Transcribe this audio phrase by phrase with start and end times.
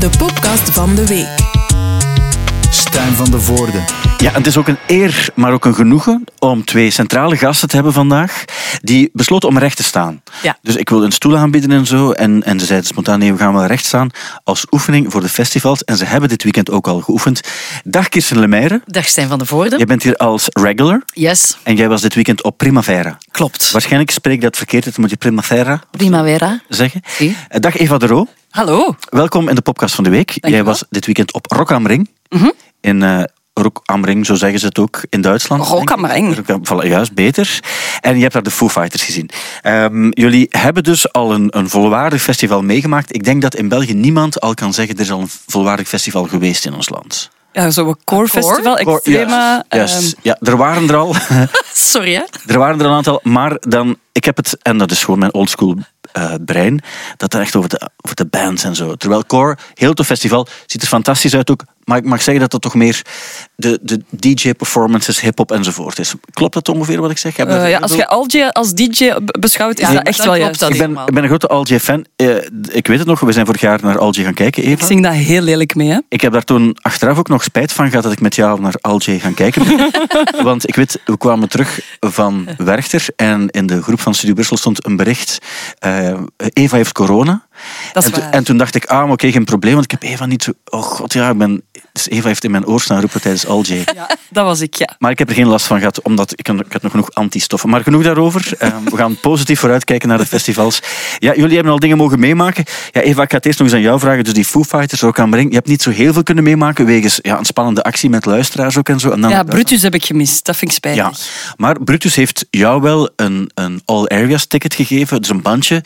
[0.00, 1.28] de podcast van de week.
[2.70, 3.78] Stijn van de Voorde.
[4.18, 7.68] Ja, en het is ook een eer, maar ook een genoegen om twee centrale gasten
[7.68, 8.44] te hebben vandaag
[8.82, 10.22] die besloten om recht te staan.
[10.42, 10.58] Ja.
[10.62, 12.10] Dus ik wil een stoel aanbieden en zo.
[12.12, 14.10] En, en ze zeiden spontaan, nee, we gaan wel recht staan
[14.44, 15.84] als oefening voor de festivals.
[15.84, 17.40] En ze hebben dit weekend ook al geoefend.
[17.84, 18.82] Dag Kirsten Lemaire.
[18.86, 19.76] Dag Stijn van de Voorde.
[19.76, 21.02] Jij bent hier als regular.
[21.12, 23.18] Yes, En jij was dit weekend op Primavera.
[23.30, 23.70] klopt.
[23.70, 26.60] Waarschijnlijk spreek ik dat verkeerd uit, moet je Primavera Primavera.
[26.68, 27.00] zeggen.
[27.18, 28.26] Eh, Dag Eva de Roo.
[28.50, 28.94] Hallo.
[29.10, 30.36] Welkom in de podcast van de week.
[30.40, 32.10] Jij was dit weekend op Rock am Ring.
[32.28, 32.50] Mhm.
[32.80, 33.22] In eh
[33.54, 35.66] Rock am Ring, zo zeggen ze het ook in Duitsland.
[35.66, 36.36] Rock am Ring.
[36.36, 37.60] Rock am- voilà, juist, beter.
[38.00, 39.30] En je hebt daar de Foo Fighters gezien.
[39.62, 43.14] Ehm, jullie hebben dus al een, een volwaardig festival meegemaakt.
[43.14, 46.24] Ik denk dat in België niemand al kan zeggen er is al een volwaardig festival
[46.24, 47.30] geweest in ons land.
[47.52, 49.64] Ja, zo'n core festival, extrema.
[49.68, 50.20] Juist, ehm.
[50.22, 51.14] Ja, er waren er al.
[51.72, 52.22] Sorry hè.
[52.46, 55.34] Er waren er een aantal, maar dan, ik heb het, en dat is gewoon mijn
[55.34, 55.76] oldschool
[56.12, 56.82] eh brein,
[57.16, 58.94] dat het echt over de, over de bands en zo.
[58.94, 62.50] Terwijl Core, heel tof festival, ziet er fantastisch uit ook, maar ik mag zeggen dat
[62.50, 63.02] dat toch meer
[63.56, 66.14] de, de DJ-performances, hip-hop enzovoort is.
[66.32, 67.36] Klopt dat ongeveer wat ik zeg?
[67.36, 67.92] Heb je eh, ja, als
[68.32, 70.60] je als DJ beschouwt, is Ja, dat echt wel klopt juist.
[70.60, 70.70] dat.
[70.70, 72.04] ik ben, ik ben een grote Algie-fan.
[72.16, 72.36] Eh,
[72.68, 74.72] ik weet het nog, we zijn vorig jaar naar Algie gaan kijken, Eva.
[74.72, 75.98] Ik zing dat heel lelijk mee, hè.
[76.08, 78.74] Ik heb daar toen achteraf ook nog spijt van gehad dat ik met jou naar
[78.80, 79.90] Alger gaan kijken.
[80.42, 84.56] Want ik weet, we kwamen terug van Werchter en in de groep van Studio Brussel
[84.56, 85.38] stond een bericht.
[85.78, 86.14] eh,
[86.52, 87.48] Eva heeft corona.
[87.92, 88.30] Dat is en, waar.
[88.30, 90.52] en toen dacht ik, ah, oké, geen probleem, want ik heb Eva niet zo...
[90.64, 91.62] Oh god, ja, ik ben...
[91.92, 93.82] Dus Eva heeft in mijn oor staan roepen tijdens Alger.
[93.94, 94.96] Ja, dat was ik, ja.
[94.98, 97.68] Maar ik heb er geen last van gehad, omdat ik, ik had nog genoeg antistoffen.
[97.68, 98.52] Maar genoeg daarover.
[98.58, 100.80] Eh, we gaan positief vooruitkijken naar de festivals.
[101.18, 102.64] Ja, jullie hebben al dingen mogen meemaken.
[102.90, 104.24] Ja, Eva, ik ga het eerst nog eens aan jou vragen.
[104.24, 105.48] Dus die Foo Fighters, Rock am Ring.
[105.48, 108.78] Je hebt niet zo heel veel kunnen meemaken, wegens ja, een spannende actie met luisteraars
[108.78, 109.10] ook en zo.
[109.10, 110.44] En dan Ja, Brutus heb ik gemist.
[110.44, 111.02] Dat vind ik spijtig.
[111.02, 111.12] ja,
[111.56, 115.82] maar Brutus heeft jou wel een, een All Areas ticket gegeven, dus een bandje.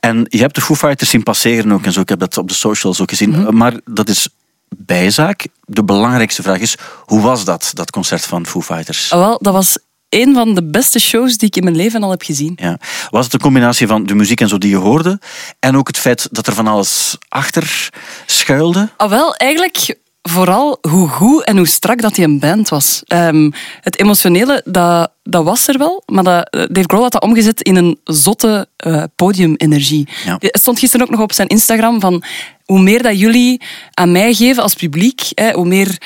[0.00, 2.00] En je hebt de Foo Fighters zien passeren ook en zo.
[2.00, 3.30] Ik heb dat op de socials ook gezien.
[3.30, 3.56] Mhm.
[3.56, 4.28] Maar dat is
[4.76, 5.46] bijzaak.
[5.64, 9.12] De belangrijkste vraag is, hoe was dat, dat concert van Foo Fighters?
[9.12, 12.10] Ah, wel, dat was een van de beste shows die ik in mijn leven al
[12.10, 12.52] heb gezien.
[12.56, 12.78] Ja.
[13.10, 15.20] Was het een combinatie van de muziek en zo die je hoorde,
[15.58, 17.90] en ook het feit dat er van alles achter
[18.26, 18.88] schuilde?
[18.96, 23.02] Ah, wel, eigenlijk vooral hoe goed en hoe strak dat hij een band was.
[23.06, 27.22] Ehm, het emotionele, dat, dat was er wel, maar dat, eh, Dave Grohl had dat
[27.22, 30.08] omgezet in een zotte eh, podiumenergie.
[30.24, 30.36] Ja.
[30.38, 32.22] Het stond gisteren ook nog op zijn Instagram van
[32.64, 33.60] hoe meer dat jullie
[33.94, 35.98] aan mij geven als publiek, hè, hoe meer...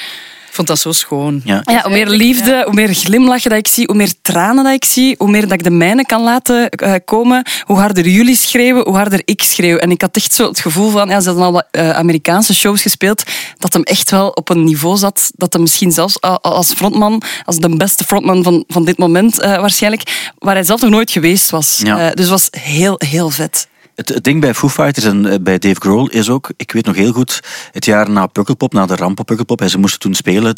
[0.53, 1.41] Ik vond dat zo schoon.
[1.45, 1.61] Ja.
[1.65, 4.85] Ja, hoe meer liefde, hoe meer glimlachen dat ik zie, hoe meer tranen dat ik
[4.85, 8.85] zie, hoe meer dat ik de mijne kan laten eh, komen, hoe harder jullie schreeuwen,
[8.85, 9.77] hoe harder ik schreeuw.
[9.77, 12.55] En ik had echt zo het gevoel van, ja, ze hadden al wat eh, Amerikaanse
[12.55, 13.23] shows gespeeld,
[13.59, 17.59] dat hem echt wel op een niveau zat, dat hem misschien zelfs als frontman, als
[17.59, 21.51] de beste frontman van, van dit moment eh, waarschijnlijk, waar hij zelf nog nooit geweest
[21.51, 21.81] was.
[21.85, 21.99] Ja.
[21.99, 23.71] Eh, dus het was heel, heel vet.
[24.03, 26.87] Het, het ding bij Foo Fighters en eh, bij Dave Grohl is ook, ik weet
[26.87, 27.41] nog heel goed,
[27.71, 30.55] het jaar na Pukkelpop, na de ramp op Pukkelpop, en ze moesten toen spelen.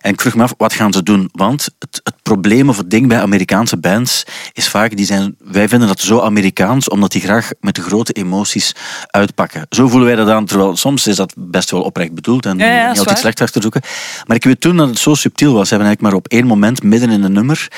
[0.00, 1.28] En ik vroeg me af, wat gaan ze doen?
[1.32, 5.68] Want het, het probleem of het ding bij Amerikaanse bands is vaak, die zijn, wij
[5.68, 8.74] vinden dat zo Amerikaans, omdat die graag met de grote emoties
[9.10, 9.66] uitpakken.
[9.68, 12.66] Zo voelen wij dat aan, terwijl soms is dat best wel oprecht bedoeld en Ja,
[12.66, 13.82] ja, niet altijd slecht achter zoeken.
[14.26, 15.68] Maar ik weet toen dat het zo subtiel was.
[15.68, 17.68] Ze hebben eigenlijk maar op één moment, midden in een nummer,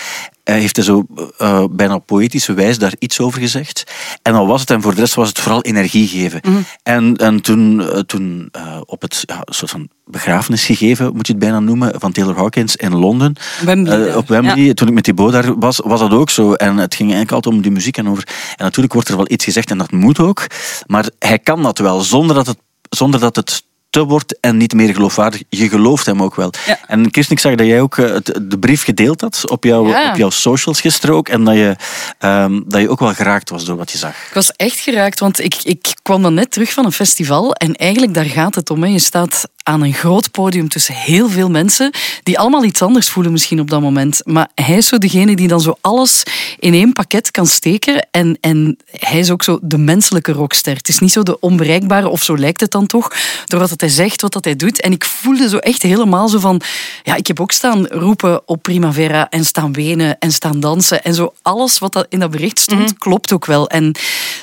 [0.48, 1.06] eh, heeft hij zo
[1.38, 3.92] eh, bijna op poëtische wijze daar iets over gezegd.
[4.22, 6.40] En dan was het, en voor de rest was het vooral energie geven.
[6.42, 6.56] Mhm.
[6.82, 11.32] En, en toen, eh, toen eh, op het ja, soort van begrafenis gegeven, moet je
[11.32, 13.36] het bijna noemen, van Taylor Hawkins in Londen.
[13.64, 16.52] Wembley, op Wembley, toen ik met die boot daar was, was dat ook zo.
[16.52, 18.24] En het ging eigenlijk altijd om die muziek en over.
[18.56, 20.46] En natuurlijk wordt er wel iets gezegd en dat moet ook.
[20.86, 23.62] Maar hij kan dat wel, zonder dat het, zonder dat het
[23.98, 25.42] te wordt en niet meer geloofwaardig.
[25.48, 26.52] Je gelooft hem ook wel.
[26.66, 26.78] Ja.
[26.86, 30.10] En Kirsten, ik zag dat jij ook eh, de brief gedeeld had op, jouw Ja.
[30.10, 31.28] op jouw socials gisteren ook.
[31.28, 31.76] En dat je,
[32.18, 34.10] ehm, dat je ook wel geraakt was door wat je zag.
[34.10, 37.52] Ik was echt geraakt, want ik, ik kwam dan net terug van een festival.
[37.52, 38.82] En eigenlijk daar gaat het om.
[38.82, 38.88] Hè.
[38.88, 41.90] Je staat aan een groot podium tussen heel veel mensen
[42.22, 44.20] die allemaal iets anders voelen misschien op dat moment.
[44.24, 46.22] Maar hij is zo degene die dan zo alles
[46.58, 48.08] in één pakket kan steken.
[48.10, 50.76] En, en hij is ook zo de menselijke rockster.
[50.76, 53.12] Het is niet zo de onbereikbare, of zo lijkt het dan toch,
[53.44, 54.80] door wat hij zegt, wat dat hij doet.
[54.80, 56.60] En ik voelde zo echt helemaal zo van...
[57.02, 61.02] Ja, ik heb ook staan roepen op Primavera en staan wenen en staan dansen.
[61.02, 63.68] En zo alles wat dat in dat bericht stond, klopt ook wel.
[63.68, 63.94] En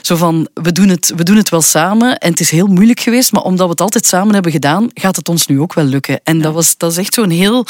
[0.01, 2.17] zo van, we doen, het, we doen het wel samen.
[2.17, 5.14] En het is heel moeilijk geweest, maar omdat we het altijd samen hebben gedaan, gaat
[5.15, 6.19] het ons nu ook wel lukken.
[6.23, 7.65] En dat, was, dat is echt zo'n heel,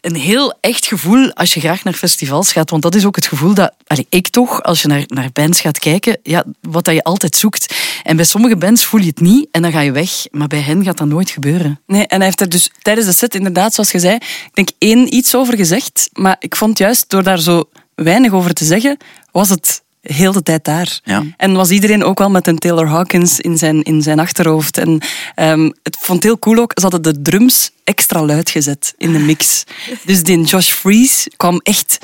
[0.00, 2.70] een heel echt gevoel als je graag naar festivals gaat.
[2.70, 5.60] Want dat is ook het gevoel dat, allee, ik toch, als je naar, naar bands
[5.60, 7.74] gaat kijken, ja, wat dat je altijd zoekt.
[8.02, 10.10] En bij sommige bands voel je het niet en dan ga je weg.
[10.30, 11.80] Maar bij hen gaat dat nooit gebeuren.
[11.86, 14.68] Nee, en hij heeft er dus tijdens de set inderdaad, zoals je zei, ik denk
[14.78, 16.08] één iets over gezegd.
[16.12, 18.96] Maar ik vond juist, door daar zo weinig over te zeggen,
[19.32, 21.00] was het heel de tijd daar.
[21.04, 21.22] Ja.
[21.36, 24.78] En was iedereen ook wel met een Taylor Hawkins in zijn, in zijn achterhoofd.
[24.78, 25.00] En
[25.34, 29.18] ehm, het vond heel cool ook, ze hadden de drums extra luid gezet in de
[29.18, 29.64] mix.
[30.04, 31.98] Dus die Josh Freeze kwam echt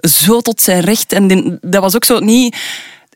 [0.00, 1.12] zo tot zijn recht.
[1.12, 2.56] En die- dat was ook zo niet...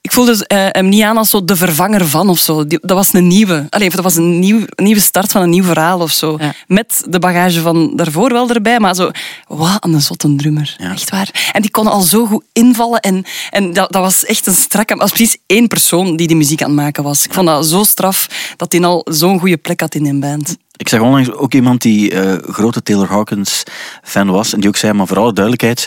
[0.07, 2.67] Ik voelde eh, hem niet aan als zo de vervanger van of zo.
[2.67, 3.67] Dat was een nieuwe.
[3.71, 6.37] Allee, dat was een, nieuw, nieuwe start van een nieuw verhaal of zo.
[6.39, 6.55] Ja.
[6.67, 9.11] Met de bagage van daarvoor wel erbij, maar zo...
[9.47, 10.77] Wat een zotte drummer.
[10.79, 10.93] Ja.
[10.93, 11.51] Echt waar.
[11.53, 13.01] En die kon al zo goed invallen.
[13.01, 14.93] En, en dat, dat was echt een strakke...
[14.93, 17.25] Dat was precies één persoon die die muziek aan het maken was.
[17.25, 18.27] Ik vond dat zo straf
[18.57, 20.57] dat hij al zo'n goede plek had in een band.
[20.77, 23.63] Ik zag onlangs ook iemand die eh, grote Taylor Hawkins
[24.03, 24.53] fan was.
[24.53, 25.87] En die ook zei, maar voor alle duidelijkheid,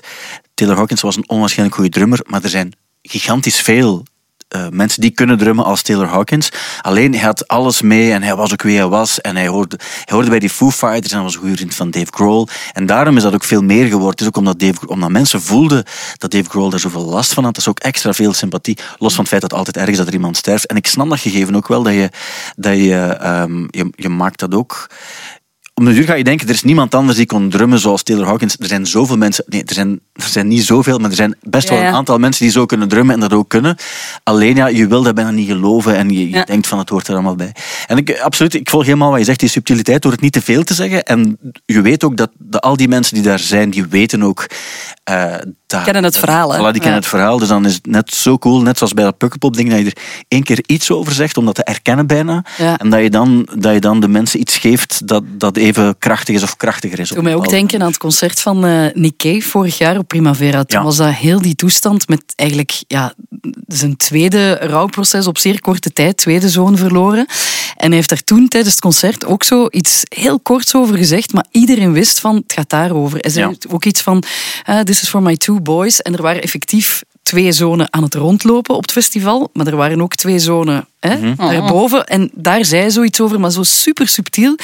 [0.53, 2.19] Taylor Hawkins was een onwaarschijnlijk goede drummer.
[2.27, 2.73] Maar er zijn
[3.09, 4.03] gigantisch veel
[4.49, 6.51] eh, mensen die kunnen drummen als Taylor Hawkins.
[6.81, 9.21] Alleen hij had alles mee en hij was ook wie hij was.
[9.21, 11.91] En hij hoorde, hij hoorde bij die Foo Fighters en was een goede vriend van
[11.91, 12.47] Dave Grohl.
[12.73, 14.09] En daarom is dat ook veel meer geworden.
[14.09, 15.83] Het is ook omdat, Dave, omdat mensen voelden
[16.17, 17.53] dat Dave Grohl daar zoveel last van had.
[17.53, 18.77] Dat is ook extra veel sympathie.
[18.97, 20.65] Los van het feit dat altijd ergens dat er iemand sterft.
[20.65, 22.09] En ik snap dat gegeven ook wel, dat je,
[22.55, 24.89] dat je, ehm, je, je maakt dat ook
[25.79, 28.25] op een duur ga je denken, er is niemand anders die kon drummen zoals Taylor
[28.25, 28.55] Hawkins.
[28.59, 31.69] Er zijn zoveel mensen, nee, er zijn, er zijn niet zoveel, maar er zijn best
[31.69, 33.75] Ja, wel een aantal mensen die zo kunnen drummen en dat ook kunnen.
[34.23, 36.43] Alleen ja, je wil dat bijna niet geloven en je, je Ja.
[36.43, 37.55] denkt van het hoort er allemaal bij.
[37.87, 40.41] En ik, absoluut, ik volg helemaal wat je zegt, die subtiliteit door het niet te
[40.41, 41.03] veel te zeggen.
[41.03, 44.45] En je weet ook dat, dat al die mensen die daar zijn, die weten ook...
[45.03, 45.33] eh
[45.67, 46.53] dat, Kennen het verhaal?
[46.53, 47.37] Voilà, die kennen het verhaal.
[47.39, 49.85] Dus dan is het net zo cool, net zoals bij dat Pukkelpop ding, dat je
[49.85, 49.97] er
[50.27, 52.43] één keer iets over zegt, om dat te erkennen bijna.
[52.77, 55.68] En dat je, dan, dat je dan de mensen iets geeft dat, dat even
[55.99, 57.09] krachtig is of krachtiger is.
[57.09, 60.63] Doe mij ook denken aan het concert van eh Nick Cave vorig jaar op Primavera.
[60.63, 60.85] Toen Ja.
[60.85, 63.13] was dat heel die toestand met eigenlijk ja,
[63.67, 67.25] zijn tweede rouwproces op zeer korte tijd, tweede zoon verloren.
[67.75, 71.33] En hij heeft daar toen tijdens het concert ook zo iets heel korts over gezegd,
[71.33, 73.17] maar iedereen wist van het gaat daarover.
[73.19, 73.55] Hij zei Ja.
[73.69, 74.23] ook iets van
[74.63, 76.01] ah, this is for my two boys.
[76.01, 80.01] En er waren effectief twee zonen aan het rondlopen op het festival, maar er waren
[80.01, 81.35] ook twee zonen hè, Mhm.
[81.35, 82.05] daarboven.
[82.05, 84.55] En daar zei hij zoiets over, maar zo super subtiel.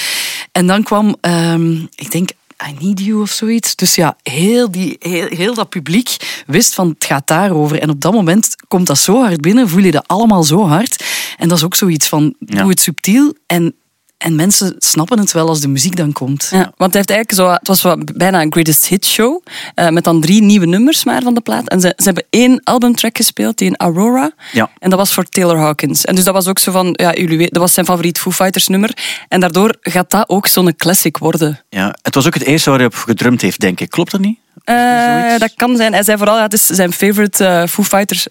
[0.52, 2.30] En dan kwam, ehm, ik denk,
[2.70, 3.76] I need you of zoiets.
[3.76, 7.80] Dus ja, heel, die, heel, heel dat publiek wist van het gaat daarover.
[7.80, 11.04] En op dat moment komt dat zo hard binnen, voel je dat allemaal zo hard.
[11.38, 12.60] En dat is ook zoiets van, Ja.
[12.62, 13.74] doe het subtiel en,
[14.18, 16.48] en mensen snappen het wel als de muziek dan komt.
[16.52, 19.42] Ja, want hij heeft eigenlijk zo, het was bijna een greatest hit show.
[19.76, 21.68] eh, met dan drie nieuwe nummers maar van de plaat.
[21.70, 24.32] En ze, ze hebben één albumtrack gespeeld, die in Aurora.
[24.52, 24.70] Ja.
[24.80, 26.06] En dat was voor Taylor Hawkins.
[26.06, 28.32] En dus dat was ook zo van, ja, jullie weten, dat was zijn favoriet Foo
[28.32, 28.98] Fighters nummer.
[29.28, 31.60] En daardoor gaat dat ook zo'n classic worden.
[31.70, 33.90] Ja, het was ook het eerste waar hij op gedrumd heeft, denk ik.
[33.90, 34.40] Klopt dat niet?
[34.64, 35.94] Eh, dat kan zijn.
[35.94, 38.28] Hij zei vooral, ja, het is zijn favorite eh, Foo Fighters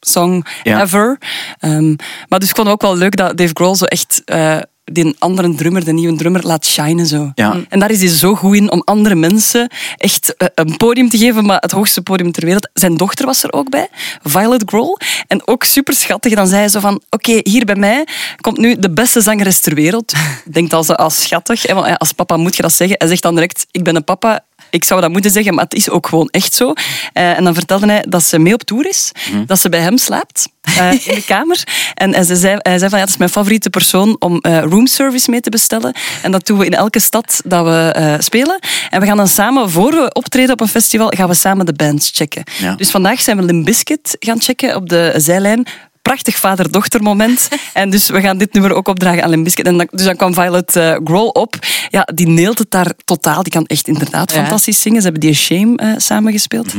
[0.00, 0.80] song Ja.
[0.82, 1.18] ever.
[1.58, 1.94] Ehm,
[2.28, 5.16] maar dus ik vond het ook wel leuk dat Dave Grohl zo echt eh die
[5.18, 7.32] andere drummer, de nieuwe drummer, laat shinen zo.
[7.34, 7.60] Ja.
[7.68, 11.18] En daar is hij zo goed in om andere mensen echt eh, een podium te
[11.18, 12.68] geven, maar het hoogste podium ter wereld.
[12.72, 13.88] Zijn dochter was er ook bij,
[14.22, 14.98] Violet Grohl.
[15.26, 16.34] En ook super schattig.
[16.34, 18.06] Dan zei hij zo van, oké, hier bij mij
[18.40, 20.12] komt nu de beste zangeres ter wereld.
[20.44, 21.62] Denkt als, als schattig.
[21.62, 22.96] hè, want, Als papa moet je dat zeggen.
[22.98, 24.44] Hij zegt dan direct, ik ben een papa,
[24.74, 26.72] ik zou dat moeten zeggen, maar het is ook gewoon echt zo.
[27.12, 29.12] Eh, en dan vertelde hij dat ze mee op tour is,
[29.46, 31.62] dat ze bij hem slaapt eh, in de kamer.
[31.94, 34.62] En, en ze zei, hij zei van, ja, het is mijn favoriete persoon om eh
[34.62, 35.94] roomservice mee te bestellen.
[36.22, 38.58] En dat doen we in elke stad dat we spelen.
[38.90, 41.72] En we gaan dan samen, voor we optreden op een festival, gaan we samen de
[41.72, 42.42] bands checken.
[42.58, 42.74] Ja.
[42.74, 45.66] Dus vandaag zijn we Limp Bizkit gaan checken op de zijlijn.
[46.04, 47.48] Prachtig vader-dochter moment.
[47.72, 49.66] En dus we gaan dit nummer ook opdragen aan Limp Bizkit.
[49.66, 51.54] En dan, dus dan kwam Violet eh, Grohl op.
[51.90, 53.42] Ja, die neelt het daar totaal.
[53.42, 54.36] Die kan echt inderdaad Ja.
[54.40, 54.98] fantastisch zingen.
[55.02, 56.74] Ze hebben die Shame eh, samengespeeld.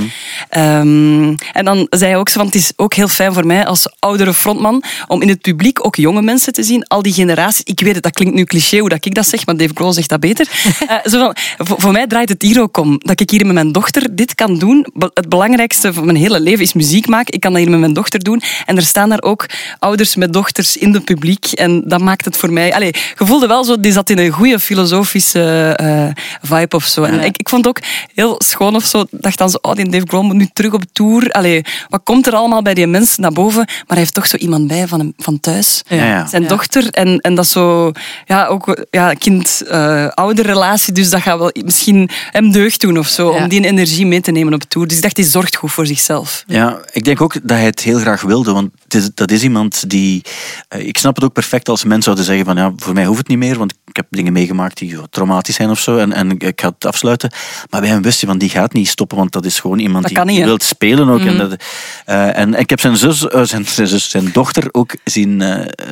[0.50, 3.66] Ehm, en dan zei hij ook zo van, het is ook heel fijn voor mij
[3.66, 6.88] als oudere frontman om in het publiek ook jonge mensen te zien.
[6.88, 7.62] Al die generaties.
[7.64, 9.92] Ik weet het, dat klinkt nu cliché hoe dat ik dat zeg, maar Dave Grohl
[9.92, 10.48] zegt dat beter.
[10.88, 11.36] Eh, zo van,
[11.68, 12.96] voor, voor mij draait het hier ook om.
[13.00, 14.86] Dat ik hier met mijn dochter dit kan doen.
[14.94, 17.34] Be- Het belangrijkste van mijn hele leven is muziek maken.
[17.34, 18.42] Ik kan dat hier met mijn dochter doen.
[18.66, 19.46] En er staan daar ook
[19.80, 21.46] ouders met dochters in het publiek.
[21.46, 22.74] En dat maakt het voor mij...
[22.74, 27.04] Allee, je voelde wel zo, die zat in een goede filosofische eh, vibe of zo.
[27.04, 29.02] En ik, ik vond het ook heel schoon of zo.
[29.02, 31.32] Ik dacht dan zo, oh, die Dave Grohl moet nu terug op tour.
[31.32, 33.64] Allee, wat komt er allemaal bij die mensen naar boven?
[33.66, 35.82] Maar hij heeft toch zo iemand bij van, hem, van thuis.
[35.88, 36.28] Ja, ja.
[36.28, 36.90] Zijn dochter.
[36.90, 37.92] En, en dat is zo...
[38.26, 40.94] Ja, ook ja, kind-ouder relatie.
[40.94, 43.34] Dus dat gaat wel misschien hem deugd doen of zo.
[43.34, 43.44] Ja.
[43.44, 44.88] Om die energie mee te nemen op tour.
[44.88, 46.44] Dus ik dacht, die zorgt goed voor zichzelf.
[46.48, 49.90] Ja, ik denk ook dat hij het heel graag wilde, want is, dat is iemand
[49.90, 50.22] die...
[50.68, 53.18] eh, Ik snap het ook perfect als mensen zouden zeggen van ja, voor mij hoeft
[53.18, 55.98] het niet meer, want ik heb dingen meegemaakt die traumatisch zijn of zo.
[55.98, 57.32] En, en ik ga het afsluiten.
[57.70, 59.18] Maar bij hem wist je van, die gaat niet stoppen.
[59.18, 61.20] Want dat is gewoon iemand Dat die, wil spelen ook.
[61.20, 61.38] En, Mhm.
[61.50, 61.64] dat,
[62.06, 65.44] eh, en ik heb zijn zus, eh, zijn, zijn, zus, zijn dochter ook zien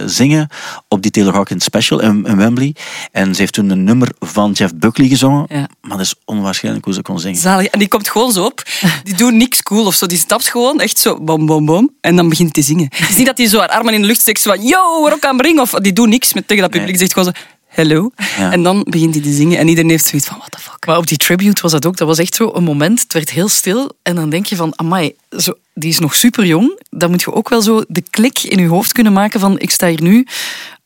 [0.06, 0.48] zingen
[0.88, 2.76] op die Taylor Hawkins special in, in Wembley.
[3.12, 5.46] En ze heeft toen een nummer van Jeff Buckley gezongen.
[5.50, 5.68] Ja.
[5.82, 7.40] Maar dat is onwaarschijnlijk hoe ze kon zingen.
[7.40, 7.66] Zalig.
[7.68, 8.64] En die komt gewoon zo op.
[9.04, 10.06] Die doet niks cool of zo.
[10.06, 11.90] Die stapt gewoon echt zo bom, bom, bom.
[12.02, 12.83] En dan begint hij te zingen.
[12.90, 14.42] Het is niet dat hij zo haar armen in de lucht steekt.
[14.42, 15.60] Zo van, yo, rock am ring.
[15.60, 16.90] Of die doet niks met tegen dat publiek.
[16.90, 17.00] Nee.
[17.00, 18.12] Zegt gewoon zo, hello.
[18.38, 18.52] Ja.
[18.52, 19.58] En dan begint hij te zingen.
[19.58, 20.86] En iedereen heeft zoiets van, what the fuck.
[20.86, 21.98] Maar op die tribute was dat ook.
[21.98, 23.00] Dat was echt zo een moment.
[23.02, 23.92] Het werd heel stil.
[24.04, 26.80] En dan denk je van, amai, zo, die is nog super jong.
[26.90, 29.72] Dan moet je ook wel zo de klik in je hoofd kunnen maken van, ik
[29.72, 30.28] sta hier nu.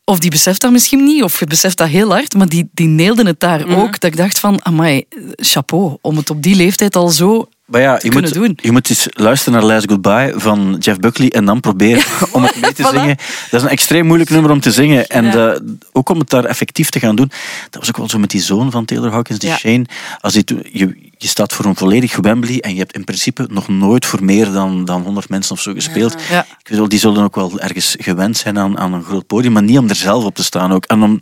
[0.04, 2.34] Of die beseft dat misschien niet, of je beseft dat heel hard.
[2.34, 3.80] Maar die, die neelden het daar Mhm.
[3.80, 4.00] ook.
[4.00, 5.04] Dat ik dacht van, amai,
[5.36, 5.96] chapeau.
[6.00, 8.58] Om het op die leeftijd al zo Maar ja, je moet, doen.
[8.62, 12.60] je moet eens luisteren naar Last Goodbye van Jeff Buckley en dan proberen om het
[12.60, 12.94] mee te voilà.
[12.94, 13.16] zingen.
[13.50, 15.06] Dat is een extreem moeilijk nummer om te zingen.
[15.08, 15.58] En Ja.
[15.92, 17.30] ook om het daar effectief te gaan doen.
[17.70, 19.56] Dat was ook wel zo met die zoon van Taylor Hawkins, die Ja.
[19.56, 19.84] Shane.
[20.20, 23.46] Als die, toen- je, je staat voor een volledig Wembley en je hebt in principe
[23.50, 26.14] nog nooit voor meer dan, dan 100 mensen of zo gespeeld.
[26.30, 26.46] Ja.
[26.60, 29.52] Ik weet wel, die zullen ook wel ergens gewend zijn aan, aan een groot podium,
[29.52, 30.84] maar niet om er zelf op te staan ook.
[30.84, 31.20] En om,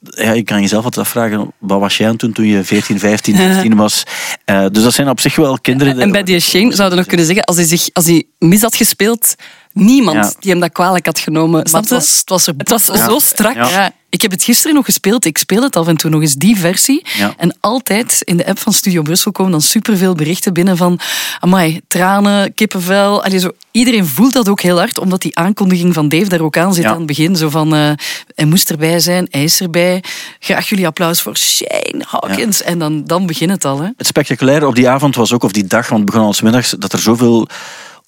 [0.00, 3.36] ja, je kan jezelf altijd afvragen, wat was jij aan toen, toen je 14, 15,
[3.36, 4.02] 16 was?
[4.44, 6.00] Eh, dus dat zijn op zich wel kinderen...
[6.00, 8.62] En bij die Shane zouden we nog kunnen zeggen, als hij, zich, als hij mis
[8.62, 9.34] had gespeeld,
[9.72, 10.32] niemand Ja.
[10.40, 11.66] die hem dat kwalijk had genomen.
[11.70, 13.54] Maar het was, het was er Het was zo strak.
[13.54, 13.68] Ja.
[13.68, 15.24] Ja, ik heb het gisteren nog gespeeld.
[15.24, 17.02] Ik speel het af en toe nog eens, die versie.
[17.18, 17.34] Ja.
[17.36, 20.98] En altijd in de app van Studio Brussel komen dan superveel berichten binnen van
[21.40, 23.24] amai, tranen, kippenvel.
[23.24, 26.56] Allee, zo, iedereen voelt dat ook heel hard, omdat die aankondiging van Dave daar ook
[26.56, 26.90] aan zit Ja.
[26.90, 27.36] aan het begin.
[27.36, 27.90] Zo van, eh,
[28.34, 30.02] hij moest erbij zijn, hij is erbij.
[30.38, 32.62] Graag jullie applaus voor Shane Hawkins.
[32.62, 33.80] En dan, dan begint het al.
[33.80, 33.88] Hè.
[33.96, 36.40] Het spectaculaire op die avond was ook, of die dag, want het begon al 's
[36.40, 37.48] middags, dat er zoveel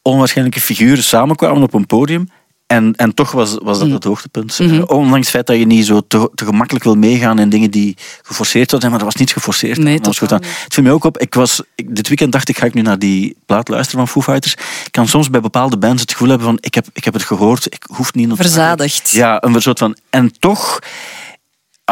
[0.02, 2.28] onwaarschijnlijke figuren samenkwamen op een podium.
[2.66, 3.84] En, en toch was, was Mm.
[3.84, 4.58] dat het hoogtepunt.
[4.60, 7.70] Eh, Ondanks het feit dat je niet zo te, te gemakkelijk wil meegaan in dingen
[7.70, 9.78] die geforceerd zouden zijn, maar dat was niet geforceerd.
[9.78, 10.42] Nee, Dat was goed aan.
[10.42, 12.82] Het viel mij ook op, ik was, ik- dit weekend dacht ik, ga ik nu
[12.82, 14.52] naar die plaat luisteren van Foo Fighters.
[14.84, 17.22] Ik kan soms bij bepaalde bands het gevoel hebben van, ik heb, ik heb het
[17.22, 18.30] gehoord, ik hoef niet...
[18.34, 19.10] Verzadigd.
[19.10, 19.96] Ja, een soort van...
[20.10, 20.78] En toch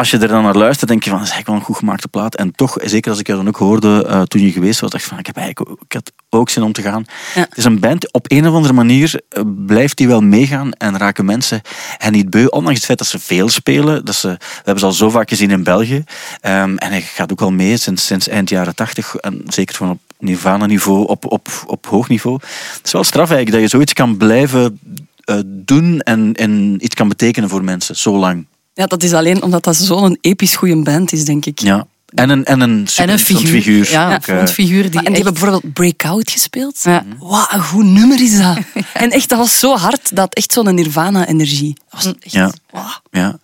[0.01, 1.85] als je er dan naar luistert, denk je van, dat is eigenlijk wel een goed
[1.85, 2.37] gemaakte plaat.
[2.37, 5.03] En toch, zeker als ik jou dan ook hoorde eh, toen je geweest was, dacht
[5.03, 7.05] ik van, ik heb eigenlijk ook, ik had ook zin om te gaan.
[7.35, 7.41] Ja.
[7.41, 10.99] Het is een band, op een of andere manier eh, blijft die wel meegaan en
[10.99, 11.61] raken mensen
[11.97, 14.05] hen niet beu, ondanks het feit dat ze veel spelen.
[14.05, 16.05] Dat ze, we hebben ze al zo vaak gezien in België.
[16.41, 19.91] Ehm, en hij gaat ook al mee sinds, sinds eind jaren tachtig, en zeker van
[19.91, 22.39] op Nirvana-niveau, op, op, op hoog niveau.
[22.77, 24.81] Het is wel straf eigenlijk, dat je zoiets kan blijven
[25.25, 28.47] eh, doen en, en iets kan betekenen voor mensen, zo lang.
[28.81, 31.59] Ja, dat is alleen omdat dat zo'n episch goede band is, denk ik.
[31.59, 31.87] Ja.
[32.15, 33.91] En een, en een, super En een figuur.
[33.91, 36.79] Ja, een eh, frontfiguur die Maar- en die echt- hebben bijvoorbeeld Breakout gespeeld.
[36.83, 37.05] Ja.
[37.19, 38.59] Wauw, een goed nummer is dat.
[38.93, 41.75] En echt, dat was zo hard, dat echt zo'n Nirvana-energie.
[41.91, 42.53] Dat was echt, Ja.
[43.11, 43.39] Ja,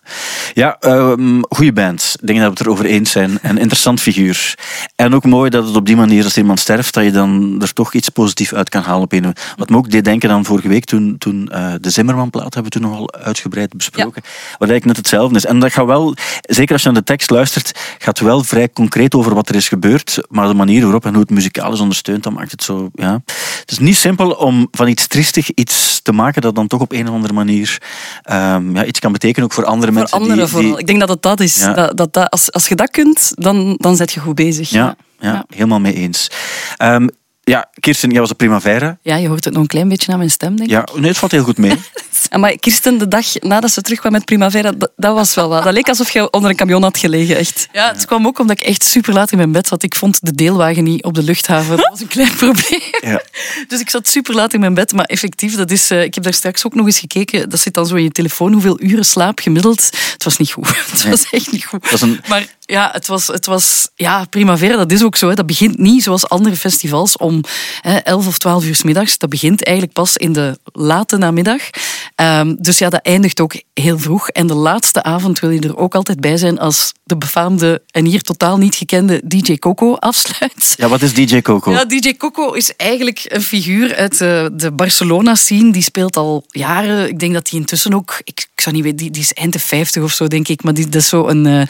[0.53, 2.15] ja um, goede band.
[2.21, 3.39] Ik denk dat we het erover eens zijn.
[3.41, 4.55] Een interessant figuur.
[4.95, 7.73] En ook mooi dat het op die manier, als iemand sterft, dat je dan er
[7.73, 9.03] toch iets positiefs uit kan halen.
[9.03, 12.53] Op een, wat me ook deed denken aan vorige week, toen, toen uh, de Zimmerman-plaat
[12.53, 14.21] hebben we toen nogal uitgebreid besproken.
[14.57, 15.45] Wat eigenlijk net hetzelfde is.
[15.45, 19.15] En dat gaat wel, zeker als je naar de tekst luistert, gaat wel vrij concreet
[19.15, 20.21] over wat er is gebeurd.
[20.29, 22.89] Maar de manier waarop en hoe het muzikaal is ondersteund, dat maakt het zo.
[22.93, 23.21] Ja.
[23.59, 26.91] Het is niet simpel om van iets triestig iets te maken dat dan toch op
[26.91, 27.81] een of andere manier
[28.31, 30.17] um, ja, iets kan betekenen ook voor andere voor mensen.
[30.17, 30.69] anderen die, vooral.
[30.69, 30.79] die...
[30.79, 31.59] Ik denk dat het dat is.
[31.59, 31.73] Ja.
[31.73, 34.69] Dat, dat, dat, als, als je dat kunt, dan, dan zet je goed bezig.
[34.69, 35.45] Ja, ja, ja.
[35.49, 36.31] helemaal mee eens.
[36.81, 37.09] Um,
[37.47, 38.97] ja, Kirsten, jij was op Primavera.
[39.01, 40.75] Ja, je hoort het nog een klein beetje aan mijn stem, denk ik.
[40.75, 41.73] Ja, nee, het valt heel goed mee.
[42.39, 45.63] Maar Kirsten, de dag nadat ze terugkwam met Primavera, dat, dat was wel wat.
[45.63, 47.67] Dat leek alsof je onder een camion had gelegen, echt.
[47.71, 49.83] Ja, het kwam ook omdat ik echt super laat in mijn bed zat.
[49.83, 51.77] Ik vond de deelwagen niet op de luchthaven.
[51.77, 52.81] Dat was een klein probleem.
[53.01, 53.21] Ja.
[53.67, 54.93] Dus ik zat super laat in mijn bed.
[54.93, 57.49] Maar effectief, dat is, uh, ik heb daar straks ook nog eens gekeken.
[57.49, 59.89] Dat zit dan zo in je telefoon, hoeveel uren slaap gemiddeld.
[60.13, 60.67] Het was niet goed.
[60.91, 61.11] Het Nee.
[61.11, 61.83] was echt niet goed.
[61.83, 62.19] Dat is een...
[62.27, 65.29] Maar ja, het was, het was ja, Primavera, dat is ook zo.
[65.29, 65.35] Hè.
[65.35, 67.43] Dat begint niet zoals andere festivals om
[67.81, 69.17] hè, 11 of 12 uur s middags.
[69.17, 71.61] Dat begint eigenlijk pas in de late namiddag.
[72.21, 74.29] Um, dus ja, dat eindigt ook heel vroeg.
[74.29, 78.05] En de laatste avond wil je er ook altijd bij zijn als de befaamde en
[78.05, 80.73] hier totaal niet gekende DJ Coco afsluit.
[80.77, 81.71] Ja, wat is DJ Coco?
[81.71, 85.71] Ja, DJ Coco is eigenlijk een figuur uit de, de Barcelona-scene.
[85.71, 87.09] Die speelt al jaren.
[87.09, 88.21] Ik denk dat hij intussen ook...
[88.23, 90.63] Ik, ik zou niet weten, die, die is eind de 50 of zo, denk ik.
[90.63, 91.45] Maar die, dat is zo een...
[91.45, 91.61] Uh,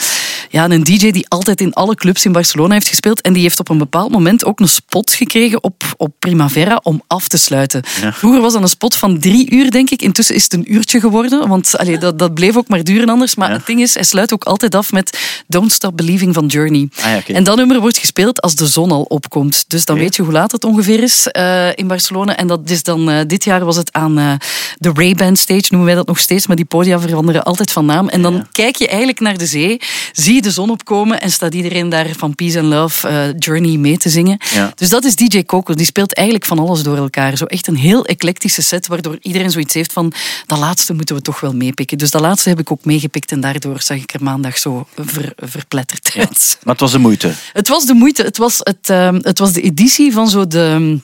[0.49, 3.21] ja, een DJ die altijd in alle clubs in Barcelona heeft gespeeld.
[3.21, 7.01] En die heeft op een bepaald moment ook een spot gekregen op, op Primavera om
[7.07, 7.81] af te sluiten.
[8.11, 10.01] Vroeger was dat een spot van drie uur, denk ik.
[10.01, 11.47] Intussen is het een uurtje geworden.
[11.47, 13.35] Want allee, dat, dat bleef ook maar duren anders.
[13.35, 16.89] Maar het ding is, hij sluit ook altijd af met Don't Stop Believing van Journey.
[17.01, 17.33] Ah, ja.
[17.35, 19.65] En dat nummer wordt gespeeld als de zon al opkomt.
[19.67, 22.35] Dus dan weet je hoe laat het ongeveer is eh, in Barcelona.
[22.37, 24.31] En dat is dan, eh, dit jaar was het aan eh,
[24.77, 26.47] de Ray-Ban stage, noemen wij dat nog steeds.
[26.47, 28.07] Maar die podia veranderen altijd van naam.
[28.09, 28.47] En dan Ja.
[28.51, 29.79] kijk je eigenlijk naar de zee,
[30.11, 33.77] zie je de zon opkomen en staat iedereen daar van Peace and Love, eh, Journey
[33.77, 34.37] mee te zingen.
[34.53, 34.71] Ja.
[34.75, 35.73] Dus dat is DJ Coco.
[35.73, 37.37] Die speelt eigenlijk van alles door elkaar.
[37.37, 40.13] Zo echt een heel eclectische set, waardoor iedereen zoiets heeft van
[40.45, 41.97] dat laatste moeten we toch wel meepikken.
[41.97, 45.33] Dus dat laatste heb ik ook meegepikt en daardoor zag ik er maandag zo ver-
[45.35, 46.57] verpletterd uit.
[46.63, 47.33] Maar het was de moeite.
[47.53, 48.23] Het was de moeite.
[48.23, 50.99] Het was, het, ehm, het was de editie van zo de,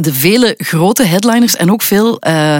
[0.00, 2.58] de vele grote headliners en ook veel eh,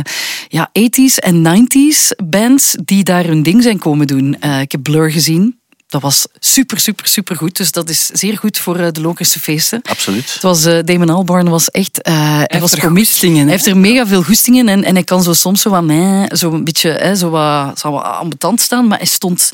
[0.48, 4.36] ja, 80s en 90s bands die daar hun ding zijn komen doen.
[4.40, 5.58] Eh, ik heb Blur gezien.
[5.94, 7.56] Dat was super, super, super goed.
[7.56, 9.80] Dus dat is zeer goed voor eh, de Lokerse feesten.
[9.82, 10.32] Absoluut.
[10.32, 12.02] Het was, eh, Damon Albarn was echt...
[12.02, 13.08] eh, hij heeft was er komiek.
[13.20, 16.24] Hij heeft er mega veel goestingen en, en hij kan zo soms zo wat, meh,
[16.32, 19.52] zo een beetje hè, zo wat, zo wat ambetant staan, maar hij stond...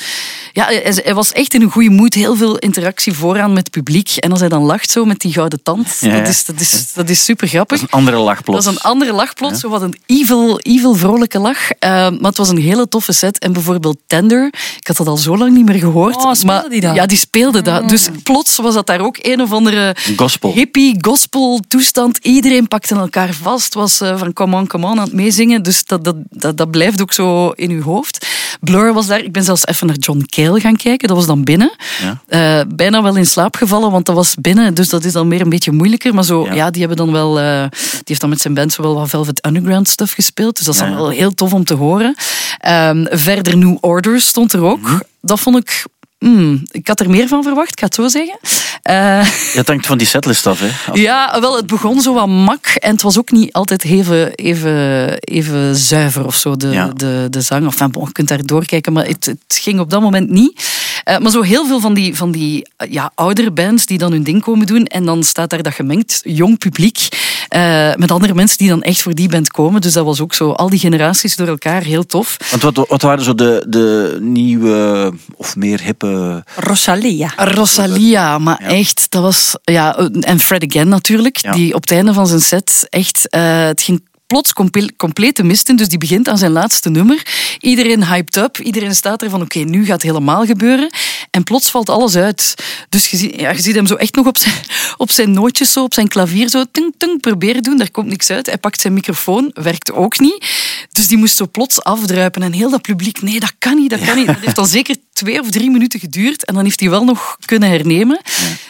[0.53, 2.15] Ja, hij, hij was echt in een goede moed.
[2.15, 4.17] Heel veel interactie vooraan met het publiek.
[4.17, 6.19] En als hij dan lacht zo met die gouden tand, Ja, ja.
[6.19, 7.81] dat, is, dat, is, dat is super grappig.
[7.81, 8.65] Dat is een andere lach plots.
[8.65, 11.71] Dat is een andere lach plots, zo wat een evil, evil vrolijke lach.
[11.71, 13.39] Eh, maar het was een hele toffe set.
[13.39, 14.47] En bijvoorbeeld Tender,
[14.79, 16.17] ik had dat al zo lang niet meer gehoord.
[16.17, 16.95] Oh, speelde maar, die dat?
[16.95, 17.89] Ja, die speelde dat.
[17.89, 20.53] Dus plots was dat daar ook een of andere Gospel.
[20.53, 22.19] hippie, gospel toestand.
[22.23, 25.63] Iedereen pakte elkaar vast, was eh, van come on, come on aan het meezingen.
[25.63, 28.27] Dus dat, dat, dat, dat blijft ook zo in uw hoofd.
[28.61, 29.21] Blur was daar.
[29.25, 31.09] Ik ben zelfs even naar John Cale gaan kijken.
[31.09, 31.73] Dat was dan binnen.
[32.03, 32.21] Ja.
[32.61, 34.75] Eh, bijna wel in slaap gevallen, want dat was binnen.
[34.75, 36.15] Dus dat is dan weer een beetje moeilijker.
[36.15, 36.53] Maar zo, Ja.
[36.55, 37.41] ja, die hebben dan wel...
[37.41, 40.57] eh, die heeft dan met zijn band zo wel wat Velvet Underground stuff gespeeld.
[40.57, 41.01] Dus dat is Ja, dan ja.
[41.03, 42.15] wel heel tof om te horen.
[42.59, 44.81] Ehm, verder New Order stond er ook.
[44.81, 44.99] Mhm.
[45.21, 45.85] Dat vond ik...
[46.21, 48.39] hmm, ik had er meer van verwacht, ik ga het zo zeggen.
[48.83, 49.23] Ja,
[49.59, 50.61] het hangt van die setlist af.
[50.61, 50.93] Hè.
[50.93, 55.19] Ja, wel, het begon zo wat mak en het was ook niet altijd even, even,
[55.19, 56.87] even zuiver of zo, de, Ja.
[56.97, 57.65] de, de zang.
[57.65, 60.69] Enfin, bon, je kunt daar doorkijken, maar het, het ging op dat moment niet.
[61.05, 64.23] Eh, maar zo heel veel van die, van die ja, oudere bands die dan hun
[64.23, 67.09] ding komen doen en dan staat daar dat gemengd jong publiek
[67.51, 69.81] eh, met andere mensen die dan echt voor die band komen.
[69.81, 72.37] Dus dat was ook zo, al die generaties door elkaar, heel tof.
[72.51, 76.45] Want wat, wat waren zo de, de nieuwe of meer hippe...
[76.57, 77.33] Rosalia.
[77.37, 78.69] Rosalia, maar Ja.
[78.69, 79.55] echt, dat was...
[79.65, 81.53] Ja, en Fred Again natuurlijk, Ja.
[81.53, 83.29] die op het einde van zijn set echt...
[83.29, 87.23] eh, het ging plots comple- complete mist in, dus die begint aan zijn laatste nummer.
[87.61, 90.91] Iedereen hyped up, iedereen staat er van oké, nu gaat het helemaal gebeuren.
[91.31, 92.55] En plots valt alles uit.
[92.89, 94.55] Dus je, ziet- ja, je ziet hem zo echt nog op zijn,
[94.97, 97.77] op zijn nootjes, zo, op zijn klavier, zo tung, tung, proberen doen.
[97.79, 98.47] Daar komt niks uit.
[98.47, 100.47] Hij pakt zijn microfoon, werkt ook niet.
[100.93, 102.43] Dus die moest zo plots afdruipen.
[102.43, 104.27] En heel dat publiek, nee, dat kan niet, dat kan niet.
[104.27, 106.45] Dat heeft dan zeker twee of drie minuten geduurd.
[106.45, 108.21] En dan heeft hij wel nog kunnen hernemen.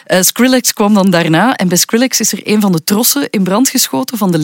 [0.05, 1.55] Eh, Skrillex kwam dan daarna.
[1.55, 4.37] En bij Skrillex is er een van de trossen in brand geschoten van de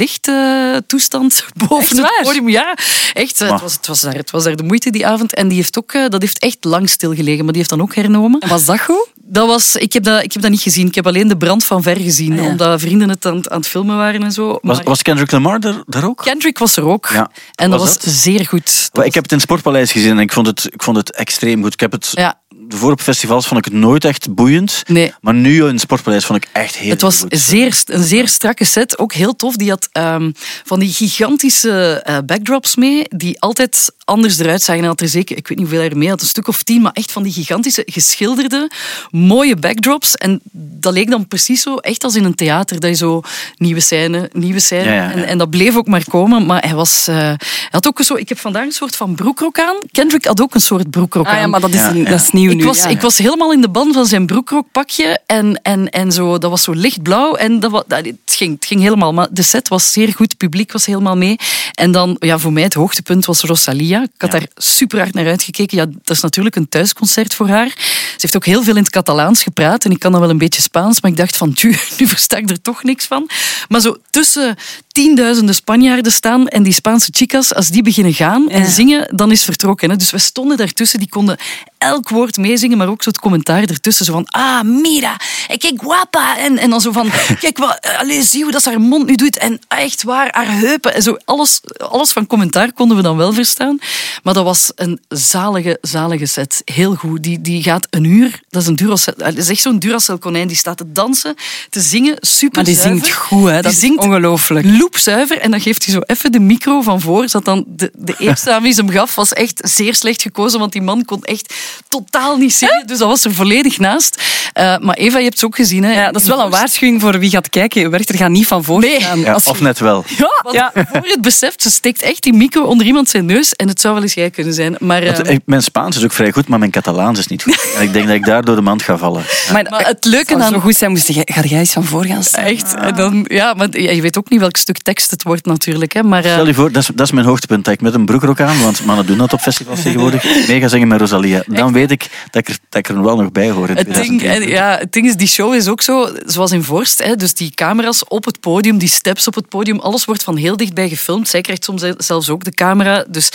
[1.13, 2.50] lichttoestand boven Echt het podium.
[2.50, 2.78] Ja,
[3.13, 3.41] echt.
[3.41, 5.34] eh, Het was, het, was daar, het was daar de moeite die avond.
[5.34, 7.38] En die heeft ook, eh, dat heeft echt lang stilgelegen.
[7.43, 8.43] Maar die heeft dan ook hernomen.
[8.48, 9.08] Was dat goed?
[9.30, 10.88] Dat was, ik, heb dat, ik heb dat niet gezien.
[10.88, 12.32] Ik heb alleen de brand van ver gezien.
[12.32, 12.43] Ah, ja.
[12.50, 14.48] Omdat vrienden het aan, het- aan het filmen waren en zo.
[14.48, 16.22] Was, Maar was Kendrick Lamar daar, daar ook?
[16.24, 17.10] Kendrick was er ook.
[17.13, 17.32] Ja.
[17.56, 18.13] En dat Was dat?
[18.13, 18.89] zeer goed.
[19.04, 21.63] Ik heb het in het Sportpaleis gezien en ik vond het, ik vond het extreem
[21.63, 21.74] goed.
[21.74, 22.39] Ik heb het, Ja.
[22.70, 24.84] De vorige festivals vond ik het nooit echt boeiend.
[24.88, 25.14] Nee.
[25.22, 27.38] Maar nu in het Sportpaleis vond ik echt heel Het was goed.
[27.40, 29.56] zeer, een zeer strakke set, ook heel tof.
[29.56, 30.32] Die had ehm,
[30.66, 34.80] van die gigantische eh, backdrops mee, die altijd anders eruit zagen.
[34.82, 36.64] Hij had er zeker, ik weet niet hoeveel hij er mee had, een stuk of
[36.64, 38.72] tien, maar echt van die gigantische, geschilderde,
[39.12, 40.16] mooie backdrops.
[40.16, 43.22] En dat leek dan precies zo, echt als in een theater, dat je zo
[43.58, 44.84] nieuwe scène, nieuwe scène.
[44.84, 45.12] Ja, ja, ja.
[45.12, 47.08] En, en dat bleef ook maar komen, maar hij was...
[47.08, 47.38] eh, hij
[47.70, 49.76] had ook een soort, ik heb vandaag een soort van broekrok aan.
[49.92, 51.40] Kendrick had ook een soort broekrok Ah, aan.
[51.40, 52.10] ja, maar dat is, Ja, een- ja.
[52.10, 52.88] dat is nieuw Ik was, ja.
[52.88, 56.63] ik was helemaal in de ban van zijn broekrokpakje en, en, en zo, dat was
[56.63, 59.13] zo lichtblauw en dat dat, het, ging, het ging helemaal.
[59.13, 61.36] Maar de set was zeer goed, het publiek was helemaal mee.
[61.74, 64.02] En dan, ja, voor mij het hoogtepunt was Rosalia.
[64.02, 65.78] Ik had daar super hard naar uitgekeken.
[65.78, 67.70] Ja, dat is natuurlijk een thuisconcert voor haar.
[67.78, 70.38] Ze heeft ook heel veel in het Catalaans gepraat en ik kan dan wel een
[70.38, 71.56] beetje Spaans, maar ik dacht van,
[71.98, 73.30] nu versta ik er toch niks van.
[73.67, 74.56] Maar zo tussen
[74.98, 78.70] tienduizenden Spanjaarden staan en die Spaanse chicas, als die beginnen gaan en Ja.
[78.70, 79.90] zingen, dan is vertrokken.
[79.90, 79.96] Hè.
[79.96, 81.38] Dus we stonden daartussen, die konden
[81.78, 84.06] elk woord meezingen, maar ook zo het commentaar ertussen.
[84.06, 86.38] Zo van, ah, mira, eh, kijk guapa.
[86.38, 89.06] En, en dan zo van, kijk, wat, eh, allez, zie hoe dat ze haar mond
[89.06, 89.38] nu doet.
[89.38, 90.94] En echt waar, haar heupen.
[90.94, 93.78] En zo, alles, alles van commentaar konden we dan wel verstaan.
[94.24, 96.62] Maar dat was een zalige, zalige set.
[96.66, 97.24] Heel goed.
[97.24, 100.18] Die, die gaat een uur, dat is een Duracell, eh, dat is echt zo'n Duracell
[100.18, 100.48] konijn.
[100.48, 101.36] Die staat te dansen,
[101.70, 103.62] te zingen, super Maar die zingt goed, hè?
[103.62, 104.66] Dat Die zingt ongelooflijk.
[104.91, 107.30] En dan geeft hij zo even de micro van voor.
[107.30, 110.60] Zodat dan de, de eerste aan wie ze hem gaf, was echt zeer slecht gekozen.
[110.60, 111.54] Want die man kon echt
[111.88, 112.84] totaal niet zingen.
[112.88, 114.21] Dus dat was er volledig naast.
[114.60, 115.84] Uh, maar Eva, je hebt het ook gezien.
[115.84, 115.93] Hè?
[115.93, 117.89] Ja, dat is wel een waarschuwing voor wie gaat kijken.
[117.89, 119.00] Werchter gaat niet van voor Nee.
[119.15, 120.06] Ja, of net wel.
[120.17, 120.71] Ja, want Ja.
[120.73, 123.54] voor je het beseft, ze steekt echt die micro onder iemand zijn neus.
[123.54, 124.76] En het zou wel eens jij kunnen zijn.
[124.80, 127.65] Maar, eh, ik- mijn Spaans is ook vrij goed, maar mijn Catalaans is niet goed.
[127.76, 129.23] En ik denk dat ik daar door de mand ga vallen.
[129.52, 131.71] Maar, Maar het leuke het zou aan- zo goed zijn, moest je, ga jij eens
[131.71, 132.43] van voor gaan staan?
[132.43, 132.73] Echt.
[132.76, 135.94] En dan, ja, maar je weet ook niet welk stuk tekst het wordt natuurlijk.
[135.94, 137.94] Hè, maar, eh, Stel je voor, dat is, dat is mijn hoogtepunt, dat ik met
[137.94, 141.44] een broekrok aan, want mannen doen dat op festivals tegenwoordig, mega zingen met Rosalia.
[141.48, 143.86] Dan weet ik dat ik er, dat ik er wel nog bij hoor in Het
[143.86, 144.44] ding, 2021.
[144.44, 147.04] en ja, het ding is, die show is ook zo, zoals in Vorst.
[147.04, 150.36] Hè, dus die camera's op het podium, die steps op het podium, alles wordt van
[150.36, 151.28] heel dichtbij gefilmd.
[151.28, 153.06] Zij krijgt soms zelfs ook de camera.
[153.10, 153.32] Dus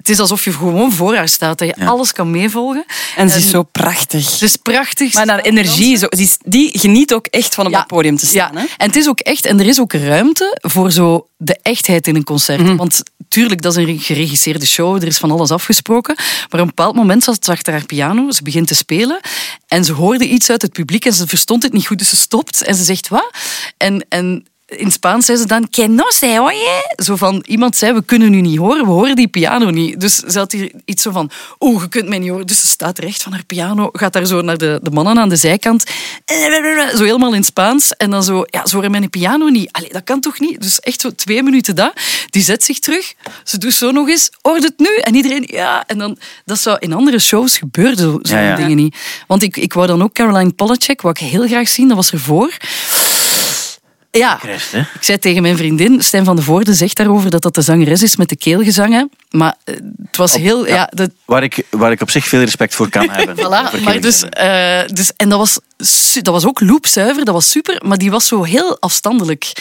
[0.00, 1.86] het is alsof je gewoon voor haar staat, dat je Ja.
[1.86, 2.84] alles kan meevolgen.
[3.16, 4.32] En ze is zo prachtig.
[4.32, 5.14] Het is prachtig.
[5.14, 7.78] Maar naar energie, zo, die, is- die geniet ook echt van op Ja.
[7.78, 8.50] dat podium te staan.
[8.54, 8.66] Ja, Hè?
[8.76, 12.16] en het is ook echt, en er is ook ruimte voor zo de echtheid in
[12.16, 12.60] een concert.
[12.60, 12.76] Mhm.
[12.76, 16.14] Want tuurlijk, dat is een geregisseerde show, er is van alles afgesproken.
[16.16, 19.20] Maar op een bepaald moment zat ze achter haar piano, ze begint te spelen
[19.68, 22.16] en ze hoorde iets uit het publiek en ze verstond het niet goed, dus ze
[22.16, 23.30] stopt en ze zegt wat?
[23.76, 24.44] En, en
[24.76, 26.94] in Spaans zei ze dan, que no se oye.
[27.04, 30.00] Zo van, iemand zei, we kunnen u niet horen, we horen die piano niet.
[30.00, 31.30] Dus ze had hier iets zo van,
[31.60, 32.46] oeh, je kunt mij niet horen.
[32.46, 35.28] Dus ze staat recht van haar piano, gaat daar zo naar de, de mannen aan
[35.28, 35.84] de zijkant.
[36.96, 37.90] Zo helemaal in Spaans.
[37.96, 39.72] En dan zo, ja, ze horen mijn piano niet.
[39.72, 40.60] Allee, dat kan toch niet?
[40.62, 41.92] Dus echt zo twee minuten dat.
[42.30, 43.14] Die zet zich terug.
[43.44, 44.96] Ze doet zo nog eens, hoort het nu?
[44.96, 45.84] En iedereen, ja.
[45.86, 48.56] En dan, dat zou in andere shows gebeuren, zo- zo'n Ja, ja.
[48.56, 48.96] dingen niet.
[49.26, 51.88] Want ik, ik wou dan ook Caroline Polachek, wou ik heel graag zien.
[51.88, 52.56] Dat was ervoor.
[54.10, 57.54] Ja, Christ, ik zei tegen mijn vriendin, Stijn van de Voorde zegt daarover dat dat
[57.54, 59.10] de zangeres is met de keelgezangen.
[59.30, 59.74] Maar eh,
[60.06, 60.66] het was heel...
[60.66, 63.36] Ja, dat, Waar ik, waar ik op zich veel respect voor kan hebben.
[63.36, 65.58] Voilà, maar dus, eh, dus, en dat was,
[66.22, 69.52] dat was ook loopzuiver, dat was super, maar die was zo heel afstandelijk.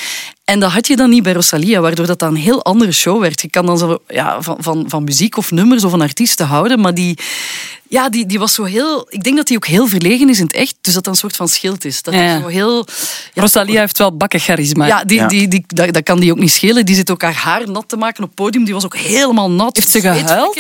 [0.44, 3.22] En dat had je dan niet bij Rosalia, waardoor dat dan een heel andere show
[3.22, 3.42] werd.
[3.42, 6.80] Je kan dan zo ja, van, van, van muziek of nummers of een artiesten houden,
[6.80, 7.18] maar die,
[7.90, 9.08] ja, die, die was zo heel...
[9.10, 11.20] Ik denk dat die ook heel verlegen is in het echt, dus dat dat een
[11.20, 12.02] soort van schild is.
[12.02, 12.86] Dat zo heel...
[13.34, 14.86] Ja, Rosalia heeft wel bakken charisma.
[14.86, 15.28] ja, die, Ja.
[15.28, 16.86] Die, die, dat, dat kan die ook niet schelen.
[16.86, 18.64] Die zit ook haar haar nat te maken op het podium.
[18.64, 19.76] Die was ook helemaal nat.
[19.76, 20.56] Heeft ze gehuild?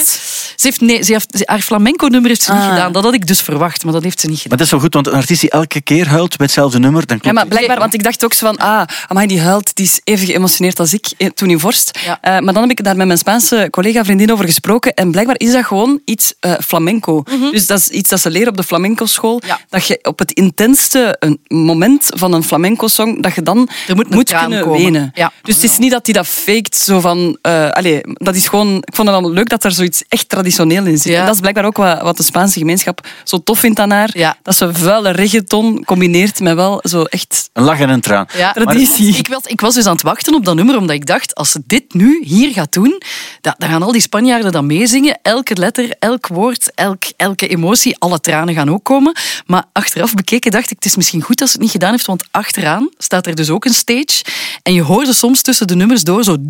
[0.56, 2.70] Ze heeft, nee, ze heeft, haar flamenco-nummer heeft ze niet Ah.
[2.70, 2.92] gedaan.
[2.92, 4.50] Dat had ik dus verwacht, maar dat heeft ze niet gedaan.
[4.50, 7.06] Maar dat is wel goed, want een artiest die elke keer huilt bij hetzelfde nummer,
[7.06, 7.54] dan Ja, klopt maar het.
[7.54, 10.80] blijkbaar, want ik dacht ook zo van, ah, amai, die huilt, die is even geëmotioneerd
[10.80, 12.00] als ik eh, toen in Vorst.
[12.06, 12.18] Ja.
[12.22, 15.52] Eh, maar dan heb ik daar met mijn Spaanse collega-vriendin over gesproken en blijkbaar is
[15.52, 17.24] dat gewoon iets eh, flamenco.
[17.52, 19.38] Dus dat is iets dat ze leren op de flamenco-school.
[19.38, 19.48] Mhm.
[19.48, 19.60] Ja.
[19.70, 24.08] Dat je op het intenste een moment van een flamenco-song, dat je dan Er moet
[24.34, 24.82] kunnen komen.
[24.84, 25.12] wenen.
[25.14, 25.32] Ja.
[25.42, 27.38] Dus het is niet dat hij dat faked, zo van...
[27.42, 28.84] eh allee, dat is gewoon...
[28.89, 31.12] Ik vond het wel leuk dat er zoiets echt traditioneel in zit.
[31.13, 31.19] Ja.
[31.19, 34.10] En dat is blijkbaar ook wat, wat de Spaanse gemeenschap zo tof vindt aan haar.
[34.13, 34.38] Ja.
[34.43, 37.49] Dat ze vuile reggaeton combineert met wel zo echt...
[37.54, 38.25] Een lach en een traan.
[38.38, 39.17] Ja, Traditie.
[39.17, 41.52] Ik was, ik was dus aan het wachten op dat nummer, omdat ik dacht, als
[41.52, 43.02] ze dit nu hier gaat doen,
[43.41, 45.19] da- dan gaan al die Spanjaarden dan meezingen.
[45.21, 49.13] Elke letter, elk woord, elk, elke emotie, alle tranen gaan ook komen.
[49.45, 52.06] Maar achteraf bekeken dacht ik, het is misschien goed als ze het niet gedaan heeft,
[52.06, 54.23] want achteraan staat er dus ook een stage.
[54.63, 56.38] En je hoorde soms tussen de nummers door zo...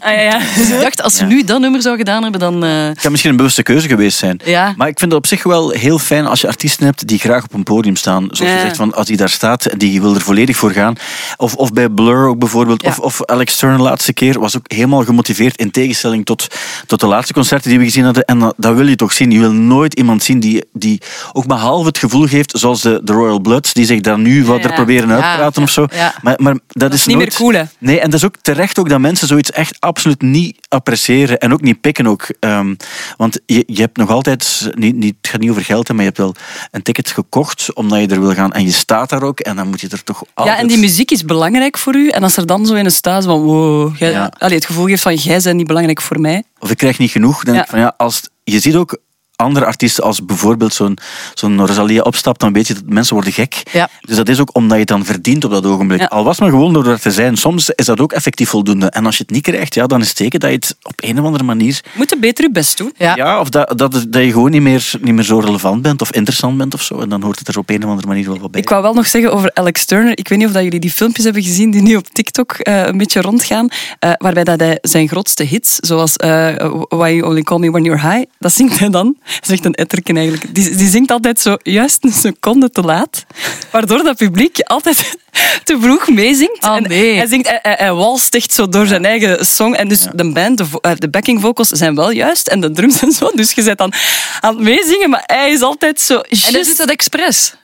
[0.00, 0.38] Ah, ja, ja.
[0.56, 1.28] Dus ik dacht, als ze Ja.
[1.28, 2.64] nu dat nummer zou gedaan hebben, dan...
[2.64, 4.40] eh, Het kan misschien een bewuste keuze geweest zijn.
[4.44, 4.74] Ja.
[4.76, 7.44] Maar ik vind het op zich wel heel fijn als je artiesten hebt die graag
[7.44, 8.26] op een podium staan.
[8.30, 8.56] Zoals Ja.
[8.58, 10.94] je zegt, van, als die daar staat, die wil er volledig voor gaan.
[11.36, 12.82] Of, of bij Blur ook bijvoorbeeld.
[12.82, 12.88] Ja.
[12.88, 15.56] Of, of Alex Turner de laatste keer was ook helemaal gemotiveerd.
[15.56, 16.46] In tegenstelling tot,
[16.86, 18.24] tot de laatste concerten die we gezien hadden.
[18.24, 19.30] En dat, dat wil je toch zien.
[19.30, 21.00] Je wil nooit iemand zien die, die
[21.32, 24.44] ook maar half het gevoel geeft, zoals de, de Royal Bloods, die zich daar nu
[24.44, 25.86] wat er proberen uit te praten of zo.
[26.22, 27.28] Maar, maar dat, is niet nooit...
[27.28, 27.62] meer cool, hè?
[27.78, 31.52] Nee, en dat is ook terecht ook dat mensen zoiets echt absoluut niet appreciëren en
[31.52, 32.26] ook niet pikken ook.
[32.40, 32.74] Ehm,
[33.16, 36.04] want je, je hebt nog altijd, niet, niet, het gaat niet over geld, maar je
[36.04, 36.34] hebt wel
[36.70, 39.68] een ticket gekocht omdat je er wil gaan en je staat daar ook en dan
[39.68, 40.56] moet je er toch altijd...
[40.56, 42.08] Ja, en die muziek is belangrijk voor u.
[42.08, 44.32] En als er dan zo in een staat van, wow, Ja.
[44.38, 46.42] allee, het gevoel geeft van, jij bent niet belangrijk voor mij.
[46.58, 47.44] Of ik krijg niet genoeg.
[47.44, 47.60] Dan Ja.
[47.60, 48.98] denk ik van, ja, als, je ziet ook
[49.42, 50.98] andere artiesten, als bijvoorbeeld zo'n
[51.34, 53.62] zo'n Rosalia opstapt, dan weet je dat mensen worden gek.
[53.72, 53.88] Ja.
[54.00, 56.00] Dus dat is ook omdat je het dan verdient op dat ogenblik.
[56.00, 56.06] Ja.
[56.06, 57.36] Al was maar gewoon door er te zijn.
[57.36, 58.86] Soms is dat ook effectief voldoende.
[58.86, 60.92] En als je het niet krijgt, ja, dan is het teken dat je het op
[60.96, 61.80] een of andere manier...
[61.84, 62.92] Je moet er beter je best doen.
[62.96, 63.16] ja.
[63.16, 66.12] Ja, of dat, dat, dat je gewoon niet meer, niet meer zo relevant bent of
[66.12, 67.00] interessant bent of zo.
[67.00, 68.60] En dan hoort het er op een of andere manier wel wat bij.
[68.60, 70.18] Ik wou wel nog zeggen over Alex Turner.
[70.18, 72.86] Ik weet niet of dat jullie die filmpjes hebben gezien die nu op TikTok eh,
[72.86, 73.68] een beetje rondgaan.
[73.98, 76.54] eh, waarbij dat hij zijn grootste hits, zoals eh,
[76.88, 79.16] Why You Only Call Me When You're High, dat zingt hij dan.
[79.40, 80.54] Dat is echt een etterken eigenlijk.
[80.54, 83.24] Die, die zingt altijd zo juist een seconde te laat.
[83.70, 85.16] Waardoor dat publiek altijd
[85.64, 86.64] te vroeg meezingt.
[86.64, 87.16] Oh, en nee.
[87.16, 89.72] Hij, zingt, hij, hij, hij walst echt zo door zijn eigen song.
[89.74, 92.48] En dus de band, de, eh, de backing vocals zijn wel juist.
[92.48, 93.30] En de drums en zo.
[93.34, 93.92] Dus je bent dan
[94.40, 96.14] aan het meezingen, maar hij is altijd zo...
[96.18, 97.54] En juist- doet dat expres.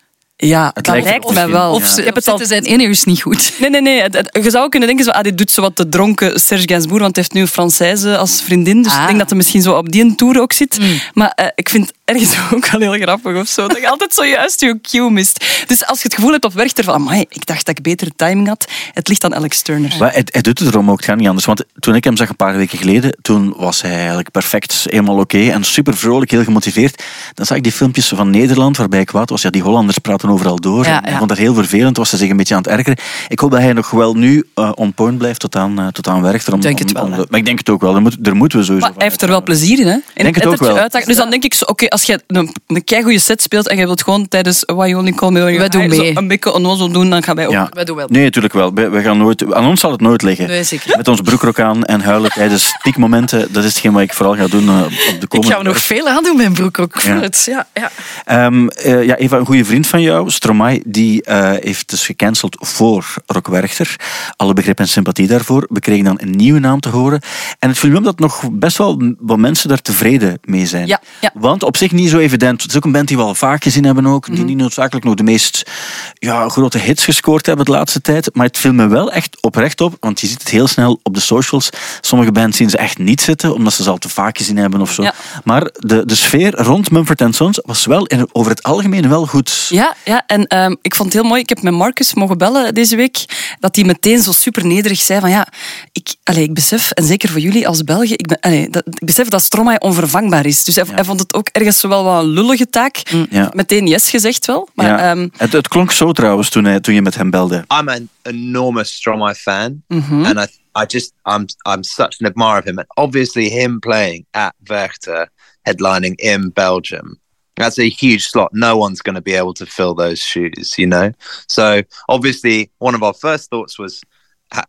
[0.41, 1.73] Ja, Het dat lijkt mij wel.
[1.73, 1.87] Of Ja.
[1.89, 3.53] ze, het al zijn ene is niet goed.
[3.61, 4.03] Nee, nee, nee.
[4.43, 7.17] Je zou kunnen denken, zo, ah, dit doet zo wat de dronken Serge Gainsbourg, want
[7.17, 8.83] hij heeft nu een Française als vriendin.
[8.83, 9.01] Dus Ah.
[9.01, 10.79] ik denk dat hij misschien zo op die tour ook zit.
[10.81, 11.01] Mm.
[11.15, 13.69] Maar eh, ik vind het ergens ook wel heel grappig of zo.
[13.69, 15.45] Dat je altijd zojuist je cue mist.
[15.67, 18.11] Dus als je het gevoel hebt op Werchter van, amai, ik dacht dat ik betere
[18.17, 18.67] timing had.
[18.93, 19.95] Het ligt aan Alex Turner.
[19.99, 21.47] Maar hij, hij doet het erom ook, het gaat niet anders.
[21.47, 25.19] Want toen ik hem zag een paar weken geleden, toen was hij eigenlijk perfect, helemaal
[25.19, 27.03] oké en super vrolijk, heel gemotiveerd.
[27.35, 29.43] Dan zag ik die filmpjes van Nederland, waarbij ik kwaad was.
[29.43, 30.85] Ja, die Hollanders praten overal door.
[30.85, 31.17] Ja, En Hij ja.
[31.19, 32.97] vond dat heel vervelend, was hij zich een beetje aan het ergeren.
[33.29, 36.09] Ik hoop dat hij nog wel nu eh, on point blijft tot aan, eh, tot
[36.09, 36.53] aan Werchter.
[36.53, 37.17] Om, Ik denk het wel, om hè.
[37.19, 39.03] de- maar ik denk het ook wel, daar, moet, daar moeten we sowieso Maar van
[39.03, 39.93] hij heeft er wel plezier in, hè?
[39.93, 40.89] En denk het ook wel.
[41.05, 43.87] Dus dan denk ik, zo, oké, als je een, een keigoede set speelt en je
[43.87, 46.17] wilt gewoon tijdens Why You Only Call Me When You're Wij doen mee.
[46.17, 47.53] een beetje onnozel doen, dan gaan wij ook.
[47.53, 47.69] Ja.
[47.73, 48.07] Wij doen wel.
[48.11, 48.75] Nee, natuurlijk wel.
[48.75, 50.47] We, we gaan nooit, aan ons zal het nooit liggen.
[50.47, 50.97] Nee, zeker.
[50.97, 53.53] Met ons broekrok aan en huilen tijdens piekmomenten.
[53.53, 55.79] Dat is hetgeen wat ik vooral ga doen eh, op de Ik komende ga nog
[55.79, 57.01] veel aan doen met mijn broek ook.
[57.01, 57.21] Ja.
[57.45, 57.91] Ja, ja.
[58.25, 62.57] Ehm, eh, ja, Eva, een goede vriend van jou, Stromae, die eh, heeft dus gecanceld
[62.61, 63.97] voor Rock Werchter.
[64.37, 65.67] Alle begrip en sympathie daarvoor.
[65.71, 67.21] We kregen dan een nieuwe naam te horen.
[67.59, 70.87] En het viel me dat nog best wel wat mensen daar tevreden mee zijn.
[70.87, 71.31] Ja, ja.
[71.35, 72.63] Want op zich niet zo evident.
[72.63, 74.27] Het is ook een band die we al vaak gezien hebben ook.
[74.27, 74.37] Mhm.
[74.37, 75.71] Die niet noodzakelijk nog de meest
[76.15, 78.35] ja, grote hits gescoord hebben de laatste tijd.
[78.35, 79.97] Maar het viel me wel echt oprecht op.
[80.01, 81.71] Want je ziet het heel snel op de socials.
[82.01, 84.81] Sommige bands zien ze echt niet zitten, omdat ze ze al te vaak gezien hebben
[84.81, 85.03] of zo.
[85.03, 85.15] Ja.
[85.45, 89.67] Maar de, de sfeer rond Mumford Sons was wel in, over het algemeen wel goed.
[89.69, 91.41] Ja, ja en ehm, ik vond het heel mooi.
[91.41, 93.25] Ik heb met Marcus mogen bellen deze week.
[93.61, 95.49] Dat hij meteen zo super nederig zei van ja,
[95.93, 99.07] ik, allee, ik besef, en zeker voor jullie als Belgen, ik, ben, allee, dat, ik
[99.07, 100.65] besef dat Stromae onvervangbaar is.
[100.65, 103.03] Dus hij, hij vond het ook ergens zo wel wat een lullige taak.
[103.31, 103.51] Ja.
[103.53, 104.69] Meteen yes gezegd wel.
[104.75, 105.11] Maar ja.
[105.11, 107.65] ehm, het, het klonk zo trouwens toen, hij, toen je met hem belde.
[107.81, 110.25] I'm an enormous Stromae fan, mhm.
[110.25, 110.47] and I
[110.79, 115.29] I just I'm I'm such an admirer of him, and obviously him playing at Werchter,
[115.63, 117.21] headlining in Belgium.
[117.59, 118.51] That's a huge slot.
[118.53, 121.13] No one's going to be able to fill those shoes, you know.
[121.49, 124.03] So obviously, one of our first thoughts was,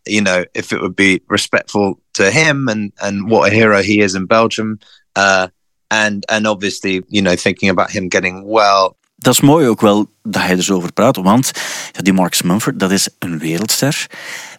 [0.06, 4.02] you know, if it would be respectful to him and and what a hero he
[4.02, 4.80] is in Belgium,
[5.15, 5.47] uh,
[5.91, 10.06] and and obviously, you know, thinking about him getting well Dat is mooi ook wel
[10.31, 11.51] dat hij er zo over praat, want
[11.91, 14.07] ja, die Marcus Mumford, dat is een wereldster.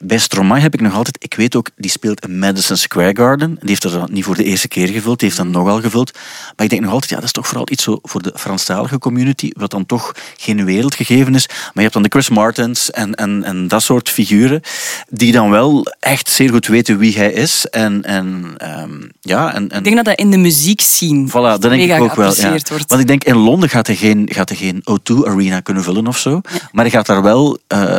[0.04, 3.56] Bij Stromae heb ik nog altijd, ik weet ook, die speelt in Madison Square Garden.
[3.60, 6.12] Die heeft dat niet voor de eerste keer gevuld, die heeft dat nogal gevuld.
[6.56, 8.98] Maar ik denk nog altijd, ja, dat is toch vooral iets zo voor de Franstalige
[8.98, 11.46] community, wat dan toch geen wereldgegeven is.
[11.46, 14.60] Maar je hebt dan de Chris Martins en, en, en dat soort figuren,
[15.08, 17.66] die dan wel echt zeer goed weten wie hij is.
[17.66, 21.32] En, en ehm, ja, en, en ik denk dat dat in de muziek zien Voilà,
[21.32, 22.34] dat denk ik ook wel.
[22.36, 22.56] Ja.
[22.86, 26.06] Want ik denk in Londen gaat hij geen, gaat hij geen O2 Arena kunnen vullen
[26.06, 26.40] of zo.
[26.72, 27.98] Maar hij gaat daar wel eh,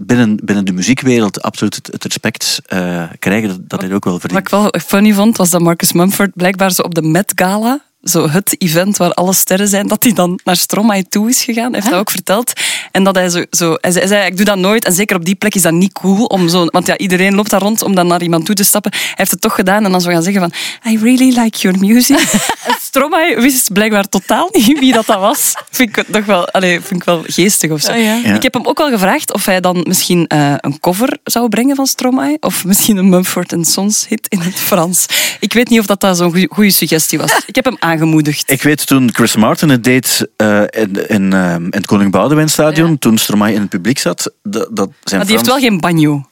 [0.00, 4.12] binnen, binnen de muziekwereld absoluut het, het respect eh, krijgen dat, dat hij ook wel
[4.12, 4.40] Wat verdient.
[4.40, 8.30] ik wel funny vond, was dat Marcus Mumford blijkbaar zo op de Met Gala, zo
[8.30, 11.72] het event waar alle sterren zijn, dat hij dan naar Stromae toe is gegaan.
[11.72, 12.52] Hij heeft dat ook verteld.
[12.90, 14.84] En dat hij zo, zo hij, zei, hij zei, ik doe dat nooit.
[14.84, 16.24] En zeker op die plek is dat niet cool.
[16.24, 18.92] Om zo, want ja, iedereen loopt daar rond om dan naar iemand toe te stappen.
[18.92, 20.52] Hij heeft het toch gedaan en dan zo gaan zeggen van,
[20.92, 22.18] I really like your music.
[22.66, 25.54] en Stromae wist blijkbaar totaal niet wie dat, dat was.
[25.70, 27.92] Vind ik toch wel, allez, vind ik wel geestig of zo.
[27.92, 28.14] Ah, ja.
[28.14, 28.34] Ja.
[28.34, 31.76] Ik heb hem ook al gevraagd of hij dan misschien eh, een cover zou brengen
[31.76, 32.36] van Stromae.
[32.40, 35.06] Of misschien een Mumford Sons hit in het Frans.
[35.40, 37.32] Ik weet niet of dat, dat zo'n goede suggestie was.
[37.46, 38.50] Ik heb hem aangemoedigd.
[38.50, 42.90] Ik weet toen Chris Martin het deed eh, in, in, eh, in het Koning Boudewijnstadion,
[42.90, 42.96] Ja.
[42.98, 46.26] toen Stromae in het publiek zat, dat, dat zijn Maar die heeft wel geen banjo.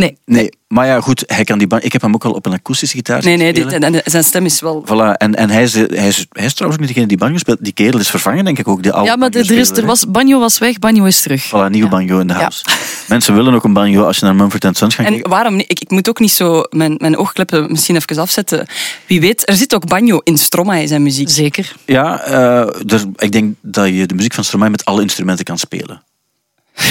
[0.00, 0.16] Nee.
[0.24, 2.96] Nee, maar ja, goed, hij kan die ik heb hem ook al op een akoestische
[2.96, 4.84] gitaar Nee, nee, dit, en- en zijn stem is wel...
[4.86, 7.38] Voilà, en, en hij, is, hij, is, hij is trouwens ook niet degene die banjo
[7.38, 7.58] speelt.
[7.64, 8.82] Die kerel is vervangen, denk ik ook.
[8.82, 11.46] De oude Ja, maar de, er is, er was, banjo was weg, banjo is terug.
[11.48, 11.88] Voilà, nieuwe Ja.
[11.88, 12.38] banjo in de Ja.
[12.40, 12.64] house.
[13.08, 15.30] Mensen willen ook een banjo als je naar Mumford Sons gaat En kijken.
[15.30, 15.70] waarom niet?
[15.70, 18.66] Ik, ik moet ook niet zo mijn, mijn oogkleppen misschien even afzetten.
[19.06, 21.28] Wie weet, er zit ook banjo in Stromae zijn muziek.
[21.30, 21.72] Zeker.
[21.86, 25.58] Ja, eh, er, ik denk dat je de muziek van Stromae met alle instrumenten kan
[25.58, 26.02] spelen.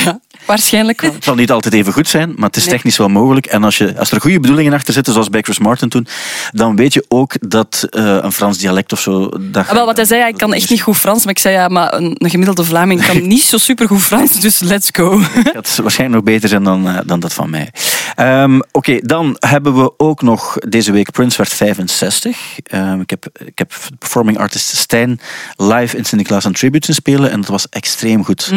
[0.03, 0.19] Ja,
[0.49, 1.13] waarschijnlijk wel.
[1.13, 2.73] Het zal niet altijd even goed zijn, maar het is Nee.
[2.73, 3.45] technisch wel mogelijk.
[3.45, 6.07] En als, je, als er goede bedoelingen achter zitten, zoals bij Chris Martin toen,
[6.51, 9.29] dan weet je ook dat eh, een Frans dialect of zo...
[9.39, 11.23] Dat Ah, wel, wat hij zei, ik kan echt niet goed Frans.
[11.23, 14.39] Maar ik zei, ja, maar een, een gemiddelde Vlaming kan niet zo super goed Frans.
[14.39, 15.17] Dus let's go.
[15.53, 17.71] gaat waarschijnlijk nog beter zijn dan, eh, dan dat van mij.
[18.15, 22.37] Ehm, Oké, dan hebben we ook nog deze week Prince werd 65.
[22.63, 25.19] Ehm, ik, heb, ik heb performing artist Stijn
[25.55, 28.49] live in Sint-Niklaas een tribute zien spelen en dat was extreem goed.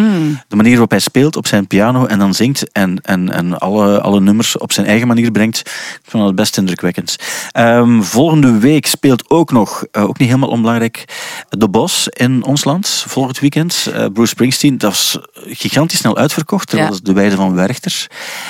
[0.48, 4.00] De manier waarop hij speelt op zijn piano en dan zingt en, en, en alle,
[4.00, 7.16] alle nummers op zijn eigen manier brengt, ik vond dat best indrukwekkend.
[7.52, 11.04] Ehm, volgende week speelt ook nog, eh, ook niet helemaal onbelangrijk,
[11.48, 13.86] De Bos in ons land, volgend weekend.
[13.92, 16.72] Eh, Bruce Springsteen, dat was gigantisch snel uitverkocht.
[16.72, 16.84] Ja.
[16.84, 18.06] Dat is de weide van Werchter.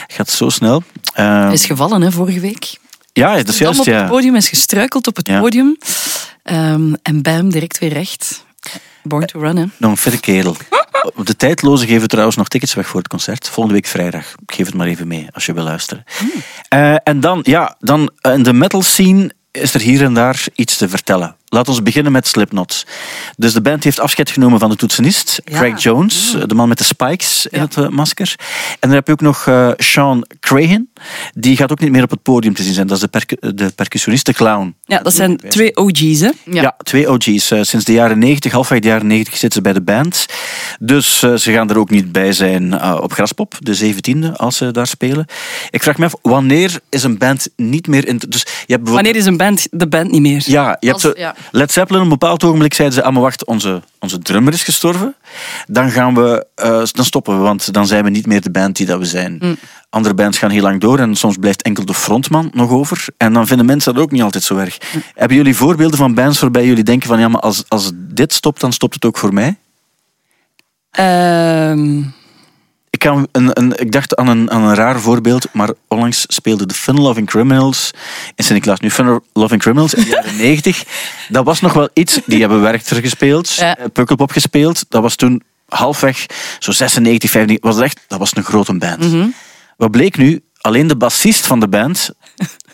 [0.06, 0.82] Gaat zo snel.
[1.12, 2.76] Hij is gevallen hè, vorige week.
[3.12, 4.00] ja, dat is juist, op ja.
[4.00, 5.40] het podium, is gestruikeld op het Ja.
[5.40, 5.76] podium.
[6.42, 8.44] Ehm, en bam, direct weer recht.
[9.02, 9.64] Born to run, hè.
[9.76, 10.56] Nog een fitte kerel.
[11.14, 13.48] Op de tijdloze geven we trouwens nog tickets weg voor het concert.
[13.48, 14.34] Volgende week vrijdag.
[14.46, 16.04] Ik geef het maar even mee als je wil luisteren.
[16.68, 20.44] Eh, en dan, ja, dan eh, in de metal scene is er hier en daar
[20.54, 21.36] iets te vertellen.
[21.48, 22.86] Laten we beginnen met Slipknot.
[23.36, 25.58] Dus de band heeft afscheid genomen van de toetsenist, Ja.
[25.58, 28.34] Craig Jones, de man met de spikes in het eh, masker.
[28.70, 30.88] En dan heb je ook nog Sean Crahan.
[31.34, 32.86] Die gaat ook niet meer op het podium te zien zijn.
[32.86, 34.74] Dat is de, percu- de percussionist, de clown.
[34.84, 36.30] Ja, dat zijn twee OG's, hè.
[36.44, 37.50] Ja, twee OG's.
[37.50, 40.26] Eh, sinds de jaren 90, halfweg de jaren 90 zitten ze bij de band.
[40.80, 44.56] Dus eh, ze gaan er ook niet bij zijn eh, op Graspop, de 17e, als
[44.56, 45.26] ze daar spelen.
[45.70, 48.08] Ik vraag me af, wanneer is een band niet meer...
[48.08, 50.42] In, dus je hebt Wanneer is een band de band niet meer?
[50.46, 51.34] ja, je hebt Als- zo, ja.
[51.50, 54.62] Led Zeppelin, op een bepaald ogenblik zeiden ze, ah maar wacht, onze, onze drummer is
[54.62, 55.14] gestorven.
[55.66, 58.76] Dan, gaan we, eh, dan stoppen we, want dan zijn we niet meer de band
[58.76, 59.38] die dat we zijn.
[59.40, 59.56] Mm.
[59.90, 63.04] Andere bands gaan heel lang door en soms blijft enkel de frontman nog over.
[63.16, 64.78] En dan vinden mensen dat ook niet altijd zo erg.
[64.94, 65.02] Mm.
[65.14, 68.60] Hebben jullie voorbeelden van bands waarbij jullie denken van, ja, maar als, als dit stopt,
[68.60, 69.56] dan stopt het ook voor mij?
[70.90, 72.02] Ehm,
[73.02, 76.66] Ik, kan een, een, ik dacht aan een, aan een raar voorbeeld, maar onlangs speelde
[76.66, 77.90] de Fun Loving Criminals
[78.34, 78.80] in Sint-Niklaas.
[78.80, 80.84] Nu, Fun Loving Criminals in de jaren 90,
[81.28, 82.20] dat was nog wel iets.
[82.26, 83.76] Die hebben Werchter gespeeld, Ja.
[83.76, 84.84] eh, Pukkelpop gespeeld.
[84.88, 86.26] Dat was toen halfweg,
[86.58, 89.04] zo 96, 95, was echt, dat was een grote band.
[89.76, 90.40] Wat bleek nu?
[90.60, 92.10] Alleen de bassist van de band,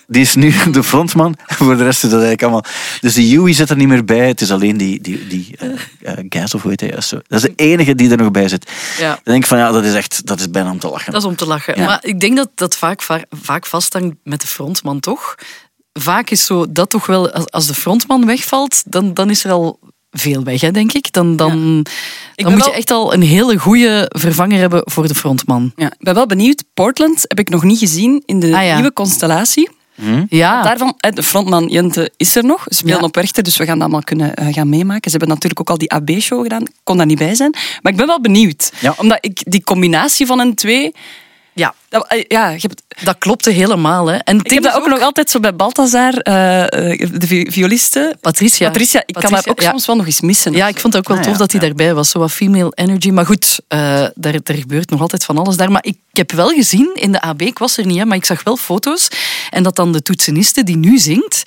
[0.06, 1.36] die is nu de frontman.
[1.46, 2.64] Voor de rest is dat eigenlijk allemaal...
[3.00, 4.28] Dus de Huey zit er niet meer bij.
[4.28, 5.58] Het is alleen die, die, die
[6.28, 6.90] Gaz, of hoe heet hij?
[6.90, 8.70] Dat is de enige die er nog bij zit.
[8.98, 9.08] Ja.
[9.08, 10.26] Dan denk ik van, ja, dat is echt...
[10.26, 11.12] Dat is bijna om te lachen.
[11.12, 11.80] Dat is om te lachen.
[11.80, 11.84] Ja.
[11.84, 15.34] Maar ik denk dat dat vaak, va- vaak vasthangt met de frontman, toch?
[15.92, 19.50] Vaak is zo dat toch wel, als, als de frontman wegvalt, dan, dan is er
[19.50, 19.78] al
[20.10, 21.12] veel weg, hè, denk ik.
[21.12, 21.82] Dan, dan,
[22.34, 25.72] dan moet wel- je echt al een hele goede vervanger hebben voor de frontman.
[25.76, 26.64] ja, ik ben wel benieuwd.
[26.74, 28.74] Portland heb ik nog niet gezien in de Ah, ja.
[28.74, 29.68] nieuwe constellatie.
[30.28, 32.64] Ja, Daarvan, de frontman Jente is er nog.
[32.68, 33.04] Ze spelen Ja.
[33.04, 35.10] op Werchter, dus we gaan dat allemaal kunnen eh, gaan meemaken.
[35.10, 36.60] Ze hebben natuurlijk ook al die AB-show gedaan.
[36.62, 37.50] Ik kon daar niet bij zijn.
[37.82, 38.72] Maar ik ben wel benieuwd.
[38.80, 38.94] Ja.
[38.96, 40.94] Omdat ik die combinatie van hen twee...
[41.58, 42.56] ja, Dat, eh, ja,
[43.02, 44.06] dat klopte helemaal.
[44.06, 44.16] Hè.
[44.16, 48.16] En ik heb dat ook, nog altijd zo bij Balthazar, eh, eh, de vi- violiste.
[48.20, 48.66] Patricia.
[48.66, 49.70] Patricia, ik kan haar ook ja.
[49.70, 50.52] soms wel nog eens missen.
[50.52, 51.66] Ja, ik vond het ook wel Ah, tof ja, dat hij ja.
[51.66, 52.10] daarbij was.
[52.10, 53.10] Zo wat female energy.
[53.10, 53.78] Maar goed, eh,
[54.14, 55.70] daar, er gebeurt nog altijd van alles daar.
[55.70, 58.24] Maar ik heb wel gezien in de AB, ik was er niet, hè, maar ik
[58.24, 59.08] zag wel foto's.
[59.50, 61.42] En dat dan de toetseniste die nu zingt,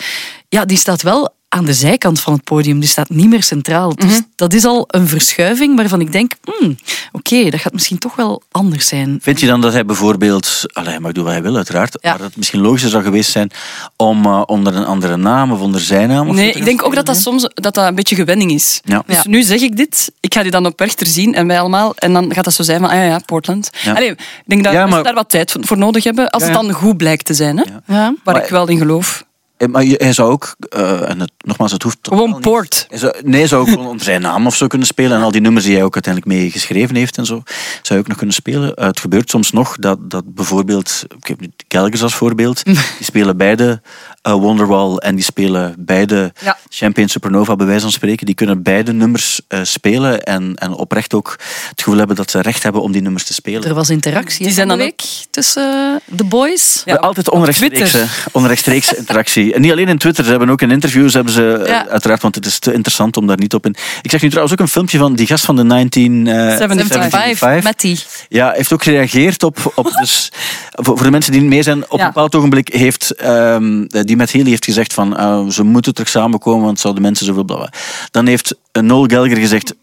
[0.50, 2.80] ja, die staat wel aan de zijkant van het podium.
[2.80, 3.96] Die staat niet meer centraal.
[3.96, 4.22] Dus Mhm.
[4.36, 6.76] dat is al een verschuiving waarvan ik denk, hmm,
[7.12, 9.20] oké, dat gaat misschien toch wel anders zijn.
[9.22, 10.62] Vind je dan dat hij bijvoorbeeld...
[10.74, 11.98] Allee, hij mag doen wat hij wil, uiteraard.
[12.02, 12.10] Ja.
[12.10, 13.52] Maar dat het misschien logischer zou geweest zijn
[13.96, 16.30] om eh, onder een andere naam of onder zijn naam...
[16.30, 18.82] of Nee, ik denk ook dat dat soms dat dat een beetje gewenning is.
[18.84, 19.04] Ja.
[19.06, 19.24] Dus Ja.
[19.26, 21.96] nu zeg ik dit, ik ga die dan op Werchter zien en wij allemaal.
[21.96, 23.70] En dan gaat dat zo zijn van, ah ja, ja, Portland.
[23.84, 23.94] Ja.
[23.94, 26.30] Allee, ik denk dat maar- daar wat tijd voor nodig hebben.
[26.30, 27.64] Als Ja, het dan goed blijkt te zijn, hè?
[27.64, 27.82] Ja.
[27.88, 28.14] Ja.
[28.24, 29.24] waar Maar- ik wel in geloof.
[29.62, 32.42] Eh, Maar je- hij zou ook, eh, en het, nogmaals, het hoeft Gewoon.
[32.90, 35.18] Hij zou, nee, hij zou ook onder zijn naam of zo kunnen spelen.
[35.18, 37.42] En al die nummers die hij ook uiteindelijk mee geschreven heeft en zo,
[37.82, 38.76] zou je ook nog kunnen spelen.
[38.76, 42.76] Eh, het gebeurt soms nog dat, dat bijvoorbeeld, ik heb nu Kelgers als voorbeeld, die
[43.00, 43.82] spelen beide
[44.22, 46.58] eh, Wonderwall en die spelen beide Ja.
[46.70, 48.26] Champagne Supernova, bij wijze van spreken.
[48.26, 51.36] Die kunnen beide nummers eh, spelen en, en oprecht ook
[51.70, 53.64] het gevoel hebben dat ze recht hebben om die nummers te spelen.
[53.64, 56.82] Er was interactie Die zijn dan week tussen de boys.
[56.86, 58.26] Ja, altijd onrechtstreekse, Twitter.
[58.32, 59.50] onrechtstreekse interactie.
[59.54, 61.88] En niet alleen in Twitter, ze hebben ook in interviews, hebben ze, eh, Ja.
[61.88, 63.76] uiteraard, want het is te interessant om daar niet op in.
[64.02, 67.10] Ik zag nu trouwens ook een filmpje van die gast van de 1975.
[67.10, 68.00] 75, met die.
[68.30, 69.72] Ja, heeft ook gereageerd op.
[69.76, 70.32] op dus,
[70.72, 72.06] voor, de mensen die niet mee zijn, op Ja.
[72.06, 76.10] een bepaald ogenblik heeft ehm, die met Haley heeft gezegd van eh, ze moeten terug
[76.10, 77.72] samenkomen, want zouden mensen zoveel bla bla.
[78.12, 79.74] Dan heeft eh, Noel Gallagher gezegd.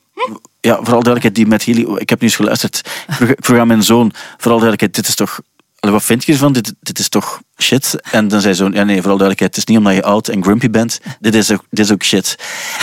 [0.60, 2.00] Ja, vooral duidelijkheid, die met Haley.
[2.00, 2.80] Ik heb nu eens geluisterd.
[3.28, 5.40] Ik vroeg, aan mijn zoon, vooral duidelijkheid, dit is toch.
[5.80, 6.52] Wat vind je ervan?
[6.52, 7.94] Dit, dit is toch shit?
[8.10, 10.42] En dan zei zo'n, ja nee, vooral duidelijkheid, het is niet omdat je oud en
[10.42, 11.00] grumpy bent.
[11.20, 12.36] Dit is ook, dit is ook shit.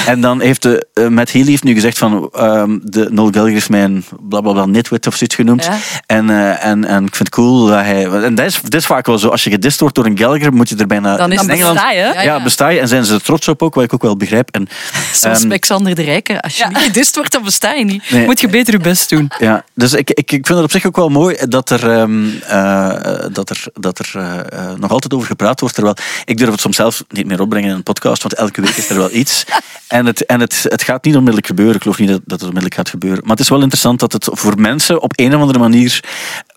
[0.06, 3.54] En dan heeft de, eh, Matt Healy heeft nu gezegd van, ehm, de Noel Gallagher
[3.54, 5.64] heeft mij een blablabla nitwit of zoiets genoemd.
[5.64, 5.78] Ja.
[6.06, 8.06] En, eh, en, en ik vind het cool dat hij...
[8.06, 10.54] En dat is, dat is vaak wel zo, als je gedist wordt door een Gallagher,
[10.54, 11.16] moet je er bijna...
[11.18, 12.08] Dan is in het Engeland, besta je, hè?
[12.08, 12.44] Ja, Ja, ja.
[12.44, 12.80] besta je.
[12.80, 14.50] En zijn ze er trots op ook, wat ik ook wel begrijp.
[14.52, 14.68] En,
[15.14, 16.42] Zoals ehm, Alexander de Rijke.
[16.42, 16.70] Als je Ja.
[16.70, 18.04] niet gedist wordt, dan besta je niet.
[18.12, 19.32] nee, Moet je beter je best doen.
[19.40, 22.26] ja, dus ik, ik, ik vind het op zich ook wel mooi dat er, ehm,
[22.48, 24.12] eh, dat er, dat er
[24.70, 25.76] eh, nog altijd over gepraat wordt.
[25.76, 28.76] Terwijl ik durf het soms zelf niet meer opbrengen in een podcast, want elke week
[28.76, 29.44] is er wel iets.
[29.88, 31.76] En het, en het, het gaat niet onmiddellijk gebeuren.
[31.76, 33.22] Ik geloof niet dat, dat het onmiddellijk gaat gebeuren.
[33.22, 36.04] Maar het is wel interessant dat het voor mensen op een of andere manier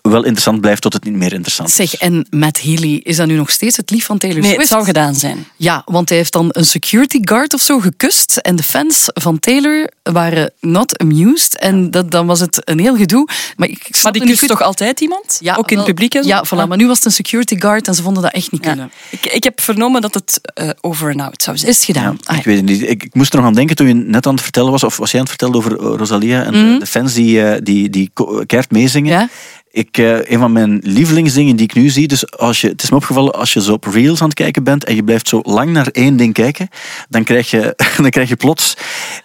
[0.01, 1.75] wel interessant blijft tot het niet meer interessant is.
[1.75, 4.61] Zeg, en Matt Healy, is dat nu nog steeds het lief van Taylor Nee, Swift?
[4.61, 5.45] het zou gedaan zijn.
[5.55, 8.37] Ja, want hij heeft dan een security guard of zo gekust.
[8.37, 11.57] En de fans van Taylor waren not amused.
[11.57, 13.27] En dat, dan was het een heel gedoe.
[13.57, 15.37] Maar, ik, ik Maar die kust toch altijd iemand?
[15.39, 16.29] Ja, Ook in wel- het publiek en zo?
[16.29, 16.67] Ja, voilà.
[16.67, 18.69] Maar nu was het een security guard en ze vonden dat echt niet Ja.
[18.69, 18.91] kunnen.
[19.09, 21.69] Ik, ik heb vernomen dat het eh, over en out zou zijn.
[21.71, 22.17] Is het gedaan?
[22.21, 22.81] Ja, Ah, ik weet het niet.
[22.81, 24.97] Ik, ik moest er nog aan denken toen je net aan het vertellen was, of
[24.97, 27.89] was jij aan het vertellen over eh, Rosalia en de- de fans die, eh, die,
[27.89, 28.11] die
[28.45, 29.29] keihard meezingen.
[29.71, 32.89] Ik, eh, een van mijn lievelingsdingen die ik nu zie, dus als je, het is
[32.89, 35.39] me opgevallen, als je zo op reels aan het kijken bent en je blijft zo
[35.43, 36.69] lang naar één ding kijken,
[37.09, 38.77] dan krijg je, dan krijg je plots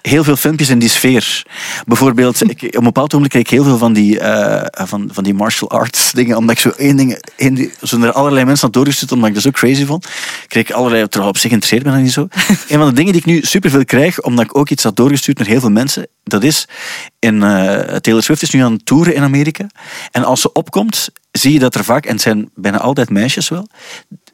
[0.02, 1.42] heel veel filmpjes in die sfeer.
[1.86, 5.24] Bijvoorbeeld, ik, op een bepaald moment kreeg ik heel veel van die, eh, van, van
[5.24, 8.74] die martial arts dingen, omdat ik zo één ding, één, zo naar allerlei mensen had
[8.74, 10.06] doorgestuurd, omdat ik dat zo crazy vond.
[10.46, 12.28] Kreeg ik allerlei, terwijl op zich interesseert me dat niet zo.
[12.68, 15.38] een van de dingen die ik nu superveel krijg, omdat ik ook iets had doorgestuurd
[15.38, 16.68] naar heel veel mensen, dat is,
[17.24, 19.66] in, eh, Taylor Swift is nu aan het toeren in Amerika.
[20.10, 23.48] En als ze opkomt, zie je dat er vaak, en het zijn bijna altijd meisjes
[23.48, 23.68] wel,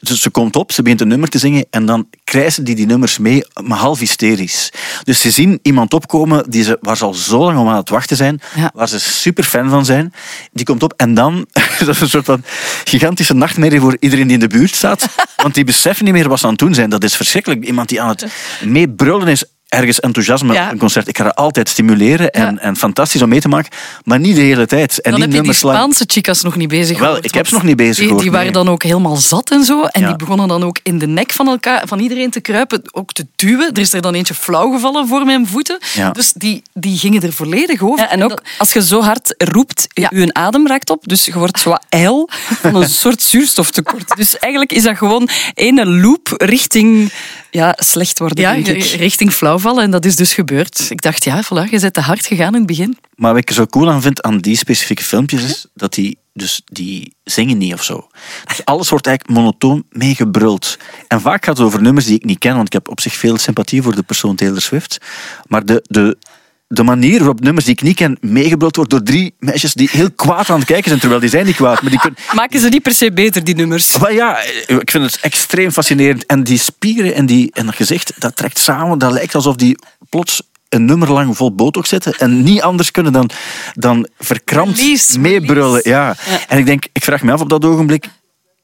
[0.01, 2.86] dus ze komt op, ze begint een nummer te zingen en dan krijgen die die
[2.86, 4.72] nummers mee, maar half hysterisch.
[5.03, 7.88] Dus ze zien iemand opkomen die ze, waar ze al zo lang om aan het
[7.88, 8.70] wachten zijn, Ja.
[8.74, 10.12] waar ze super fan van zijn.
[10.53, 11.47] Die komt op en dan,
[11.78, 12.43] dat is een soort van
[12.84, 15.07] gigantische nachtmerrie voor iedereen die in de buurt staat.
[15.43, 16.91] Want die beseffen niet meer wat ze aan het doen zijn.
[16.91, 17.64] Dat is verschrikkelijk.
[17.64, 18.26] Iemand die aan het
[18.64, 20.70] meebrullen is, ergens enthousiasme Ja.
[20.70, 21.08] een concert.
[21.08, 22.60] Ik ga dat altijd stimuleren en, Ja.
[22.60, 23.70] en fantastisch om mee te maken,
[24.04, 25.00] maar niet de hele tijd.
[25.00, 25.52] En dan heb je die.
[25.52, 28.22] Spaanse chicas nog niet bezig Wel, gehoord, ik heb ze nog niet bezig die, gehoord,
[28.22, 28.64] Die waren nee.
[28.64, 29.82] dan ook helemaal zat en zo.
[29.82, 30.06] En Ja.
[30.06, 33.26] die begonnen dan ook in de nek van, elkaar, van iedereen te kruipen, ook te
[33.36, 33.72] duwen.
[33.72, 35.78] Er is er dan eentje flauw gevallen voor mijn voeten.
[35.94, 36.10] Ja.
[36.10, 37.98] Dus die, die gingen er volledig over.
[38.04, 40.10] Ja, en ook als je zo hard roept, Ja.
[40.14, 41.02] je adem raakt op.
[41.06, 44.16] Dus je wordt zo wat ijl van een soort zuurstoftekort.
[44.16, 47.12] Dus eigenlijk is dat gewoon ene loop richting
[47.51, 48.82] ja, slecht worden, ja, denk ik.
[48.84, 49.82] richting flauwvallen.
[49.82, 50.86] En dat is dus gebeurd.
[50.90, 52.98] Ik dacht, ja, voilà, je bent te hard gegaan in het begin.
[53.14, 56.18] Maar wat ik er zo cool aan vind aan die specifieke filmpjes is dat die,
[56.32, 58.09] dus die zingen niet of zo.
[58.46, 60.78] Dus alles wordt eigenlijk monotoon meegebruld.
[61.09, 63.14] En vaak gaat het over nummers die ik niet ken, want ik heb op zich
[63.14, 64.98] veel sympathie voor de persoon Taylor Swift.
[65.46, 66.16] Maar de, de,
[66.72, 70.10] de manier waarop nummers die ik niet ken meegebruld wordt door drie meisjes die heel
[70.10, 71.82] kwaad aan het kijken zijn, terwijl die zijn niet kwaad.
[71.82, 73.98] Maar die kunnen, Maken ze niet per se beter, die nummers.
[73.98, 76.26] maar ja, ik vind het extreem fascinerend.
[76.26, 78.98] En die spieren en, die, en dat gezicht, dat trekt samen.
[78.98, 83.12] Dat lijkt alsof die plots een nummer lang vol botox zitten en niet anders kunnen
[83.12, 83.30] dan,
[83.74, 85.80] dan verkrampt meebrullen.
[85.82, 85.88] release.
[85.88, 86.16] Ja.
[86.48, 88.06] En ik denk, ik vraag me af op dat ogenblik,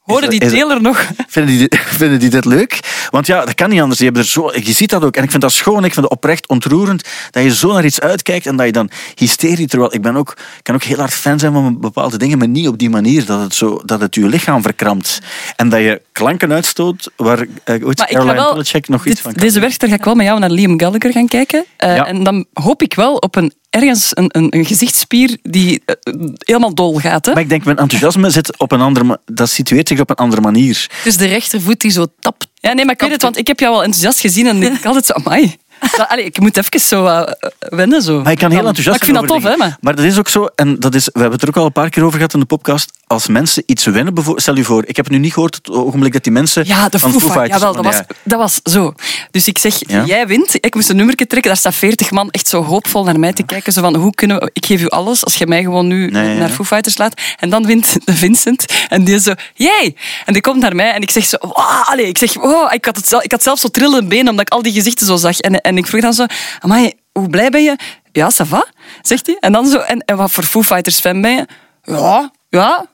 [0.06, 1.06] Horen die Taylor nog?
[1.28, 2.80] vinden die, vinden die dit leuk?
[3.10, 3.98] Want ja, dat kan niet anders.
[3.98, 5.16] Die hebben er zo, je ziet dat ook.
[5.16, 8.00] En ik vind dat schoon, ik vind het oprecht ontroerend dat je zo naar iets
[8.00, 11.38] uitkijkt en dat je dan hysterie, terwijl ik ben ook, kan ook heel hard fan
[11.38, 14.26] zijn van bepaalde dingen, maar niet op die manier dat het, zo, dat het je
[14.26, 15.20] lichaam verkrampt.
[15.56, 19.32] En dat je klanken uitstoot waar eh, ooit Maar ik Caroline Polachek nog iets van
[19.32, 19.42] kan.
[19.42, 21.64] deze werchter ga ik wel met jou naar Liam Gallagher gaan kijken.
[21.76, 22.06] Eh, Ja.
[22.06, 25.94] En dan hoop ik wel op een, ergens een, een, een gezichtsspier die eh,
[26.38, 27.26] helemaal dol gaat.
[27.26, 27.32] Hè?
[27.32, 30.40] Maar ik denk, mijn enthousiasme zit op een andere, dat situeert zich op een andere
[30.40, 30.86] manier.
[30.96, 32.46] Het is de rechtervoet die zo tapt.
[32.54, 34.84] Ja, nee, maar ik weet het, want ik heb jou wel enthousiast gezien en ik
[34.84, 35.56] altijd zo, amai.
[35.96, 38.02] Dat- Allee, ik moet even zo eh, wennen.
[38.02, 38.22] Zo.
[38.22, 39.56] Maar ik kan heel Dan- enthousiast ik vind dat tof, hè.
[39.56, 39.94] Maar...
[39.96, 41.90] dat is ook zo, en dat is, we hebben het er ook al een paar
[41.90, 42.90] keer over gehad in de podcast.
[43.06, 46.12] Als mensen iets winnen, stel je voor, ik heb het nu niet gehoord het ogenblik
[46.12, 46.66] dat die mensen.
[46.66, 47.48] Ja, de van Foo Fighters.
[47.48, 48.94] Jawel, dat was, dat was zo.
[49.30, 50.04] Dus ik zeg, Ja?
[50.04, 50.54] jij wint.
[50.54, 51.42] Ik moest een nummer trekken.
[51.42, 53.72] Daar staat 40 man echt zo hoopvol naar mij te kijken.
[53.72, 54.50] Zo van, hoe kunnen we...
[54.52, 56.38] Ik geef u alles als je mij gewoon nu Nee, ja.
[56.38, 57.20] naar Foo Fighters laat.
[57.38, 58.64] En dan wint Vincent.
[58.88, 59.96] En die zo, jee!
[60.24, 62.96] En die komt naar mij en ik zeg zo, wow, ik zeg, oh, ik had,
[62.96, 65.38] het zelf, ik had zelf zo trillende benen omdat ik al die gezichten zo zag.
[65.38, 66.26] En, en ik vroeg dan zo,
[66.60, 67.76] amai, hoe blij ben je?
[68.12, 68.66] Ja, ça va,
[69.02, 69.36] zegt hij.
[69.40, 71.46] En dan zo, en, en wat voor Foo Fighters fan ben je?
[71.82, 72.86] Ja, ja,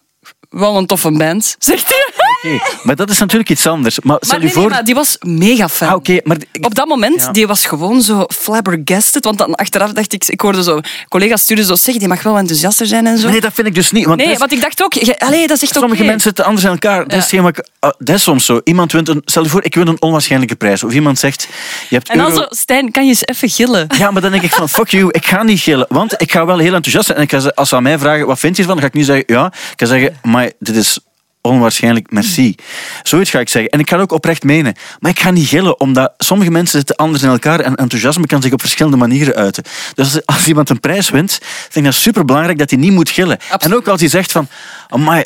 [0.51, 2.31] wel een toffe band, zegt hij.
[2.45, 4.01] Oké, Maar dat is natuurlijk iets anders.
[4.01, 4.71] Maar stel Maar, nee, nee, voor.
[4.73, 5.89] maar die was mega fan.
[5.89, 7.33] Ah, oké, maar Op dat moment, Ja.
[7.33, 9.25] die was gewoon zo flabbergasted.
[9.25, 12.39] Want dan achteraf dacht ik, ik hoorde zo, collega's sturen zo, zeg, die mag wel
[12.39, 13.29] enthousiaster zijn en zo.
[13.29, 14.05] Nee, dat vind ik dus niet.
[14.07, 16.45] Want Nee, is- want ik dacht ook, je- allee, dat is echt Sommige mensen zitten
[16.45, 17.09] anders in elkaar.
[17.09, 17.39] Dat, is
[17.79, 18.61] ah, dat is soms zo.
[18.65, 20.85] Iemand wint een, stel je voor, ik win een onwaarschijnlijke prijs.
[20.85, 21.49] Of iemand zegt,
[21.89, 23.87] je hebt En dan euro- zo, Stijn, kan je eens even gillen?
[23.99, 25.87] Ja, maar dan denk ik van, fuck you, ik ga niet gillen.
[25.89, 27.19] Want ik ga wel heel enthousiast zijn.
[27.19, 28.77] En ik ga, als ze aan mij vragen, wat vind je ervan?
[28.77, 29.47] Dan ga ik nu zeggen, ja.
[29.47, 30.99] Ik ga zeggen, maar dit is
[31.43, 32.55] onwaarschijnlijk, merci.
[33.03, 33.71] Zoiets ga ik zeggen.
[33.71, 34.75] En ik ga het ook oprecht menen.
[35.01, 38.43] Maar ik ga niet gillen, omdat sommige mensen zitten anders in elkaar en enthousiasme kan
[38.43, 39.65] zich op verschillende manieren uiten.
[39.95, 43.39] Dus als, iemand een prijs wint, vind ik dat superbelangrijk dat hij niet moet gillen.
[43.59, 44.49] En ook als hij zegt van,
[44.89, 45.25] amai,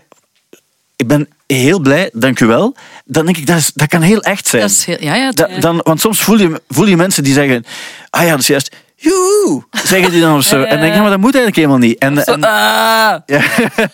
[0.96, 2.76] ik ben heel blij, dank u wel.
[3.04, 4.62] Dan denk ik, dat, is, dat kan heel echt zijn.
[4.62, 7.32] Dat is heel, ja, ja, Da- dan, want soms voel je, voel je mensen die
[7.32, 7.64] zeggen,
[8.10, 8.76] ah ja, dat is juist,
[9.10, 10.62] joe, zeggen die dan of zo.
[10.62, 11.98] En denk ik, ja, maar dat moet eigenlijk helemaal niet.
[11.98, 13.16] En, Zo, en- ah.
[13.26, 13.40] ja,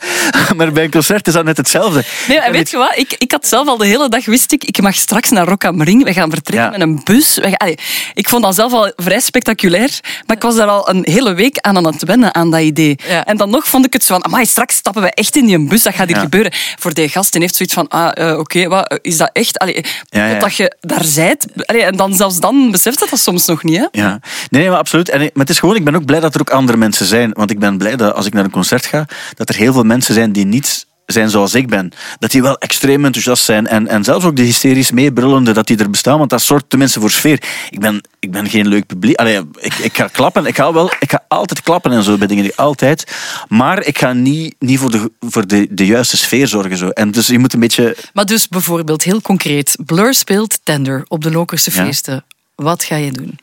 [0.56, 2.04] maar bij een concert is dat net hetzelfde.
[2.28, 2.92] Nee, en weet je wat?
[2.96, 5.64] Ik, ik had zelf al de hele dag wist ik, ik mag straks naar Rock
[5.64, 6.04] am Ring.
[6.04, 6.70] We gaan vertrekken Ja.
[6.78, 7.34] met een bus.
[7.34, 7.78] We gaan, allee,
[8.14, 9.90] ik vond dat zelf al vrij spectaculair.
[10.26, 12.98] Maar ik was daar al een hele week aan aan het wennen, aan dat idee.
[13.08, 13.24] Ja.
[13.24, 15.66] En dan nog vond ik het zo van, amai, straks stappen we echt in die
[15.66, 15.82] bus.
[15.82, 16.52] Dat gaat hier gebeuren.
[16.78, 19.58] Voor die gast, die heeft zoiets van, ah, eh, oké, wat, eh, is dat echt?
[19.58, 19.84] Allee.
[20.08, 21.46] Totdat je daar zijt.
[21.66, 23.76] Allee, en dan zelfs dan beseft dat dat soms nog niet.
[23.78, 23.86] Hè?
[23.90, 25.01] Ja, nee, nee, maar absoluut.
[25.08, 27.06] En, ik- maar het is gewoon, ik ben ook blij dat er ook andere mensen
[27.06, 27.30] zijn.
[27.32, 29.84] Want ik ben blij dat als ik naar een concert ga, dat er heel veel
[29.84, 31.92] mensen zijn die niet zijn zoals ik ben.
[32.18, 33.66] Dat die wel extreem enthousiast zijn.
[33.66, 36.18] En, en zelfs ook de hysterisch meebrullende, dat die er bestaan.
[36.18, 37.42] Want dat zorgt tenminste voor sfeer.
[37.70, 39.16] Ik ben, ik ben geen leuk publiek.
[39.16, 40.46] Allee, ik, ik ga klappen.
[40.46, 42.52] Ik ga, wel, ik ga altijd klappen en zo bij dingen.
[42.56, 43.12] Altijd.
[43.48, 46.76] Maar ik ga niet, niet voor, de, voor de, de juiste sfeer zorgen.
[46.76, 46.88] Zo.
[46.88, 47.96] En dus je moet een beetje...
[48.12, 49.76] Maar dus bijvoorbeeld, heel concreet.
[49.86, 51.84] Blur speelt Tender op de Lokerse Ja.
[51.84, 52.24] feesten.
[52.54, 53.38] Wat ga je doen?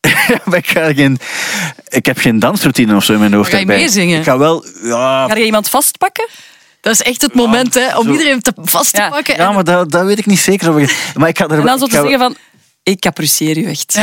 [0.44, 1.18] maar ik, ga geen,
[1.88, 3.50] ik heb geen dansroutine of zo in mijn hoofd.
[3.50, 3.76] Ga je erbij.
[3.78, 4.18] meezingen?
[4.18, 4.64] Ik ga wel...
[4.82, 6.28] Ja, Ga je iemand vastpakken?
[6.80, 8.10] Dat is echt het moment hè, om zo.
[8.10, 9.36] iedereen te, vast te pakken.
[9.36, 10.74] Ja, en- maar dat, dat weet ik niet zeker.
[10.74, 12.36] Of ik, maar ik ga er En dan zo te zeggen van,
[12.88, 13.92] ik apprecieer u echt.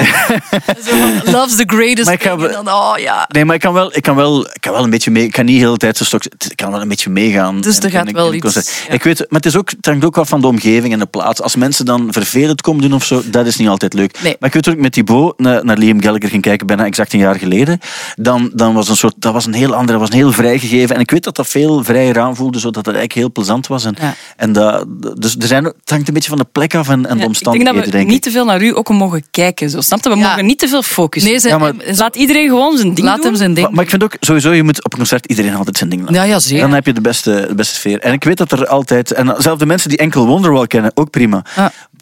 [0.85, 3.25] Zo van, Love's the greatest Maar ik dan, oh ja.
[3.31, 5.23] Nee, maar ik kan wel, ik kan wel, ik kan wel een beetje mee.
[5.23, 6.23] Ik kan niet de hele tijd zo stok.
[6.25, 7.61] Ik kan wel een beetje meegaan.
[7.61, 8.53] Dus er gaat wel iets,
[8.87, 8.93] ja.
[8.93, 11.05] Ik weet, maar het, is ook, het hangt ook wel van de omgeving en de
[11.05, 11.41] plaats.
[11.41, 14.21] Als mensen dan vervelend komen doen of zo, dat is niet altijd leuk.
[14.23, 14.35] Nee.
[14.39, 17.13] Maar ik weet toen ik met Thibaut naar, naar Liam Gallagher ging kijken, bijna exact
[17.13, 17.79] een jaar geleden,
[18.15, 20.95] dan, dan was een soort, dat was een heel ander, dat was een heel vrijgegeven.
[20.95, 23.85] En ik weet dat dat veel vrijer aanvoelde, zodat het eigenlijk heel plezant was.
[23.85, 24.15] En, Ja.
[24.37, 24.85] en dat,
[25.19, 27.17] dus er zijn, het hangt een beetje van de plek af en, de Ja, ik
[27.17, 28.21] denk omstandigheden, dat we denk niet ik.
[28.23, 29.69] te veel naar u ook mogen kijken.
[29.69, 29.81] Zo.
[29.81, 30.09] Snap je?
[30.09, 30.27] We Ja.
[30.29, 31.31] mogen niet te veel focussen.
[31.31, 33.25] Nee, Ja, maar- Laat iedereen gewoon zijn ding laat doen.
[33.25, 33.65] hem zijn ding.
[33.65, 36.01] Maar, maar ik vind ook, sowieso, je moet op een concert iedereen altijd zijn ding
[36.01, 36.15] laten.
[36.15, 36.61] Ja, ja, zeker.
[36.61, 37.99] Dan heb je de beste, de beste sfeer.
[37.99, 39.11] En ik weet dat er altijd...
[39.13, 41.43] En zelfs de mensen die enkel Wonderwall kennen, ook prima.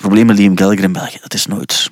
[0.10, 1.90] Met Liam Gallagher in België, dat is nooit...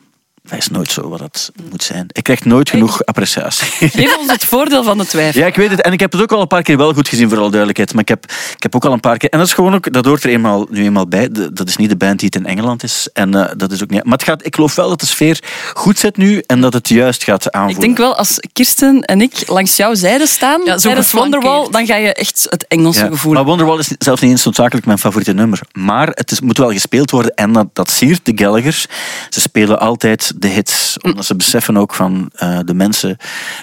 [0.52, 2.06] Dat is nooit zo wat het moet zijn.
[2.12, 3.68] Ik krijg nooit genoeg appreciatie.
[3.90, 5.42] Geef ons het voordeel van de twijfel.
[5.42, 5.82] Ja, ik weet het.
[5.82, 7.94] En ik heb het ook al een paar keer wel goed gezien, voor alle duidelijkheid.
[7.94, 8.26] Maar ik heb,
[8.56, 9.30] ik heb ook al een paar keer...
[9.30, 9.94] En dat is gewoon ook...
[9.94, 11.30] Dat hoort er eenmaal, nu eenmaal bij.
[11.32, 13.10] De- Dat is niet de band die het in Engeland is.
[13.14, 14.04] En eh, dat is ook niet...
[14.04, 15.40] Maar het gaat, ik geloof wel dat de sfeer
[15.74, 17.76] goed zit nu en dat het juist gaat aanvoelen.
[17.78, 21.12] Ik denk wel, als Kirsten en ik langs jouw zijde staan, Ja, tijdens.
[21.12, 24.44] Wonderwall, dan ga je echt het Engelse Ja, gevoel Maar Wonderwall is zelfs niet eens
[24.46, 25.60] noodzakelijk mijn favoriete nummer.
[25.74, 28.86] Maar het is, moet wel gespeeld worden en dat, dat siert de Gallaghers.
[29.30, 30.98] Ze spelen altijd de hits.
[31.02, 33.18] Omdat ze beseffen ook van eh, de mensen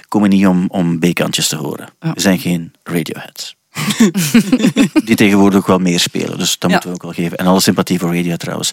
[0.09, 1.89] komen niet om, om B-kantjes te horen.
[1.99, 3.58] We zijn geen Radioheads.
[5.05, 6.39] Die tegenwoordig ook wel meer spelen.
[6.39, 6.77] Dus dat Ja.
[6.77, 7.39] moeten we ook wel geven.
[7.39, 8.71] En alle sympathie voor Radiohead trouwens.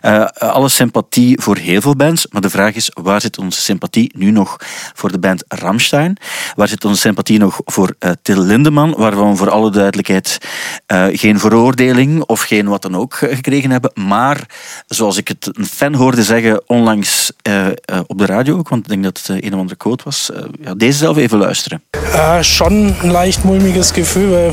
[0.00, 2.26] Eh, alle sympathie voor heel veel bands.
[2.30, 4.56] Maar de vraag is, waar zit onze sympathie nu nog
[4.94, 6.16] voor de band Ramstein?
[6.54, 8.94] Waar zit onze sympathie nog voor eh, Till Lindemann?
[8.96, 10.38] Waarvan we voor alle duidelijkheid
[10.86, 13.90] eh, geen veroordeling of geen wat dan ook gekregen hebben.
[13.94, 14.46] Maar,
[14.86, 17.72] zoals ik het een fan hoorde zeggen onlangs eh, eh,
[18.06, 20.30] op de radio ook, want ik denk dat het een of andere quote was.
[20.32, 21.82] eh, ja, deze zelf even luisteren.
[22.14, 24.43] Äh, schon ein leicht mulmiges Gefühl,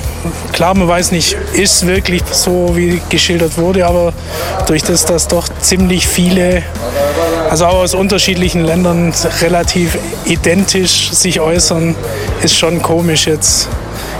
[0.53, 4.13] klar, man weiß nicht, ist wirklich so, wie geschildert wurde, aber
[4.67, 6.63] durch das, dass doch ziemlich viele,
[7.49, 11.95] also auch aus unterschiedlichen Ländern relativ identisch sich äußern,
[12.43, 13.67] ist schon komisch jetzt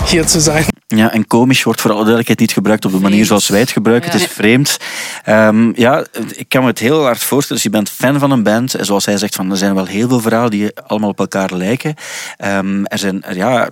[0.05, 0.70] hier zu sein.
[0.95, 3.71] Ja, en komisch wordt voor alle duidelijkheid niet gebruikt op de manier zoals wij het
[3.71, 4.11] gebruiken.
[4.11, 4.77] Het is vreemd.
[5.23, 7.61] Ehm, ja, ik kan me het heel hard voorstellen.
[7.61, 8.73] Dus je bent fan van een band.
[8.73, 11.53] En zoals hij zegt, van, er zijn wel heel veel verhalen die allemaal op elkaar
[11.53, 11.95] lijken.
[12.37, 13.69] Ehm, er zijn, ja,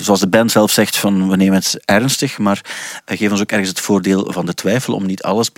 [0.00, 2.38] zoals de band zelf zegt, van, we nemen het ernstig.
[2.38, 2.60] Maar
[3.04, 5.50] geef ons ook ergens het voordeel van de twijfel om niet alles...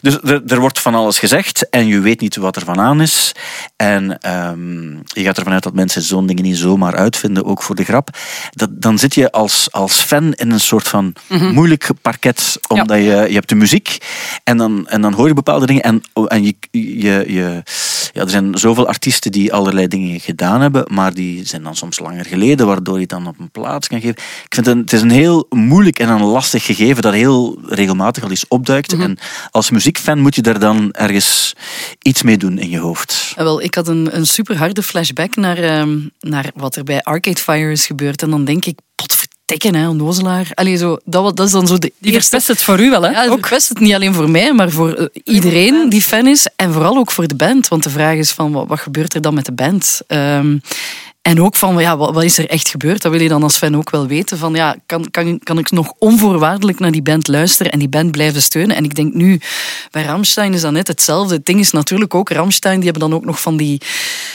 [0.00, 1.68] Dus er, er wordt van alles gezegd.
[1.68, 3.34] En je weet niet wat er van aan is.
[3.76, 7.74] En ehm, je gaat ervan uit dat mensen zo'n dingen niet zomaar uitvinden, ook voor
[7.74, 8.08] de grap.
[8.50, 13.04] Dat, dan zit je als, als fan in een soort van moeilijk parket, omdat je,
[13.04, 13.98] je hebt de muziek
[14.44, 15.82] en dan, en dan hoor je bepaalde dingen.
[15.82, 17.62] En, en je, je, je,
[18.12, 21.98] ja, er zijn zoveel artiesten die allerlei dingen gedaan hebben, maar die zijn dan soms
[21.98, 24.16] langer geleden, waardoor je het dan op een plaats kan geven.
[24.44, 28.30] Ik vind het, is een heel moeilijk en een lastig gegeven dat heel regelmatig al
[28.30, 28.92] eens opduikt.
[28.92, 29.18] En
[29.50, 31.56] als muziekfan moet je daar dan ergens
[32.02, 33.32] iets mee doen in je hoofd.
[33.36, 37.02] Ja, wel, ik had een, een super harde flashback naar, ehm, naar wat er bij
[37.02, 38.22] Arcade Fire is gebeurd.
[38.22, 38.78] En dan denk ik,
[39.50, 40.50] potvertekken, hè, onnozelaar.
[40.54, 42.28] Allee, zo, dat, dat is dan zo de Die eerste...
[42.30, 43.10] verpest het voor u wel, hè?
[43.10, 43.38] Ja, het ook.
[43.38, 46.48] verpest het niet alleen voor mij, maar voor eh, iedereen die fan is.
[46.56, 47.68] En vooral ook voor de band.
[47.68, 50.00] Want de vraag is van, wat, wat gebeurt er dan met de band?
[50.06, 50.58] Ehm,
[51.22, 53.02] en ook van, ja, wat, wat is er echt gebeurd?
[53.02, 54.38] Dat wil je dan als fan ook wel weten.
[54.38, 58.10] Van, ja, kan, kan, kan ik nog onvoorwaardelijk naar die band luisteren en die band
[58.10, 58.76] blijven steunen?
[58.76, 59.40] En ik denk nu,
[59.90, 61.34] bij Ramstein is dat net hetzelfde.
[61.34, 63.80] Het ding is natuurlijk ook, Ramstein, die hebben dan ook nog van die...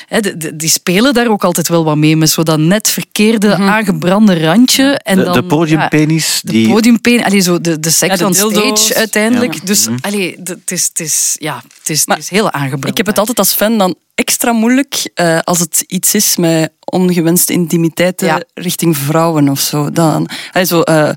[0.08, 2.90] Hè, de- de- die spelen daar ook altijd wel wat mee, met zo dat net
[2.90, 4.84] verkeerde, aangebrande randje.
[5.04, 6.70] En De, dan, de podiumpenis, de die...
[6.70, 8.80] podiumpen, allee, zo de, de seks Ja, de on dildo's.
[8.86, 9.54] stage uiteindelijk.
[9.54, 9.60] Ja.
[9.64, 9.98] Dus Mhm.
[10.02, 12.88] allee, de- het is, het is, ja, het is, Maar het is heel aangebracht.
[12.92, 16.72] Ik heb het altijd als fan dan extra moeilijk eh, als het iets is met
[16.92, 18.44] ongewenste intimiteiten Ja.
[18.54, 19.92] richting vrouwen of zo.
[19.92, 21.10] Dan, Allee, zo eh,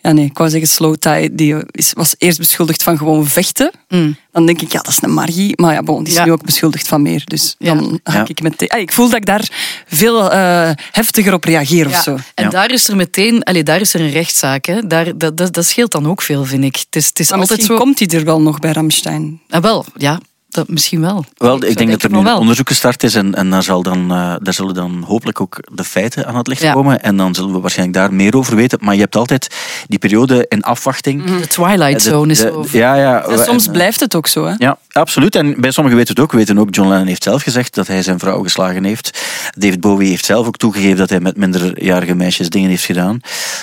[0.00, 3.70] ja, nee, ik wou zeggen Slow Tie, die is, was eerst beschuldigd van gewoon vechten.
[3.88, 4.16] Mm.
[4.32, 5.52] Dan denk ik, ja, dat is een Margie.
[5.60, 6.24] Maar ja, bon, die is Ja.
[6.24, 7.22] nu ook beschuldigd van meer.
[7.24, 7.74] Dus Ja.
[7.74, 8.24] dan ga Ja.
[8.28, 8.68] ik meteen...
[8.68, 9.48] Allee, ik voel dat ik daar
[9.86, 12.16] veel eh, heftiger op reageer of Ja, zo.
[12.34, 12.48] En Ja.
[12.50, 14.64] daar is er meteen, allee, daar is er een rechtszaak.
[14.66, 14.86] Hè.
[14.86, 16.76] Daar, dat, dat, dat scheelt dan ook veel, vind ik.
[16.76, 17.82] Het is, het is Maar altijd misschien zo.
[17.84, 19.40] komt hij er wel nog bij Ramstein.
[19.48, 21.24] Ah, wel, ja, dat, misschien wel.
[21.36, 24.10] Wel, ik denk dat er nu een onderzoek gestart is en, en daar, zal dan,
[24.10, 26.72] eh, daar zullen dan hopelijk ook de feiten aan het licht Ja.
[26.72, 27.02] komen.
[27.02, 28.78] En dan zullen we waarschijnlijk daar meer over weten.
[28.82, 29.54] Maar je hebt altijd
[29.86, 31.24] die periode in afwachting.
[31.40, 32.78] De Twilight De- Zone is de- zo.
[32.78, 33.22] Ja, ja.
[33.24, 34.44] En soms en, eh, blijft het ook zo.
[34.46, 34.54] Hè?
[34.58, 35.34] Ja, absoluut.
[35.36, 36.30] En bij sommigen weten we het ook.
[36.32, 39.20] We weten ook, John Lennon heeft zelf gezegd dat hij zijn vrouw geslagen heeft.
[39.56, 43.20] David Bowie heeft zelf ook toegegeven dat hij met minderjarige meisjes dingen heeft gedaan.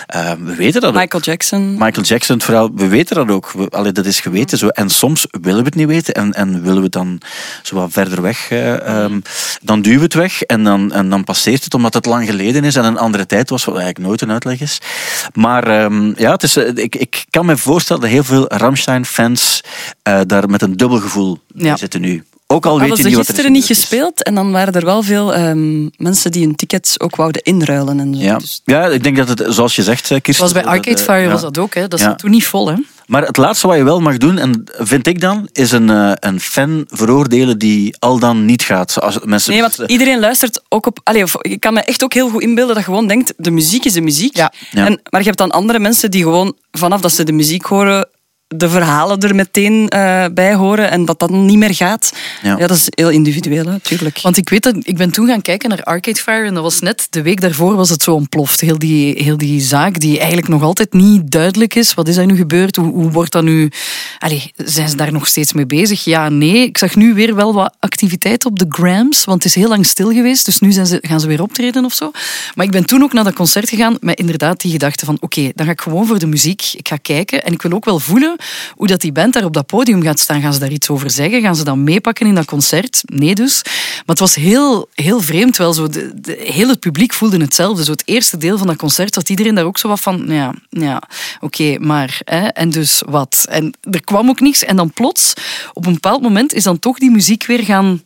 [0.07, 0.99] Eh, we weten dat ook.
[0.99, 1.71] Michael Jackson.
[1.71, 3.51] Michael Jackson, het verhaal, we weten dat ook.
[3.51, 4.67] We, allee, dat is geweten zo.
[4.67, 7.19] En soms willen we het niet weten en, en willen we het dan
[7.63, 8.49] zo wat verder weg.
[8.49, 9.19] eh, ehm,
[9.61, 12.63] dan duwen we het weg en dan, en dan passeert het omdat het lang geleden
[12.63, 14.79] is en een andere tijd was, wat eigenlijk nooit een uitleg is.
[15.33, 19.61] Maar ehm, ja, het is, eh, ik, ik kan me voorstellen dat heel veel Ramstein-fans
[20.03, 21.77] eh, daar met een dubbel gevoel Ja.
[21.77, 22.23] zitten nu.
[22.47, 23.77] Ook al weet Hadden je ze niet wat er is gisteren niet is.
[23.79, 27.99] gespeeld en dan waren er wel veel ehm, mensen die hun tickets ook wouden inruilen.
[27.99, 28.21] En zo.
[28.21, 28.37] Ja.
[28.37, 30.33] Dus ja, ik denk dat het, zoals je zegt, eh, Kirsten...
[30.33, 31.29] Zoals bij dat, Arcade eh, Fire ja.
[31.31, 31.73] was dat ook.
[31.73, 31.87] Hè.
[31.87, 32.05] Dat Ja.
[32.05, 32.67] zat toen niet vol.
[32.67, 32.75] Hè.
[33.05, 36.11] Maar het laatste wat je wel mag doen, en vind ik dan, is een, eh,
[36.19, 39.01] een fan veroordelen die al dan niet gaat.
[39.01, 40.99] Als mensen Nee, want iedereen luistert ook op.
[41.03, 43.85] Allee, ik kan me echt ook heel goed inbeelden dat je gewoon denkt: de muziek
[43.85, 44.37] is de muziek.
[44.37, 44.53] Ja.
[44.71, 44.85] Ja.
[44.85, 48.07] En, maar je hebt dan andere mensen die gewoon vanaf dat ze de muziek horen,
[48.57, 52.13] de verhalen er meteen eh, bij horen en dat dat niet meer gaat.
[52.43, 52.57] Ja.
[52.57, 54.19] Ja, dat is heel individueel, natuurlijk.
[54.21, 56.79] Want ik weet dat, ik ben toen gaan kijken naar Arcade Fire en dat was
[56.79, 58.61] net de week daarvoor was het zo ontploft.
[58.61, 61.93] Heel die, heel die zaak die eigenlijk nog altijd niet duidelijk is.
[61.93, 62.75] Wat is er nu gebeurd?
[62.75, 63.71] Hoe, hoe wordt dat nu...
[64.19, 66.03] Allee, zijn ze daar nog steeds mee bezig?
[66.03, 66.63] Ja, nee.
[66.65, 69.85] Ik zag nu weer wel wat activiteit op de Grams, want het is heel lang
[69.85, 70.45] stil geweest.
[70.45, 72.11] Dus nu zijn ze, gaan ze weer optreden of zo.
[72.55, 75.51] Maar ik ben toen ook naar dat concert gegaan met inderdaad die gedachte van oké,
[75.55, 76.73] dan ga ik gewoon voor de muziek.
[76.75, 78.35] Ik ga kijken en ik wil ook wel voelen
[78.75, 80.41] hoe dat die band daar op dat podium gaat staan.
[80.41, 81.41] Gaan ze daar iets over zeggen?
[81.41, 83.01] Gaan ze dat meepakken in dat concert?
[83.05, 83.61] Nee dus.
[83.63, 85.73] Maar het was heel, heel vreemd wel.
[85.73, 87.83] Zo de, de, heel het publiek voelde hetzelfde.
[87.83, 90.53] Zo het eerste deel van dat concert zat iedereen daar ook zo wat van, ja,
[90.69, 91.01] ja
[91.39, 92.19] oké, maar.
[92.23, 93.45] Hè, en dus wat?
[93.49, 94.63] En er kwam ook niks.
[94.63, 95.33] En dan plots,
[95.73, 98.03] op een bepaald moment, is dan toch die muziek weer gaan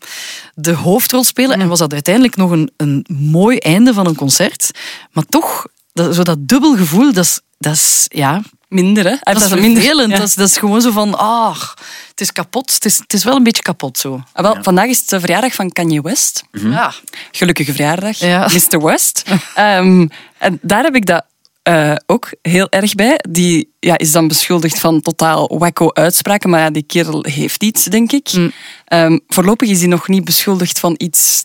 [0.55, 1.59] de hoofdrol spelen.
[1.59, 4.71] En was dat uiteindelijk nog een, een mooi einde van een concert.
[5.11, 9.15] Maar toch, dat, zo dat dubbel gevoel, dat is, dat is ja, minder, hè?
[9.33, 9.81] dat is minder.
[9.81, 10.11] vervelend.
[10.11, 10.17] Ja.
[10.17, 11.61] Dat, is, dat is gewoon zo van, ah,
[12.09, 12.73] het is kapot.
[12.73, 14.23] Het is, het is wel een beetje kapot zo.
[14.33, 16.43] Ah, wel, Vandaag is het de verjaardag van Kanye West.
[16.51, 16.93] Ja.
[17.31, 18.49] Gelukkige verjaardag, Ja.
[18.53, 18.81] Mr.
[18.81, 19.23] West.
[19.55, 20.07] Ehm,
[20.37, 21.25] en daar heb ik dat
[21.63, 23.19] eh, ook heel erg bij.
[23.29, 27.83] Die ja, is dan beschuldigd van totaal wacko uitspraken, maar ja, die kerel heeft iets,
[27.83, 28.33] denk ik.
[28.33, 28.51] Mm.
[28.85, 31.43] Ehm, voorlopig is hij nog niet beschuldigd van iets,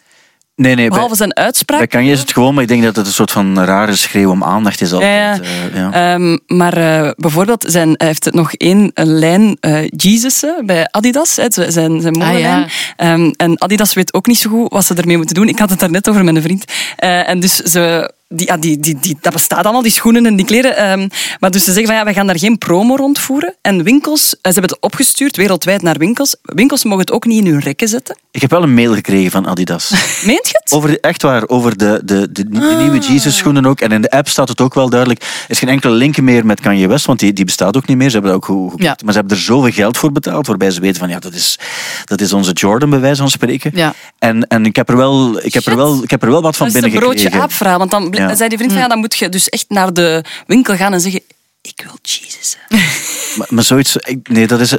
[0.57, 1.79] Nee, nee, bij, behalve zijn uitspraak.
[1.79, 4.31] bij Kanye is het gewoon, maar ik denk dat het een soort van rare schreeuw
[4.31, 5.41] om aandacht is altijd.
[5.43, 6.15] Ja, eh, ja.
[6.15, 11.37] Ehm, maar eh, bijvoorbeeld, zijn, hij heeft nog één een lijn eh Jesus bij Adidas,
[11.37, 12.41] hè, zijn, zijn zijn modelijn.
[12.41, 12.67] ja.
[12.97, 15.49] Ehm, en Adidas weet ook niet zo goed wat ze ermee moeten doen.
[15.49, 16.65] Ik had het daar net over met een vriend.
[16.97, 20.37] Eh, en dus ze, die, ja, die, die, die, dat bestaat allemaal, die schoenen en
[20.37, 20.77] die kleren.
[20.77, 21.09] ehm,
[21.41, 23.55] maar dus ze zeggen van ja, we gaan daar geen promo rondvoeren.
[23.63, 26.37] En winkels, eh, ze hebben het opgestuurd wereldwijd naar winkels.
[26.43, 28.17] Winkels mogen het ook niet in hun rekken zetten.
[28.31, 29.91] Ik heb wel een mail gekregen van Adidas.
[30.27, 30.73] Meent je het?
[30.73, 33.81] Over de, echt waar, over de, de, de, de nieuwe Jesus schoenen ook.
[33.81, 35.23] En in de app staat het ook wel duidelijk.
[35.23, 37.97] Er is geen enkele link meer met Kanye West, want die, die bestaat ook niet
[37.97, 38.11] meer.
[38.11, 38.97] Ze hebben dat ook Ja.
[39.05, 41.59] Maar ze hebben er zoveel geld voor betaald, waarbij ze weten van ja, dat is,
[42.05, 43.71] dat is onze Jordan, bij wijze van spreken.
[43.75, 43.95] Ja.
[44.19, 46.57] En, en ik, heb er wel, ik, heb er wel, ik heb er wel wat
[46.57, 47.79] van dat is een broodje aapverhaal.
[47.79, 48.35] Want dan Ja.
[48.37, 51.01] zei die vriend van ja, dan moet je dus echt naar de winkel gaan en
[51.01, 51.21] zeggen...
[51.63, 52.57] Ik wil Jesus.
[53.37, 54.77] Maar, maar zoiets, ik- nee, dat is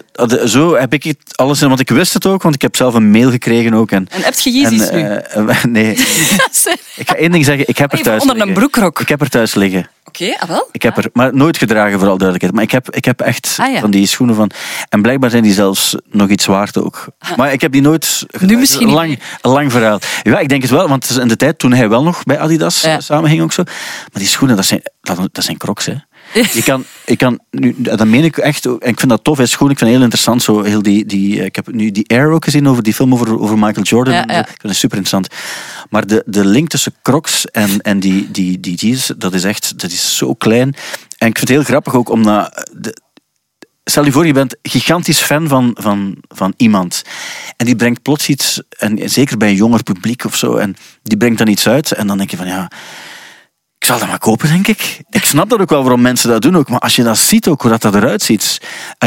[0.52, 2.94] Zo heb ik het alles in, want ik wist het ook, want ik heb zelf
[2.94, 3.92] een mail gekregen ook.
[3.92, 5.46] En, En heb je en, nu?
[5.54, 5.92] eh, nee,
[6.96, 9.00] ik ga één ding zeggen, ik heb er thuis onder een broekrok.
[9.00, 9.90] Ik heb er thuis liggen.
[10.22, 10.68] Oké, ah wel.
[10.72, 12.54] Ik heb er, maar nooit gedragen, vooral duidelijkheid.
[12.54, 13.80] Maar ik heb, ik heb echt Ah, ja.
[13.80, 14.52] van die schoenen van.
[14.90, 17.06] En blijkbaar zijn die zelfs nog iets waard ook.
[17.36, 18.24] Maar ik heb die nooit.
[18.28, 18.60] gedragen.
[18.60, 20.00] misschien niet lang, lang verhaal.
[20.24, 22.82] Ja, ik denk het wel, want in de tijd toen hij wel nog bij Adidas
[22.82, 22.94] Ja.
[22.96, 23.64] eh, samenging ook zo.
[23.64, 25.94] Maar die schoenen, dat zijn, dat, dat zijn crocs, hè.
[26.34, 29.46] Je kan, je kan nu, dat meen ik echt, en ik vind dat tof, hè,
[29.46, 29.72] schoenen.
[29.72, 32.32] Ik vind het heel interessant, zo heel die, die, eh, ik heb nu die Air
[32.32, 34.14] ook gezien over die film over, over Michael Jordan.
[34.14, 34.40] Ja, ja.
[34.40, 35.34] Ik vind het super interessant.
[35.90, 39.80] Maar de, de link tussen Crocs en, en die, die, die jeans, dat is echt,
[39.80, 40.76] dat is zo klein.
[41.18, 43.04] En ik vind het heel grappig ook om na, de,
[43.88, 47.04] Stel je voor, je bent gigantisch fan van, van, van iemand.
[47.58, 51.18] En die brengt plots iets, en zeker bij een jonger publiek of zo, en die
[51.18, 51.92] brengt dan iets uit.
[51.92, 52.72] En dan denk je van ja,
[53.86, 55.00] ik zal dat maar kopen, denk ik.
[55.10, 56.70] Ik snap dat ook wel waarom mensen dat doen ook.
[56.70, 58.62] Maar als je dat ziet ook, hoe dat, dat eruit ziet.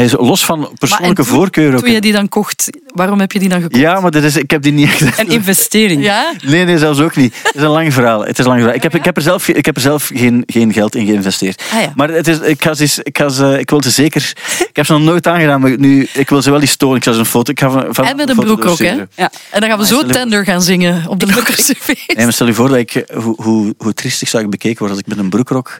[0.07, 1.79] Zo- los van persoonlijke Maar en toen- voorkeur ook.
[1.79, 3.81] Toen je die dan kocht, waarom heb je die dan gekocht?
[3.81, 5.19] Ja, maar dit is, ik heb die niet echt...
[5.19, 6.03] Een investering.
[6.03, 6.33] Ja?
[6.41, 7.35] Nee, nee, zelfs ook niet.
[7.43, 8.19] Het is een lang verhaal.
[8.25, 8.75] Het is een lang verhaal.
[8.77, 11.63] Ik, heb, ik heb er zelf, ik heb er zelf geen, geen geld in geïnvesteerd.
[11.73, 11.91] Ah, ja.
[11.95, 14.33] Maar het is, ik, ga ze, eens- ik, ga ze, ik wil ze zeker...
[14.69, 16.97] Ik heb ze nog nooit aangedaan, maar nu, ik wil ze wel eens tonen.
[16.97, 17.51] Ik zal ze een foto...
[17.51, 18.93] Ik ga van, van En met een broek ook, hè?
[19.15, 19.31] Ja.
[19.49, 22.13] En dan gaan we zo stel je- tender gaan zingen op de Lokerse feest.
[22.15, 24.67] Nee, maar stel je voor dat ik, eh, hoe, hoe, hoe triestig zou ik bekeken
[24.77, 25.79] worden als ik met een broekrok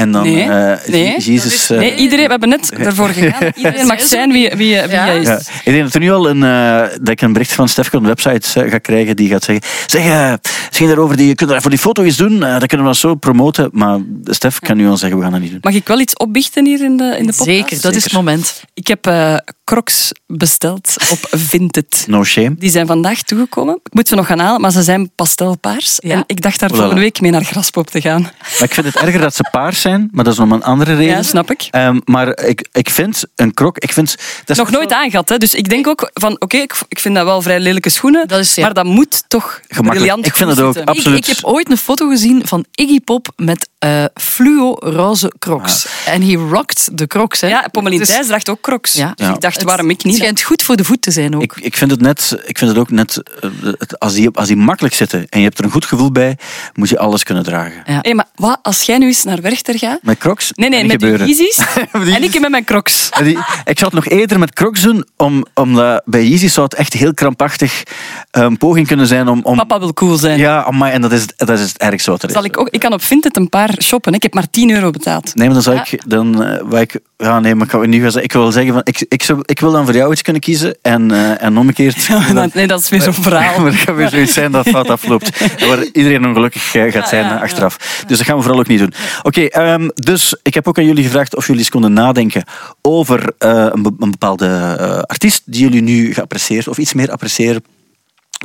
[0.00, 1.20] en dan Nee, eh, nee.
[1.20, 1.70] Jezus...
[1.70, 3.52] eh, Nee, iedereen, we hebben net ervoor gegaan.
[3.54, 4.86] Iedereen mag zijn wie, wie, wie Ja.
[4.86, 5.26] hij is.
[5.26, 7.96] Ja, ik denk dat er nu al een, eh, dat ik een bericht van Stefke
[7.96, 10.32] op de website ga krijgen die gaat zeggen, zeg, eh
[10.70, 13.14] ging daarover, die, kunnen we voor die foto eens doen, eh, dat kunnen we zo
[13.14, 13.68] promoten.
[13.72, 15.58] Maar Stef kan nu al zeggen, we gaan dat niet doen.
[15.62, 17.44] Mag ik wel iets opbiechten hier in de, in de podcast?
[17.44, 18.62] Zeker, dat is het moment.
[18.74, 19.34] Ik heb eh
[19.64, 21.18] crocs besteld op
[21.50, 22.04] Vinted.
[22.08, 22.54] No shame.
[22.58, 23.80] Die zijn vandaag toegekomen.
[23.82, 25.96] Ik moet ze nog gaan halen, maar ze zijn pastelpaars.
[26.02, 26.14] Ja.
[26.14, 28.20] En ik dacht daar volgende week mee naar Graspop te gaan.
[28.22, 30.94] Maar ik vind het erger dat ze paars zijn, maar dat is om een andere
[30.94, 31.14] reden.
[31.16, 31.68] Ja, snap ik.
[31.70, 34.16] Ehm, maar ik, ik vind een krok, ik vind...
[34.44, 35.38] Dat is Nog nooit aangehad, hè?
[35.38, 38.38] dus ik denk ook van oké, ik, ik vind dat wel vrij lelijke schoenen, Dat
[38.38, 38.62] is, ja.
[38.62, 39.96] maar dat moet toch Gemakkelijk.
[39.96, 40.94] briljant Ik vind het ook, zitten.
[40.94, 41.18] absoluut.
[41.18, 45.86] Ik, ik heb ooit een foto gezien van Iggy Pop met eh fluo-roze crocs.
[46.06, 47.40] En hij rocked de crocs.
[47.40, 47.48] Hè.
[47.48, 48.92] Ja, Pommelien Dus Thijs draagt ook crocs.
[48.92, 49.12] Ja.
[49.14, 49.34] Dus Ja.
[49.34, 50.16] ik dacht, het- waarom ik Het niet?
[50.16, 51.42] schijnt goed voor de voet te zijn ook.
[51.42, 54.46] Ik, ik vind het net, ik vind het ook net, eh, het- als die, als
[54.48, 56.38] die makkelijk zitten en je hebt er een goed gevoel bij,
[56.74, 57.82] moet je alles kunnen dragen.
[57.86, 57.98] Ja.
[58.02, 59.98] Hé, maar wat, als jij nu eens naar Werchter gaat...
[60.02, 60.50] Met crocs?
[60.54, 61.26] Nee, nee, met die gebeuren.
[61.36, 61.58] Yeezys
[62.16, 63.08] en ik met mijn crocs.
[63.22, 66.74] Die- ik zou het nog eerder met crocs doen, om, omdat bij Yeezy zou het
[66.74, 67.82] echt heel krampachtig
[68.30, 69.40] een poging kunnen zijn om...
[69.42, 70.38] om Papa wil cool zijn.
[70.38, 72.34] Ja, amai, en dat is, het- dat is het ergste wat er is.
[72.34, 74.14] Zal ik, ook, ik kan op Vinted een paar shoppen.
[74.14, 75.34] Ik heb maar 10 euro betaald.
[75.34, 76.02] Nee, maar dan zou ik...
[76.06, 78.72] Dan, eh, waar ik ja, nee, maar ik, ga nu gaan zeggen, ik wil zeggen,
[78.72, 81.58] van, ik, ik, zou, ik wil dan voor jou iets kunnen kiezen en, eh, en
[81.58, 82.08] omgekeerd...
[82.54, 83.58] nee, dat is weer zo'n verhaal.
[83.60, 85.44] maar het gaat weer zoiets zijn dat fout afloopt.
[85.68, 87.40] Waar iedereen ongelukkig eh, gaat zijn ja, ja.
[87.40, 88.04] achteraf.
[88.06, 88.92] Dus dat gaan we vooral ook niet doen.
[89.22, 92.44] Oké, ehm, dus ik heb ook aan jullie gevraagd of jullie eens konden nadenken
[92.82, 97.10] over eh, een, be- een bepaalde eh, artiest die jullie nu geapprecieerd of iets meer
[97.10, 97.64] appreciëren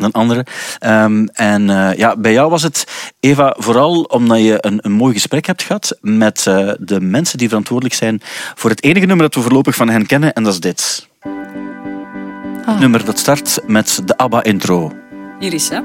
[0.01, 0.45] dan anderen.
[0.79, 2.85] Ehm, en eh, ja, bij jou was het,
[3.19, 7.47] Eva, vooral omdat je een, een mooi gesprek hebt gehad met eh, de mensen die
[7.47, 8.21] verantwoordelijk zijn
[8.55, 11.07] voor het enige nummer dat we voorlopig van hen kennen, en dat is dit.
[11.21, 12.71] Ah.
[12.71, 14.91] Het nummer dat start met de ABBA-intro.
[15.39, 15.77] Hier is, hè.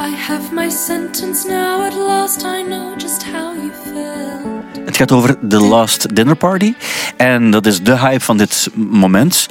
[0.00, 1.80] I have my sentence now.
[1.80, 4.53] At last I know just how you feel.
[4.94, 6.74] Het gaat over The Last Dinner Party.
[7.16, 9.46] En dat is de hype van dit moment.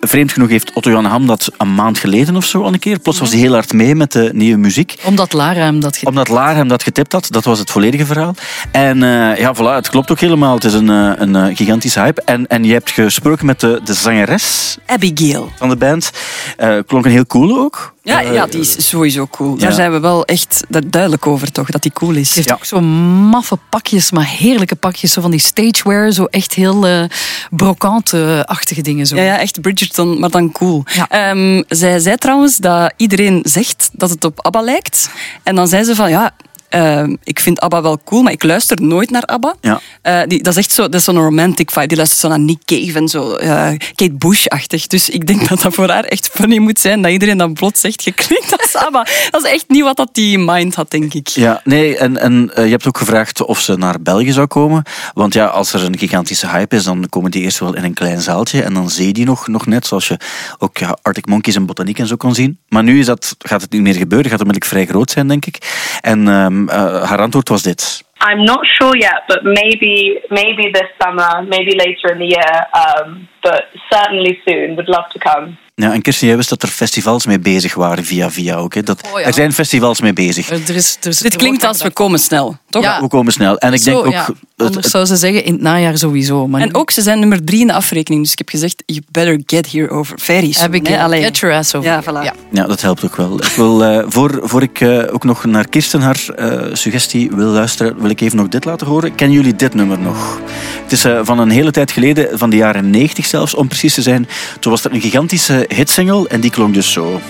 [0.00, 2.98] Vreemd genoeg heeft Otto Jan Ham dat een maand geleden of zo al een keer.
[2.98, 4.94] Plots was hij heel hard mee met de nieuwe muziek.
[5.04, 8.06] Omdat Lara hem dat gedaan Omdat Lara hem dat getipt had, dat was het volledige
[8.06, 8.34] verhaal.
[8.70, 10.54] En eh, ja, voilà, het klopt ook helemaal.
[10.54, 12.22] Het is een, eh, een eh, gigantische hype.
[12.24, 15.52] En, en je hebt gesproken met de, de zangeres Abigail.
[15.56, 16.10] van de band.
[16.56, 17.96] Eh klonk een heel cool ook.
[18.08, 19.54] Ja, Eh, ja, die is sowieso cool.
[19.54, 19.60] ja.
[19.60, 21.70] Daar zijn we wel echt duidelijk over, toch?
[21.70, 22.28] Dat die cool is.
[22.28, 22.54] Ze heeft Ja.
[22.54, 25.12] ook zo maffe pakjes, maar heerlijke pakjes.
[25.12, 27.04] Zo van die stagewear, zo echt heel eh
[27.50, 29.06] brokante-achtige dingen.
[29.06, 29.16] Zo.
[29.16, 30.84] Ja, ja, echt Bridgerton, maar dan cool.
[31.08, 35.10] Ehm, zij zei trouwens dat iedereen zegt dat het op ABBA lijkt.
[35.42, 36.30] En dan zei ze van, ja,
[36.68, 39.54] ehm, ik vind ABBA wel cool, maar ik luister nooit naar ABBA.
[39.60, 39.80] Ja.
[40.02, 41.86] Eh, die, dat is echt zo, dat is zo'n romantic vibe.
[41.86, 44.86] Die luistert zo naar Nick Cave en zo, eh, Kate Bush-achtig.
[44.86, 47.80] Dus ik denk dat dat voor haar echt funny moet zijn, dat iedereen dan plots
[47.80, 49.06] zegt, je klinkt als ABBA.
[49.30, 51.28] Dat is echt niet wat dat die in mind had, denk ik.
[51.28, 54.82] Ja, nee, en, en eh, je hebt ook gevraagd of ze naar België zou komen.
[55.14, 57.94] Want ja, als er een gigantische hype is, dan komen die eerst wel in een
[57.94, 58.62] klein zaaltje.
[58.62, 60.16] En dan zie je die nog, nog net, zoals je
[60.58, 62.58] ook ja, Arctic Monkeys en Botaniek en zo kon zien.
[62.68, 65.46] Maar nu is dat, gaat het niet meer gebeuren, gaat onmiddellijk vrij groot zijn, denk
[65.46, 65.58] ik.
[66.00, 66.28] En
[66.66, 68.06] eh, haar antwoord was dit.
[68.18, 73.28] I'm not sure yet, but maybe maybe this summer, maybe later in the year, um,
[73.42, 74.74] but certainly soon.
[74.74, 75.56] Would love to come.
[75.80, 78.74] Ja, en Kirsten, jij wist dat er festivals mee bezig waren, via via ook.
[78.74, 78.82] Hè.
[78.82, 79.26] Dat, Oh ja.
[79.26, 80.50] Er zijn festivals mee bezig.
[80.50, 82.82] Er is, er is- Dit er klinkt als we komen snel, toch?
[82.82, 83.00] Ja.
[83.00, 83.58] We komen snel.
[83.58, 84.12] En ik Zo, denk ook...
[84.12, 84.24] ja.
[84.24, 86.48] het- Anders het- zou ze zeggen in het najaar sowieso.
[86.48, 88.22] Maar En ook, ze zijn nummer drie in de afrekening.
[88.22, 90.18] Dus ik heb gezegd, you better get here over.
[90.20, 90.62] Very soon.
[90.62, 91.02] heb ik hè.
[91.02, 91.22] Allee.
[91.22, 91.90] get your ass over.
[91.90, 92.34] Ja, voilà.
[92.52, 93.34] Ja, dat helpt ook wel.
[93.44, 97.46] Ik wil, eh, voor, voor ik eh, ook nog naar Kirsten haar eh, suggestie wil
[97.46, 99.14] luisteren, wil ik even nog dit laten horen.
[99.14, 100.40] Kennen jullie dit nummer nog?
[100.82, 103.94] Het is eh, van een hele tijd geleden, van de jaren 90 zelfs, om precies
[103.94, 104.28] te zijn.
[104.60, 107.20] Toen was er een gigantische hitsingle en die klonk dus zo.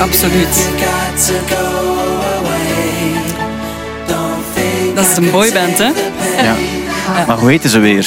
[0.00, 0.68] Absoluut.
[4.94, 5.90] Dat is een boyband, hè?
[6.42, 6.54] Ja.
[7.26, 8.06] Maar hoe heette ze weer?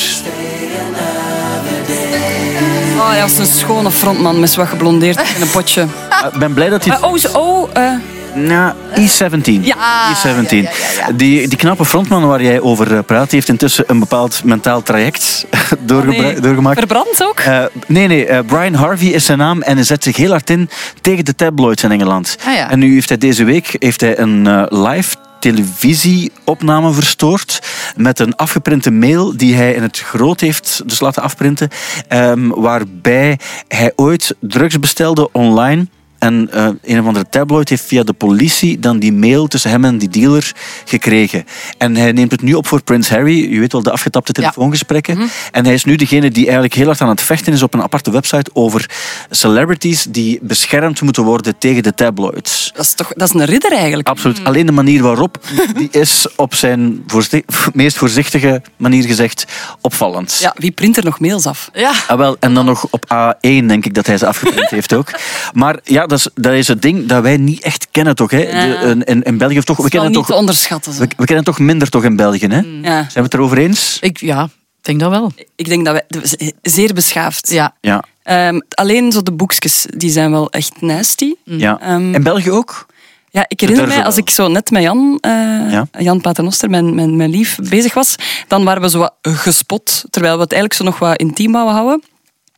[3.00, 5.82] Oh, ja, dat is een schone frontman met wat geblondeerd in een potje.
[6.10, 6.96] Eh, Ik ben blij dat hij...
[6.96, 7.92] Eh, oh, oh eh,
[8.38, 9.62] Nou, E17.
[9.62, 9.76] Ja.
[10.14, 10.68] E17.
[11.16, 14.84] Die, die knappe frontman waar jij over eh, praat, die heeft intussen een bepaald mentaal
[14.84, 15.46] traject
[16.06, 16.40] nee.
[16.40, 16.78] doorgemaakt.
[16.78, 17.40] verbrand ook?
[17.40, 18.26] Eh, nee, nee.
[18.26, 20.70] eh, Brian Harvey is zijn naam en hij zet zich heel hard in
[21.02, 22.38] tegen de tabloids in Engeland.
[22.46, 22.72] Ah.
[22.72, 27.62] En nu heeft hij deze week heeft hij een eh, live televisieopname verstoord
[27.96, 31.70] met een afgeprinte mail die hij in het groot heeft dus laten afprinten,
[32.08, 35.88] ehm, waarbij hij ooit drugs bestelde online.
[36.20, 39.86] En eh, een of andere tabloid heeft via de politie dan die mail tussen hem
[39.86, 40.52] en die dealer
[40.86, 41.46] gekregen.
[41.78, 43.54] En hij neemt het nu op voor Prince Harry.
[43.54, 45.30] Je weet wel, de afgetapte telefoongesprekken.
[45.52, 47.82] En hij is nu degene die eigenlijk heel hard aan het vechten is op een
[47.82, 48.90] aparte website over
[49.30, 52.72] celebrities die beschermd moeten worden tegen de tabloids.
[52.76, 54.08] Dat is toch dat is een ridder eigenlijk.
[54.08, 54.44] Absoluut.
[54.44, 55.38] Alleen de manier waarop,
[55.76, 57.44] die is op zijn voorzi-
[57.74, 59.46] meest voorzichtige manier gezegd
[59.82, 60.38] opvallend.
[60.42, 61.70] Ja, wie print er nog mails af?
[61.74, 61.92] Ja.
[62.08, 65.10] Ah, wel, en dan nog op A1 denk ik dat hij ze afgeprint heeft ook.
[65.54, 68.32] Maar ja, dat is, dat is het ding dat wij niet echt kennen toch.
[68.32, 68.38] Hè?
[68.40, 70.94] De, in- in, in België toch, we kennen niet toch, te onderschatten.
[71.00, 72.48] we, we kennen toch minder toch in België.
[72.48, 72.62] Hè?
[72.62, 73.08] Zijn Ja.
[73.14, 73.98] we het erover eens?
[74.02, 75.32] Ik, ja, ik denk dat wel.
[75.56, 77.50] Ik denk dat wij zeer beschaafd.
[77.52, 77.76] Ja.
[77.82, 78.04] Ja.
[78.24, 81.34] Ehm, alleen zo de boekjes, die zijn wel echt nasty.
[81.44, 81.80] ja.
[81.82, 82.86] Ehm, in België ook?
[83.30, 85.32] Ja, ik herinner mij, als ik zo net met Jan, eh,
[85.72, 85.88] Ja.
[86.00, 88.16] Jan Paternoster, mijn, mijn, mijn lief, bezig was,
[88.48, 91.74] dan waren we zo wat gespot, terwijl we het eigenlijk zo nog wat intiem wouden
[91.76, 92.04] houden.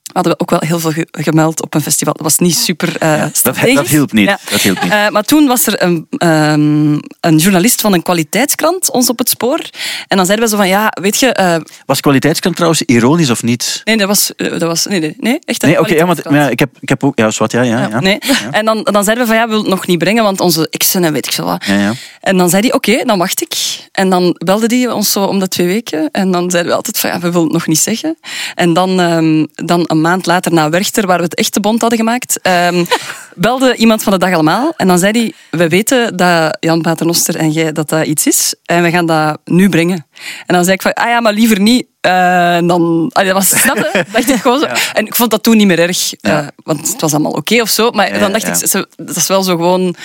[0.10, 2.14] We hadden ook wel heel veel ge- gemeld op een festival.
[2.14, 4.28] Dat was niet super eh Dat, dat hielp niet.
[4.28, 4.39] Ja.
[4.49, 4.91] Dat hielp niet.
[5.12, 9.60] Maar toen was er een, ehm, een journalist van een kwaliteitskrant ons op het spoor.
[10.07, 11.34] En dan zeiden we zo van, ja, weet je...
[11.34, 11.55] eh,
[11.86, 13.82] Was kwaliteitskant trouwens ironisch of niet?
[13.84, 14.36] nee, dat was...
[14.36, 16.36] eh, dat was nee, nee, nee, echt Nee, oké, ja, maar, kwaliteitskrant.
[16.36, 17.18] maar ja, ik, heb, ik heb ook...
[17.18, 17.88] Ja, zwart, ja, ja.
[17.89, 17.99] ja.
[17.99, 18.20] Nee.
[18.51, 20.68] En dan, dan zeiden we van ja, we willen het nog niet brengen, want onze
[20.70, 21.66] exen en weet ik veel wat.
[21.66, 21.93] Ja, ja.
[22.22, 23.55] En dan zei hij, oké, dan wacht ik.
[23.91, 26.10] En dan belde hij ons zo om de twee weken.
[26.12, 28.18] En dan zeiden we altijd van ja, we willen het nog niet zeggen.
[28.55, 32.00] En dan, ehm, dan een maand later na Werchter, waar we het echte bond hadden
[32.00, 32.86] gemaakt, ehm,
[33.36, 34.74] belde iemand van de dag allemaal.
[34.78, 38.56] En dan zei hij, we weten dat Jan Paternoster en jij dat dat iets is.
[38.66, 40.06] En we gaan dat nu brengen.
[40.45, 41.86] En dan zei ik van, ah ja, maar liever niet.
[42.01, 44.05] Eh, dan, allee, dat was, snap je?
[44.11, 44.65] Dacht ik gewoon zo.
[44.93, 46.41] En ik vond dat toen niet meer erg, Ja.
[46.41, 47.91] eh, want het was allemaal oké of zo.
[47.91, 49.95] Maar Ja, dan dacht ik, ze- dat is wel zo gewoon,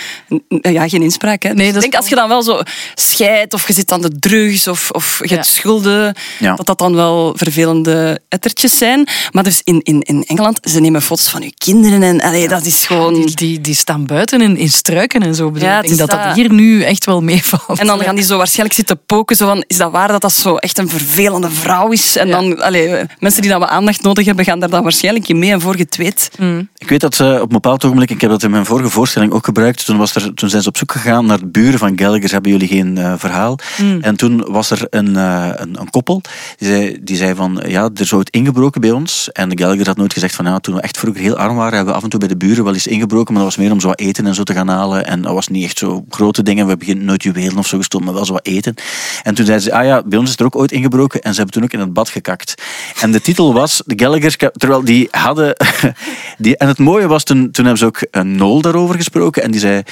[0.61, 1.43] ja, geen inspraak.
[1.43, 1.53] Hè.
[1.53, 2.61] Nee, Dus ik denk als je dan wel zo
[2.95, 6.95] scheidt of je zit aan de drugs of, of je hebt schulden, dat dat dan
[6.95, 9.09] wel vervelende ettertjes zijn.
[9.33, 12.65] Maar dus in, in, in Engeland, ze nemen foto's van je kinderen en allee, dat
[12.65, 13.15] is gewoon...
[13.15, 15.51] Die, die, die staan buiten in, in struiken en zo.
[15.51, 16.35] Bedoel, Ja, ik denk dat dat.
[16.35, 17.79] hier nu echt wel meevalt.
[17.79, 20.33] En dan gaan die zo waarschijnlijk zitten poken, zo van, is dat waar dat dat
[20.33, 22.17] zo echt een vervelende vrouw is?
[22.17, 22.41] En Ja.
[22.41, 25.51] dan, allee, mensen die dan wat aandacht nodig hebben, gaan daar dan waarschijnlijk in mee
[25.53, 26.31] en voor getweet.
[26.79, 29.33] Ik weet dat ze op een bepaald ogenblik, ik heb dat in mijn vorige voorstelling
[29.33, 31.99] ook gebruikt, toen, was er, toen zijn ze op zoek gegaan naar de buren van
[31.99, 33.59] Gallagher, hebben jullie geen eh, verhaal.
[34.01, 36.21] En toen was er een, eh, een, een koppel,
[36.57, 39.33] die zei, die zei van, ja, er zou het ingebroken bij ons.
[39.33, 41.75] En de Gallagher had nooit gezegd van, ja, toen we echt vroeger heel arm waren,
[41.75, 43.73] hebben we af en toe bij de buren wel eens ingebroken, maar dat was meer
[43.73, 45.07] om zo wat eten en zo te gaan halen.
[45.07, 47.77] En dat was niet echt zo grote dingen, we hebben geen nooit juwelen of zo
[47.79, 48.75] gestolen, maar wel zo wat eten.
[49.23, 51.37] En toen zeiden ze, ah ja, bij ons is er ook ooit ingebroken en ze
[51.37, 52.55] hebben toen ook in het bad gekakt.
[53.01, 55.55] En de titel was, de Gallagher's, terwijl die hadden...
[56.39, 59.43] Die, en het mooie was, toen, toen hebben ze ook een Noel daarover gesproken.
[59.43, 59.83] En die zei,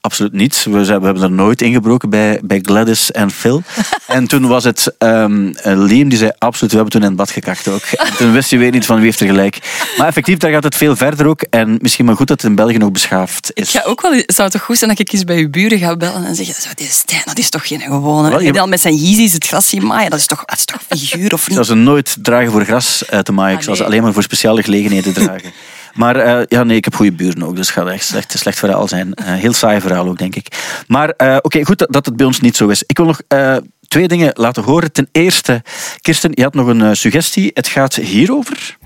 [0.00, 0.66] absoluut niet.
[0.70, 3.62] We, zijn- we hebben er nooit ingebroken bij, bij Gladys en Phil.
[4.06, 5.24] en toen was het eh,
[5.62, 7.82] Liam die zei, absoluut, we hebben toen in het bad gekakt ook.
[7.82, 9.58] En toen wist je weer niet van wie heeft er gelijk.
[9.98, 11.42] Maar effectief, daar gaat het veel verder ook.
[11.50, 13.70] En misschien maar goed dat het in België nog beschaafd Ik is.
[13.70, 15.96] ga ook wel, het zou toch goed zijn dat ik eens bij uw buren ga
[15.96, 18.28] bellen en zeggen, zo, die Stijn, dat is toch geen gewone...
[18.30, 20.10] Wel, je- Heb je al met zijn Yeezys het gras zien maaien?
[20.10, 21.54] Dat is toch, dat is toch figuur of Ik niet?
[21.54, 23.52] zou ze nooit dragen voor gras eh, te maaien.
[23.52, 23.90] Ik Ah, zou ze nee.
[23.90, 25.52] alleen maar voor speciale gelegenheden dragen.
[25.92, 28.58] Maar eh, ja, nee, ik heb goede buren ook, dus het gaat echt slecht, slecht
[28.58, 29.14] verhaal zijn.
[29.14, 30.46] Eh, heel saai verhaal ook, denk ik.
[30.86, 32.82] Maar eh, oké, goed dat, dat het bij ons niet zo is.
[32.86, 33.56] Ik wil nog eh,
[33.88, 34.92] twee dingen laten horen.
[34.92, 35.62] Ten eerste,
[36.00, 37.50] Kirsten, je had nog een suggestie.
[37.54, 38.76] Het gaat hierover.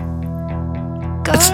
[1.22, 1.52] Got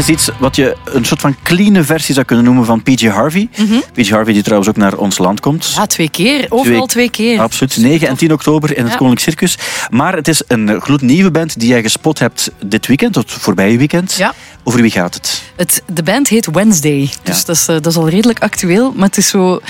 [0.00, 3.48] is iets wat je een soort van clean versie zou kunnen noemen van PJ Harvey.
[3.92, 5.72] PJ Harvey die trouwens ook naar ons land komt.
[5.74, 6.46] Ja, twee keer.
[6.48, 7.40] Overal twee, keer.
[7.40, 7.76] Absoluut.
[7.76, 8.98] 9 en 10 oktober in het Ja.
[8.98, 9.58] Koninklijk Circus.
[9.90, 14.14] Maar het is een gloednieuwe band die jij gespot hebt dit weekend, het voorbije weekend.
[14.14, 14.34] Ja.
[14.64, 15.42] Over wie gaat het?
[15.56, 17.10] Het, de band heet Wednesday.
[17.22, 17.44] Dus Ja.
[17.44, 18.92] dat, is, eh, dat is al redelijk actueel.
[18.96, 19.60] Maar het is zo...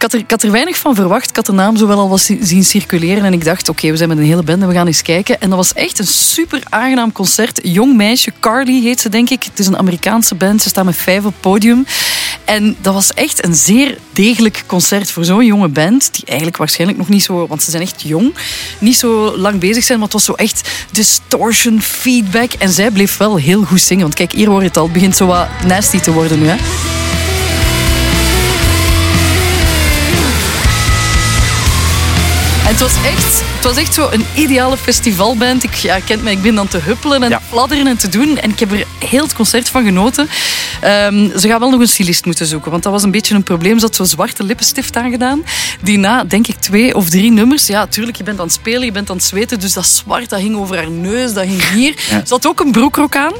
[0.00, 1.30] Ik had, er, ik had weinig van verwacht.
[1.30, 3.24] Ik had de naam zo wel al wat zi- zien circuleren.
[3.24, 5.40] En ik dacht, oké, we zijn met een hele band en we gaan eens kijken.
[5.40, 7.60] En dat was echt een super aangenaam concert.
[7.62, 9.42] Jong meisje, Carly heet ze denk ik.
[9.42, 10.62] Het is een Amerikaanse band.
[10.62, 11.86] Ze staan met vijf op het podium.
[12.44, 16.08] En dat was echt een zeer degelijk concert voor zo'n jonge band.
[16.12, 17.46] Die eigenlijk waarschijnlijk nog niet zo...
[17.46, 18.34] Want ze zijn echt jong.
[18.78, 19.98] Niet zo lang bezig zijn.
[19.98, 22.52] Maar het was zo echt distortion, feedback.
[22.52, 24.02] En zij bleef wel heel goed zingen.
[24.02, 24.84] Want kijk, hier hoor je het al.
[24.84, 26.46] Het begint zo wat nasty te worden nu.
[26.46, 26.56] Hè?
[32.70, 35.62] En het was echt, het was echt zo een ideale festivalband.
[35.62, 37.38] Ik, ja, kent mij, ik ben dan te huppelen en Ja.
[37.38, 38.38] te fladderen en te doen.
[38.38, 40.28] En ik heb er heel het concert van genoten.
[40.80, 43.42] Ehm, ze gaan wel nog een stylist moeten zoeken, want dat was een beetje een
[43.42, 43.78] probleem.
[43.78, 45.44] Ze had zo'n zwarte lippenstift aangedaan.
[45.82, 47.66] Die na, denk ik, twee of drie nummers...
[47.66, 49.60] Ja, tuurlijk, je bent aan het spelen, je bent aan het zweten.
[49.60, 51.94] Dus dat zwart, dat hing over haar neus, dat hing hier.
[52.10, 52.26] Ja.
[52.26, 53.32] Ze had ook een broekrok aan.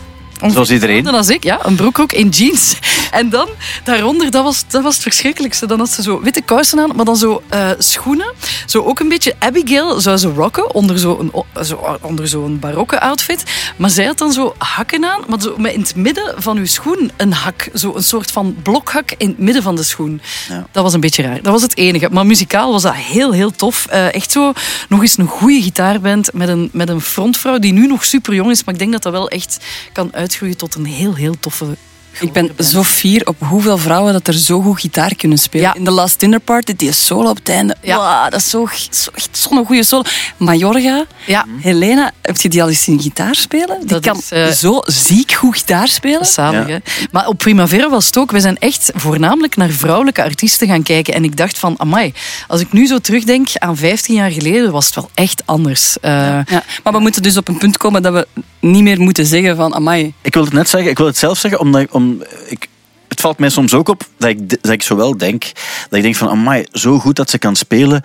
[0.49, 0.97] Zoals iedereen.
[0.97, 1.59] Hetzelfde als ik, ja.
[1.63, 2.75] Een broekrok in jeans.
[3.11, 3.49] En dan,
[3.85, 5.67] daaronder, dat was, dat was het verschrikkelijkste.
[5.67, 8.33] Dan had ze zo witte kousen aan, maar dan zo eh, schoenen.
[8.67, 11.33] Zo ook een beetje Abigail zou ze rocken onder zo'n
[11.63, 13.45] zo, onder zo'n barokke outfit.
[13.77, 16.67] Maar zij had dan zo hakken aan, maar zo met in het midden van uw
[16.67, 17.69] schoen een hak.
[17.75, 20.21] Zo een soort van blokhak in het midden van de schoen.
[20.49, 20.67] Ja.
[20.73, 21.43] Dat was een beetje raar.
[21.43, 22.09] Dat was het enige.
[22.11, 23.87] Maar muzikaal was dat heel, heel tof.
[23.87, 24.53] Eh, echt zo
[24.89, 28.51] nog eens een goede gitaarband met een, met een frontvrouw die nu nog super jong
[28.51, 28.65] is.
[28.65, 29.59] Maar ik denk dat dat wel echt
[29.93, 31.77] kan uitgroeien tot een heel, heel toffe
[32.21, 35.67] Ik ben zo fier op hoeveel vrouwen dat er zo goed gitaar kunnen spelen.
[35.67, 35.75] Ja.
[35.75, 37.77] In de Last Dinner Party, die solo op het einde.
[37.83, 37.97] Ja.
[37.97, 40.03] Wauw, dat is zo, zo, echt zo'n goede solo.
[40.37, 43.79] Majorga, Ja, Helena, heb je die al eens zien gitaar spelen?
[43.79, 46.25] Die Dat kan is, eh, zo ziek goed gitaar spelen.
[46.27, 46.73] Zalig, Ja.
[46.73, 46.79] hè?
[47.11, 48.31] Maar op Primavera was het ook...
[48.31, 51.15] We zijn echt voornamelijk naar vrouwelijke artiesten gaan kijken.
[51.15, 52.13] En ik dacht van, amai,
[52.49, 55.97] als ik nu zo terugdenk aan 15 jaar geleden, was het wel echt anders.
[56.01, 56.11] Eh,
[56.47, 58.27] Ja, maar we moeten dus op een punt komen dat we
[58.61, 60.13] niet meer moeten zeggen van amai.
[60.23, 62.69] Ik wil het net zeggen, ik wil het zelf zeggen, omdat om, ik,
[63.09, 65.43] het valt mij soms ook op dat ik, dat ik zowel denk,
[65.89, 68.03] dat ik denk van, amai, zo goed dat ze kan spelen.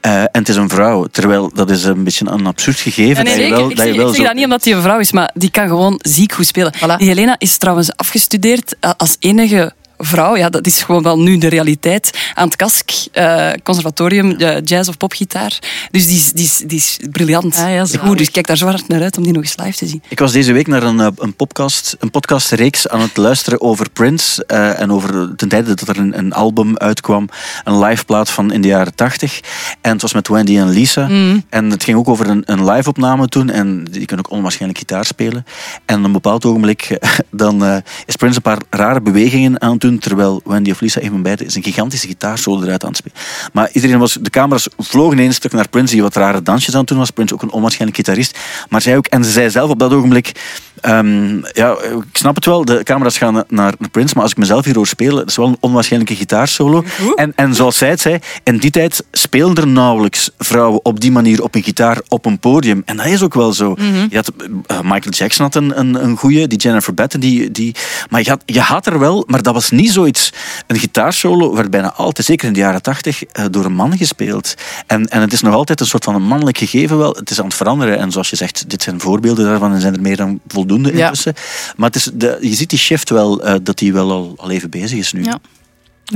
[0.00, 1.06] eh, en het is een vrouw.
[1.06, 3.24] Terwijl dat is een beetje een absurd gegeven.
[3.24, 3.56] Nee, dat je zeker.
[3.58, 4.98] wel, ik dat je zeg, wel ik zeg zo- dat niet omdat hij een vrouw
[4.98, 6.74] is, maar die kan gewoon ziek goed spelen.
[6.76, 6.96] Voilà.
[6.96, 9.72] Die Helena is trouwens afgestudeerd eh, als enige
[10.04, 10.36] vrouw.
[10.36, 12.32] Ja, dat is gewoon wel nu de realiteit.
[12.34, 15.58] Aan het KASK, eh, conservatorium, eh, jazz of popgitaar.
[15.90, 17.56] Dus die is, die is, die is briljant.
[17.56, 19.56] Ah, ja, goed, dus ik kijk daar zo hard naar uit om die nog eens
[19.56, 20.02] live te zien.
[20.08, 23.90] Ik was deze week naar een, eh, een, podcast, een podcastreeks aan het luisteren over
[23.90, 24.44] Prince.
[24.46, 27.28] eh, en over ten tijde dat er een, een album uitkwam,
[27.64, 29.40] een liveplaat van in de jaren tachtig.
[29.80, 31.08] En het was met Wendy en Lisa.
[31.48, 33.50] En het ging ook over een, een live-opname toen.
[33.50, 35.44] En die kunnen ook onwaarschijnlijk gitaar spelen.
[35.86, 36.98] En op een bepaald ogenblik
[37.30, 37.76] dan, eh,
[38.06, 39.93] is Prince een paar rare bewegingen aan het doen.
[39.98, 43.18] Terwijl Wendy of Lisa, een van beiden, is een gigantische gitaarsolo eruit aan het spelen.
[43.52, 46.74] Maar iedereen was, de camera's vlogen in een stuk naar Prince, die wat rare dansjes
[46.74, 47.10] aan het doen was.
[47.10, 48.38] Prince ook een onwaarschijnlijk gitarist.
[48.68, 50.32] Maar zij ook, en ze zei zelf op dat ogenblik.
[50.80, 54.64] ehm, ja, ik snap het wel, de camera's gaan naar, Prince, maar als ik mezelf
[54.64, 56.84] hier hoor spelen, dat is wel een onwaarschijnlijke gitaarsolo.
[57.14, 61.12] En, en zoals zij het zei, in die tijd speelden er nauwelijks vrouwen op die
[61.12, 62.82] manier op een gitaar op een podium.
[62.84, 63.74] En dat is ook wel zo.
[64.10, 64.32] je had,
[64.66, 67.74] eh, Michael Jackson had een, een, een goeie, die Jennifer Batten, die, die,
[68.10, 70.32] maar je had, je had er wel, maar dat was niet zoiets.
[70.66, 74.54] Een gitaarsolo werd bijna altijd, zeker in de jaren tachtig, eh, door een man gespeeld.
[74.86, 77.12] En, en het is nog altijd een soort van een mannelijk gegeven wel.
[77.14, 77.98] Het is aan het veranderen.
[77.98, 81.04] En zoals je zegt, dit zijn voorbeelden daarvan en zijn er meer dan voldoende Ja.
[81.04, 81.34] intussen.
[81.76, 84.50] Maar het is de, je ziet die shift wel, eh, dat die wel al, al
[84.50, 85.24] even bezig is nu.
[85.24, 85.38] Ja.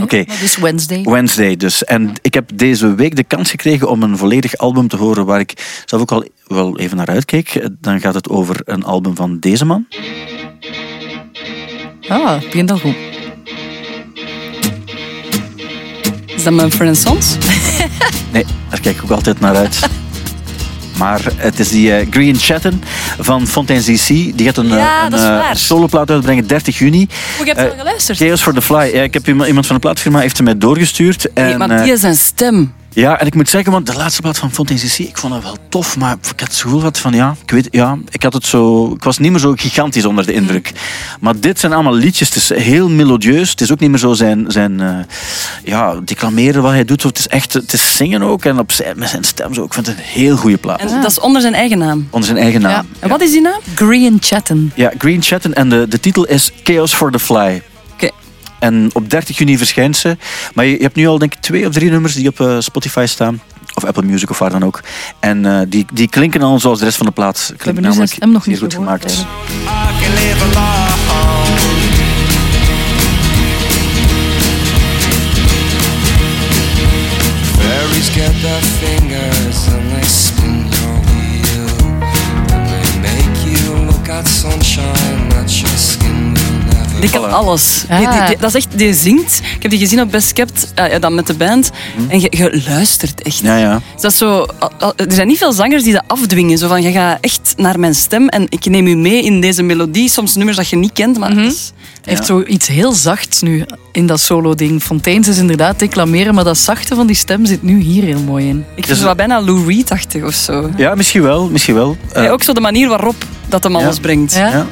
[0.00, 0.16] Oké.
[0.16, 1.02] Ja, dat is Wednesday.
[1.02, 1.84] Wednesday dus.
[1.84, 5.40] En ik heb deze week de kans gekregen om een volledig album te horen waar
[5.40, 7.68] ik zelf ook al wel even naar uitkeek.
[7.80, 9.86] Dan gaat het over een album van deze man.
[12.08, 12.94] Ah, begint al goed.
[16.56, 17.36] Dat Mumford Sons?
[18.32, 19.78] Nee, daar kijk ik ook altijd naar uit.
[20.96, 22.82] Maar het is die eh, Green Chatten
[23.18, 24.06] van Fontaine CC.
[24.08, 27.08] Die gaat een, eh, Ja, een dat is eh, soloplaat uitbrengen 30 juni.
[27.36, 28.18] Hoe heb je Eh, al geluisterd?
[28.18, 28.90] Chaos for the Fly.
[28.94, 31.26] Ja, ik heb iemand iemand van de plaatfirma heeft hem mij doorgestuurd.
[31.34, 32.72] Nee, En, maar eh, die is zijn stem.
[32.90, 35.42] Ja, en ik moet zeggen, want de laatste plaat van Fontaine CC, ik vond het
[35.42, 38.32] wel tof, maar ik had het gevoel gehad van, ja, ik weet, ja, ik had
[38.32, 40.72] het zo, ik was niet meer zo gigantisch onder de indruk.
[41.20, 44.12] Maar dit zijn allemaal liedjes, het is heel melodieus, het is ook niet meer zo
[44.12, 44.96] zijn, zijn eh,
[45.64, 48.98] ja, declameren wat hij doet, het is echt, het is zingen ook, en op zijn,
[48.98, 50.80] met zijn stem zo, ik vind het een heel goede plaat.
[50.80, 52.06] En dat is onder zijn eigen naam.
[52.10, 52.86] Onder zijn eigen naam.
[52.98, 53.60] En wat is die naam?
[53.74, 54.72] Green Chatten.
[54.74, 57.62] Ja, Green Chatten, en de, de titel is Chaos for the Fly.
[58.58, 60.16] En op 30 juni verschijnt ze.
[60.54, 62.56] Maar je, je hebt nu al denk ik twee of drie nummers die op eh,
[62.58, 63.40] Spotify staan.
[63.74, 64.80] Of Apple Music of waar dan ook.
[65.20, 67.44] En eh, die, die klinken al zoals de rest van de plaat.
[67.46, 69.26] Klinkt hebben namelijk stem nog zeer niet goed gehoord, gemaakt.
[77.58, 79.87] Fairies get their fingers
[87.00, 87.84] Die kan alles.
[87.88, 87.98] Ah.
[87.98, 89.40] Die, die- die- dat is echt, die zingt.
[89.56, 91.70] Ik heb die gezien op Best Kept, eh, ja, dan met de band.
[92.08, 93.38] En je, je luistert echt.
[93.38, 93.80] Ja, ja.
[93.92, 94.46] Dus dat is zo,
[94.96, 96.58] er zijn niet veel zangers die dat afdwingen.
[96.58, 99.62] Zo van, je gaat echt naar mijn stem en ik neem u mee in deze
[99.62, 100.08] melodie.
[100.08, 101.72] Soms nummers dat je niet kent, maar het is-
[102.08, 104.82] Hij heeft zoiets heel zachts nu in dat solo-ding.
[104.82, 108.48] Fontaines is inderdaad declameren, maar dat zachte van die stem zit nu hier heel mooi
[108.48, 108.58] in.
[108.74, 110.70] ik vind het wel bijna Lou Reed-achtig of zo.
[110.76, 111.48] ja, misschien wel.
[111.48, 111.96] Misschien wel.
[112.12, 113.14] Eh, Ja, ook zo de manier waarop
[113.48, 114.34] dat hem alles brengt.
[114.34, 114.46] Ja.
[114.48, 114.66] Ja.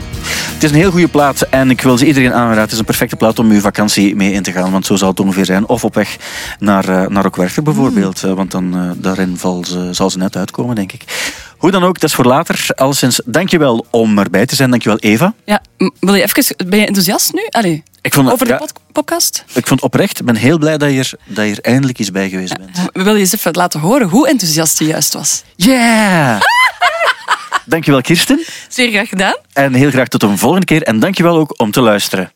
[0.55, 2.63] Het is een heel goede plaat en ik wil ze iedereen aanraden.
[2.63, 5.09] Het is een perfecte plaat om uw vakantie mee in te gaan, want zo zal
[5.09, 5.69] het ongeveer zijn.
[5.69, 6.17] Of op weg
[6.59, 10.37] naar, eh, naar Rockwerchter bijvoorbeeld, eh, want dan, eh, daarin val ze, zal ze net
[10.37, 11.03] uitkomen, denk ik.
[11.67, 12.67] Hoe dan ook, dat is voor later.
[12.75, 14.71] Alleszins, dankjewel om erbij te zijn.
[14.71, 15.35] Dankjewel Eva.
[15.45, 15.61] Ja,
[16.01, 17.47] wil je even, ben je enthousiast nu?
[17.51, 19.45] Allee, Ik vond, het- over de ja, pod- podcast?
[19.55, 22.11] ik vond oprecht, ik ben heel blij dat je er, dat je er eindelijk eens
[22.11, 22.79] bij geweest bent.
[22.93, 25.43] Wil je eens even laten horen hoe enthousiast je juist was?
[25.57, 26.41] Yeah!
[27.67, 28.45] dankjewel Kirsten.
[28.69, 29.37] Zeer graag gedaan.
[29.53, 30.83] En heel graag tot een volgende keer.
[30.83, 32.33] En dankjewel ook om te luisteren.